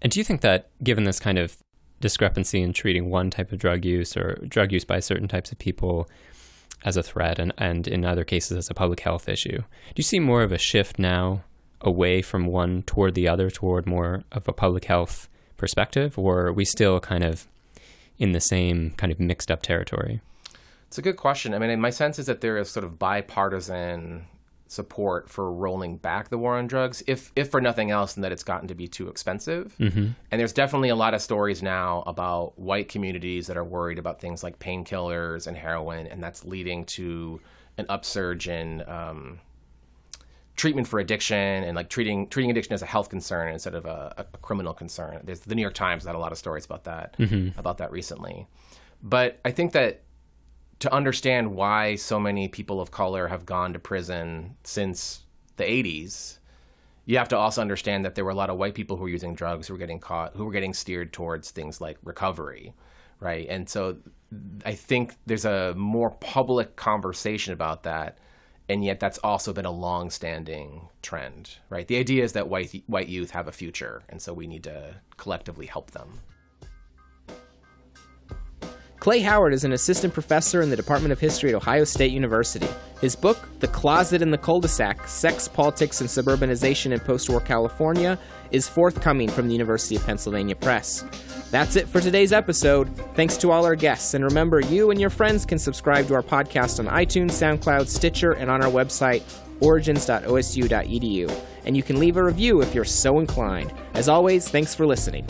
And 0.02 0.12
do 0.12 0.20
you 0.20 0.24
think 0.24 0.40
that, 0.40 0.68
given 0.82 1.04
this 1.04 1.20
kind 1.20 1.38
of 1.38 1.56
discrepancy 2.00 2.62
in 2.62 2.72
treating 2.72 3.10
one 3.10 3.30
type 3.30 3.52
of 3.52 3.58
drug 3.58 3.84
use 3.84 4.16
or 4.16 4.36
drug 4.48 4.72
use 4.72 4.84
by 4.84 5.00
certain 5.00 5.28
types 5.28 5.52
of 5.52 5.58
people 5.58 6.08
as 6.84 6.96
a 6.96 7.02
threat 7.02 7.38
and, 7.38 7.52
and 7.58 7.86
in 7.86 8.04
other 8.04 8.24
cases 8.24 8.56
as 8.56 8.70
a 8.70 8.74
public 8.74 9.00
health 9.00 9.28
issue, 9.28 9.58
do 9.58 9.94
you 9.96 10.02
see 10.02 10.20
more 10.20 10.42
of 10.42 10.52
a 10.52 10.58
shift 10.58 10.98
now 10.98 11.42
away 11.80 12.22
from 12.22 12.46
one 12.46 12.82
toward 12.82 13.14
the 13.14 13.28
other, 13.28 13.50
toward 13.50 13.86
more 13.86 14.24
of 14.32 14.46
a 14.48 14.52
public 14.52 14.84
health 14.84 15.28
perspective, 15.56 16.18
or 16.18 16.46
are 16.46 16.52
we 16.52 16.64
still 16.64 17.00
kind 17.00 17.24
of 17.24 17.46
in 18.18 18.32
the 18.32 18.40
same 18.40 18.90
kind 18.96 19.12
of 19.12 19.20
mixed 19.20 19.50
up 19.50 19.62
territory? 19.62 20.20
It's 20.88 20.98
a 20.98 21.02
good 21.02 21.16
question. 21.16 21.54
I 21.54 21.58
mean, 21.58 21.80
my 21.80 21.90
sense 21.90 22.18
is 22.18 22.26
that 22.26 22.40
there 22.40 22.58
is 22.58 22.68
sort 22.68 22.84
of 22.84 22.98
bipartisan 22.98 24.26
support 24.70 25.28
for 25.28 25.52
rolling 25.52 25.96
back 25.96 26.28
the 26.28 26.38
war 26.38 26.56
on 26.56 26.68
drugs, 26.68 27.02
if 27.08 27.32
if 27.34 27.50
for 27.50 27.60
nothing 27.60 27.90
else 27.90 28.14
than 28.14 28.22
that 28.22 28.30
it's 28.30 28.44
gotten 28.44 28.68
to 28.68 28.74
be 28.74 28.86
too 28.86 29.08
expensive. 29.08 29.74
Mm-hmm. 29.78 30.08
And 30.30 30.40
there's 30.40 30.52
definitely 30.52 30.90
a 30.90 30.96
lot 30.96 31.12
of 31.12 31.20
stories 31.20 31.60
now 31.60 32.04
about 32.06 32.56
white 32.56 32.88
communities 32.88 33.48
that 33.48 33.56
are 33.56 33.64
worried 33.64 33.98
about 33.98 34.20
things 34.20 34.44
like 34.44 34.60
painkillers 34.60 35.48
and 35.48 35.56
heroin, 35.56 36.06
and 36.06 36.22
that's 36.22 36.44
leading 36.44 36.84
to 36.84 37.40
an 37.78 37.86
upsurge 37.88 38.46
in 38.46 38.88
um, 38.88 39.40
treatment 40.54 40.86
for 40.86 41.00
addiction 41.00 41.36
and 41.36 41.74
like 41.74 41.88
treating 41.88 42.28
treating 42.28 42.50
addiction 42.50 42.72
as 42.72 42.82
a 42.82 42.86
health 42.86 43.08
concern 43.10 43.52
instead 43.52 43.74
of 43.74 43.86
a, 43.86 44.14
a 44.18 44.38
criminal 44.38 44.72
concern. 44.72 45.20
There's 45.24 45.40
the 45.40 45.56
New 45.56 45.62
York 45.62 45.74
Times 45.74 46.04
had 46.04 46.14
a 46.14 46.18
lot 46.18 46.30
of 46.30 46.38
stories 46.38 46.64
about 46.64 46.84
that 46.84 47.16
mm-hmm. 47.18 47.58
about 47.58 47.78
that 47.78 47.90
recently. 47.90 48.46
But 49.02 49.40
I 49.44 49.50
think 49.50 49.72
that 49.72 50.02
to 50.80 50.92
understand 50.92 51.54
why 51.54 51.94
so 51.94 52.18
many 52.18 52.48
people 52.48 52.80
of 52.80 52.90
color 52.90 53.28
have 53.28 53.46
gone 53.46 53.72
to 53.72 53.78
prison 53.78 54.56
since 54.64 55.24
the 55.56 55.64
80s, 55.64 56.38
you 57.04 57.18
have 57.18 57.28
to 57.28 57.36
also 57.36 57.60
understand 57.60 58.04
that 58.04 58.14
there 58.14 58.24
were 58.24 58.30
a 58.30 58.34
lot 58.34 58.50
of 58.50 58.58
white 58.58 58.74
people 58.74 58.96
who 58.96 59.04
were 59.04 59.08
using 59.08 59.34
drugs 59.34 59.66
who 59.66 59.74
were 59.74 59.78
getting 59.78 60.00
caught, 60.00 60.34
who 60.34 60.44
were 60.44 60.52
getting 60.52 60.74
steered 60.74 61.12
towards 61.12 61.50
things 61.50 61.80
like 61.80 61.98
recovery, 62.02 62.72
right? 63.20 63.46
And 63.48 63.68
so 63.68 63.96
I 64.64 64.74
think 64.74 65.14
there's 65.26 65.44
a 65.44 65.74
more 65.74 66.10
public 66.10 66.76
conversation 66.76 67.52
about 67.52 67.82
that. 67.84 68.18
And 68.68 68.84
yet, 68.84 69.00
that's 69.00 69.18
also 69.18 69.52
been 69.52 69.64
a 69.64 69.70
long-standing 69.72 70.88
trend, 71.02 71.56
right? 71.70 71.88
The 71.88 71.96
idea 71.96 72.22
is 72.22 72.34
that 72.34 72.48
white 72.48 72.84
white 72.86 73.08
youth 73.08 73.32
have 73.32 73.48
a 73.48 73.52
future, 73.52 74.04
and 74.08 74.22
so 74.22 74.32
we 74.32 74.46
need 74.46 74.62
to 74.62 74.94
collectively 75.16 75.66
help 75.66 75.90
them. 75.90 76.20
Clay 79.00 79.20
Howard 79.20 79.54
is 79.54 79.64
an 79.64 79.72
assistant 79.72 80.12
professor 80.12 80.60
in 80.60 80.68
the 80.68 80.76
Department 80.76 81.10
of 81.10 81.18
History 81.18 81.48
at 81.48 81.54
Ohio 81.54 81.84
State 81.84 82.12
University. 82.12 82.68
His 83.00 83.16
book, 83.16 83.48
The 83.58 83.68
Closet 83.68 84.20
in 84.20 84.30
the 84.30 84.36
Cul-de-sac 84.36 85.08
Sex, 85.08 85.48
Politics, 85.48 86.02
and 86.02 86.10
Suburbanization 86.10 86.92
in 86.92 87.00
Post-War 87.00 87.40
California, 87.40 88.18
is 88.50 88.68
forthcoming 88.68 89.30
from 89.30 89.48
the 89.48 89.54
University 89.54 89.96
of 89.96 90.04
Pennsylvania 90.04 90.54
Press. 90.54 91.02
That's 91.50 91.76
it 91.76 91.88
for 91.88 92.02
today's 92.02 92.34
episode. 92.34 92.94
Thanks 93.14 93.38
to 93.38 93.50
all 93.50 93.64
our 93.64 93.74
guests, 93.74 94.12
and 94.12 94.22
remember, 94.22 94.60
you 94.60 94.90
and 94.90 95.00
your 95.00 95.08
friends 95.08 95.46
can 95.46 95.58
subscribe 95.58 96.06
to 96.08 96.14
our 96.14 96.22
podcast 96.22 96.78
on 96.78 96.84
iTunes, 96.86 97.30
SoundCloud, 97.30 97.88
Stitcher, 97.88 98.32
and 98.32 98.50
on 98.50 98.62
our 98.62 98.70
website, 98.70 99.22
origins.osu.edu. 99.60 101.44
And 101.64 101.74
you 101.74 101.82
can 101.82 101.98
leave 101.98 102.18
a 102.18 102.22
review 102.22 102.60
if 102.60 102.74
you're 102.74 102.84
so 102.84 103.18
inclined. 103.18 103.72
As 103.94 104.10
always, 104.10 104.50
thanks 104.50 104.74
for 104.74 104.86
listening. 104.86 105.26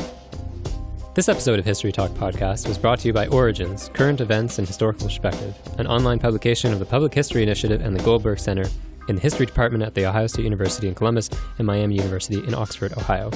This 1.12 1.28
episode 1.28 1.58
of 1.58 1.64
History 1.64 1.90
Talk 1.90 2.12
Podcast 2.12 2.68
was 2.68 2.78
brought 2.78 3.00
to 3.00 3.08
you 3.08 3.12
by 3.12 3.26
Origins, 3.26 3.90
Current 3.94 4.20
Events 4.20 4.58
and 4.58 4.66
Historical 4.66 5.08
Perspective, 5.08 5.56
an 5.76 5.88
online 5.88 6.20
publication 6.20 6.72
of 6.72 6.78
the 6.78 6.84
Public 6.84 7.12
History 7.12 7.42
Initiative 7.42 7.80
and 7.80 7.96
the 7.96 8.02
Goldberg 8.04 8.38
Center 8.38 8.64
in 9.08 9.16
the 9.16 9.20
History 9.20 9.44
Department 9.44 9.82
at 9.82 9.92
The 9.94 10.06
Ohio 10.06 10.28
State 10.28 10.44
University 10.44 10.86
in 10.86 10.94
Columbus 10.94 11.28
and 11.58 11.66
Miami 11.66 11.96
University 11.96 12.38
in 12.46 12.54
Oxford, 12.54 12.92
Ohio. 12.92 13.32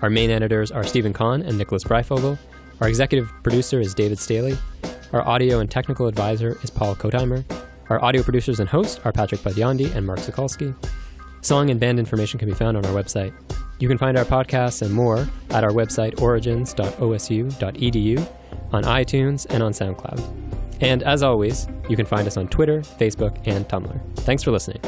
Our 0.00 0.08
main 0.08 0.30
editors 0.30 0.70
are 0.70 0.82
Steven 0.82 1.12
Conn 1.12 1.42
and 1.42 1.58
Nicholas 1.58 1.84
Breyfogle. 1.84 2.38
Our 2.80 2.88
executive 2.88 3.30
producer 3.42 3.78
is 3.78 3.92
David 3.92 4.18
Staley. 4.18 4.56
Our 5.12 5.20
audio 5.20 5.60
and 5.60 5.70
technical 5.70 6.06
advisor 6.06 6.58
is 6.62 6.70
Paul 6.70 6.96
Kotheimer. 6.96 7.44
Our 7.90 8.02
audio 8.02 8.22
producers 8.22 8.58
and 8.58 8.70
hosts 8.70 9.00
are 9.04 9.12
Patrick 9.12 9.42
Potyondy 9.42 9.94
and 9.94 10.06
Mark 10.06 10.20
Sokolsky. 10.20 10.74
Song 11.40 11.70
and 11.70 11.78
band 11.78 11.98
information 11.98 12.38
can 12.38 12.48
be 12.48 12.54
found 12.54 12.76
on 12.76 12.84
our 12.84 12.92
website. 12.92 13.32
You 13.78 13.88
can 13.88 13.98
find 13.98 14.18
our 14.18 14.24
podcasts 14.24 14.82
and 14.82 14.92
more 14.92 15.28
at 15.50 15.64
our 15.64 15.70
website, 15.70 16.20
origins.osu.edu, 16.20 18.28
on 18.72 18.82
iTunes, 18.82 19.46
and 19.50 19.62
on 19.62 19.72
SoundCloud. 19.72 20.20
And 20.80 21.02
as 21.02 21.22
always, 21.22 21.68
you 21.88 21.96
can 21.96 22.06
find 22.06 22.26
us 22.26 22.36
on 22.36 22.48
Twitter, 22.48 22.80
Facebook, 22.80 23.40
and 23.46 23.68
Tumblr. 23.68 24.00
Thanks 24.16 24.42
for 24.42 24.50
listening. 24.50 24.80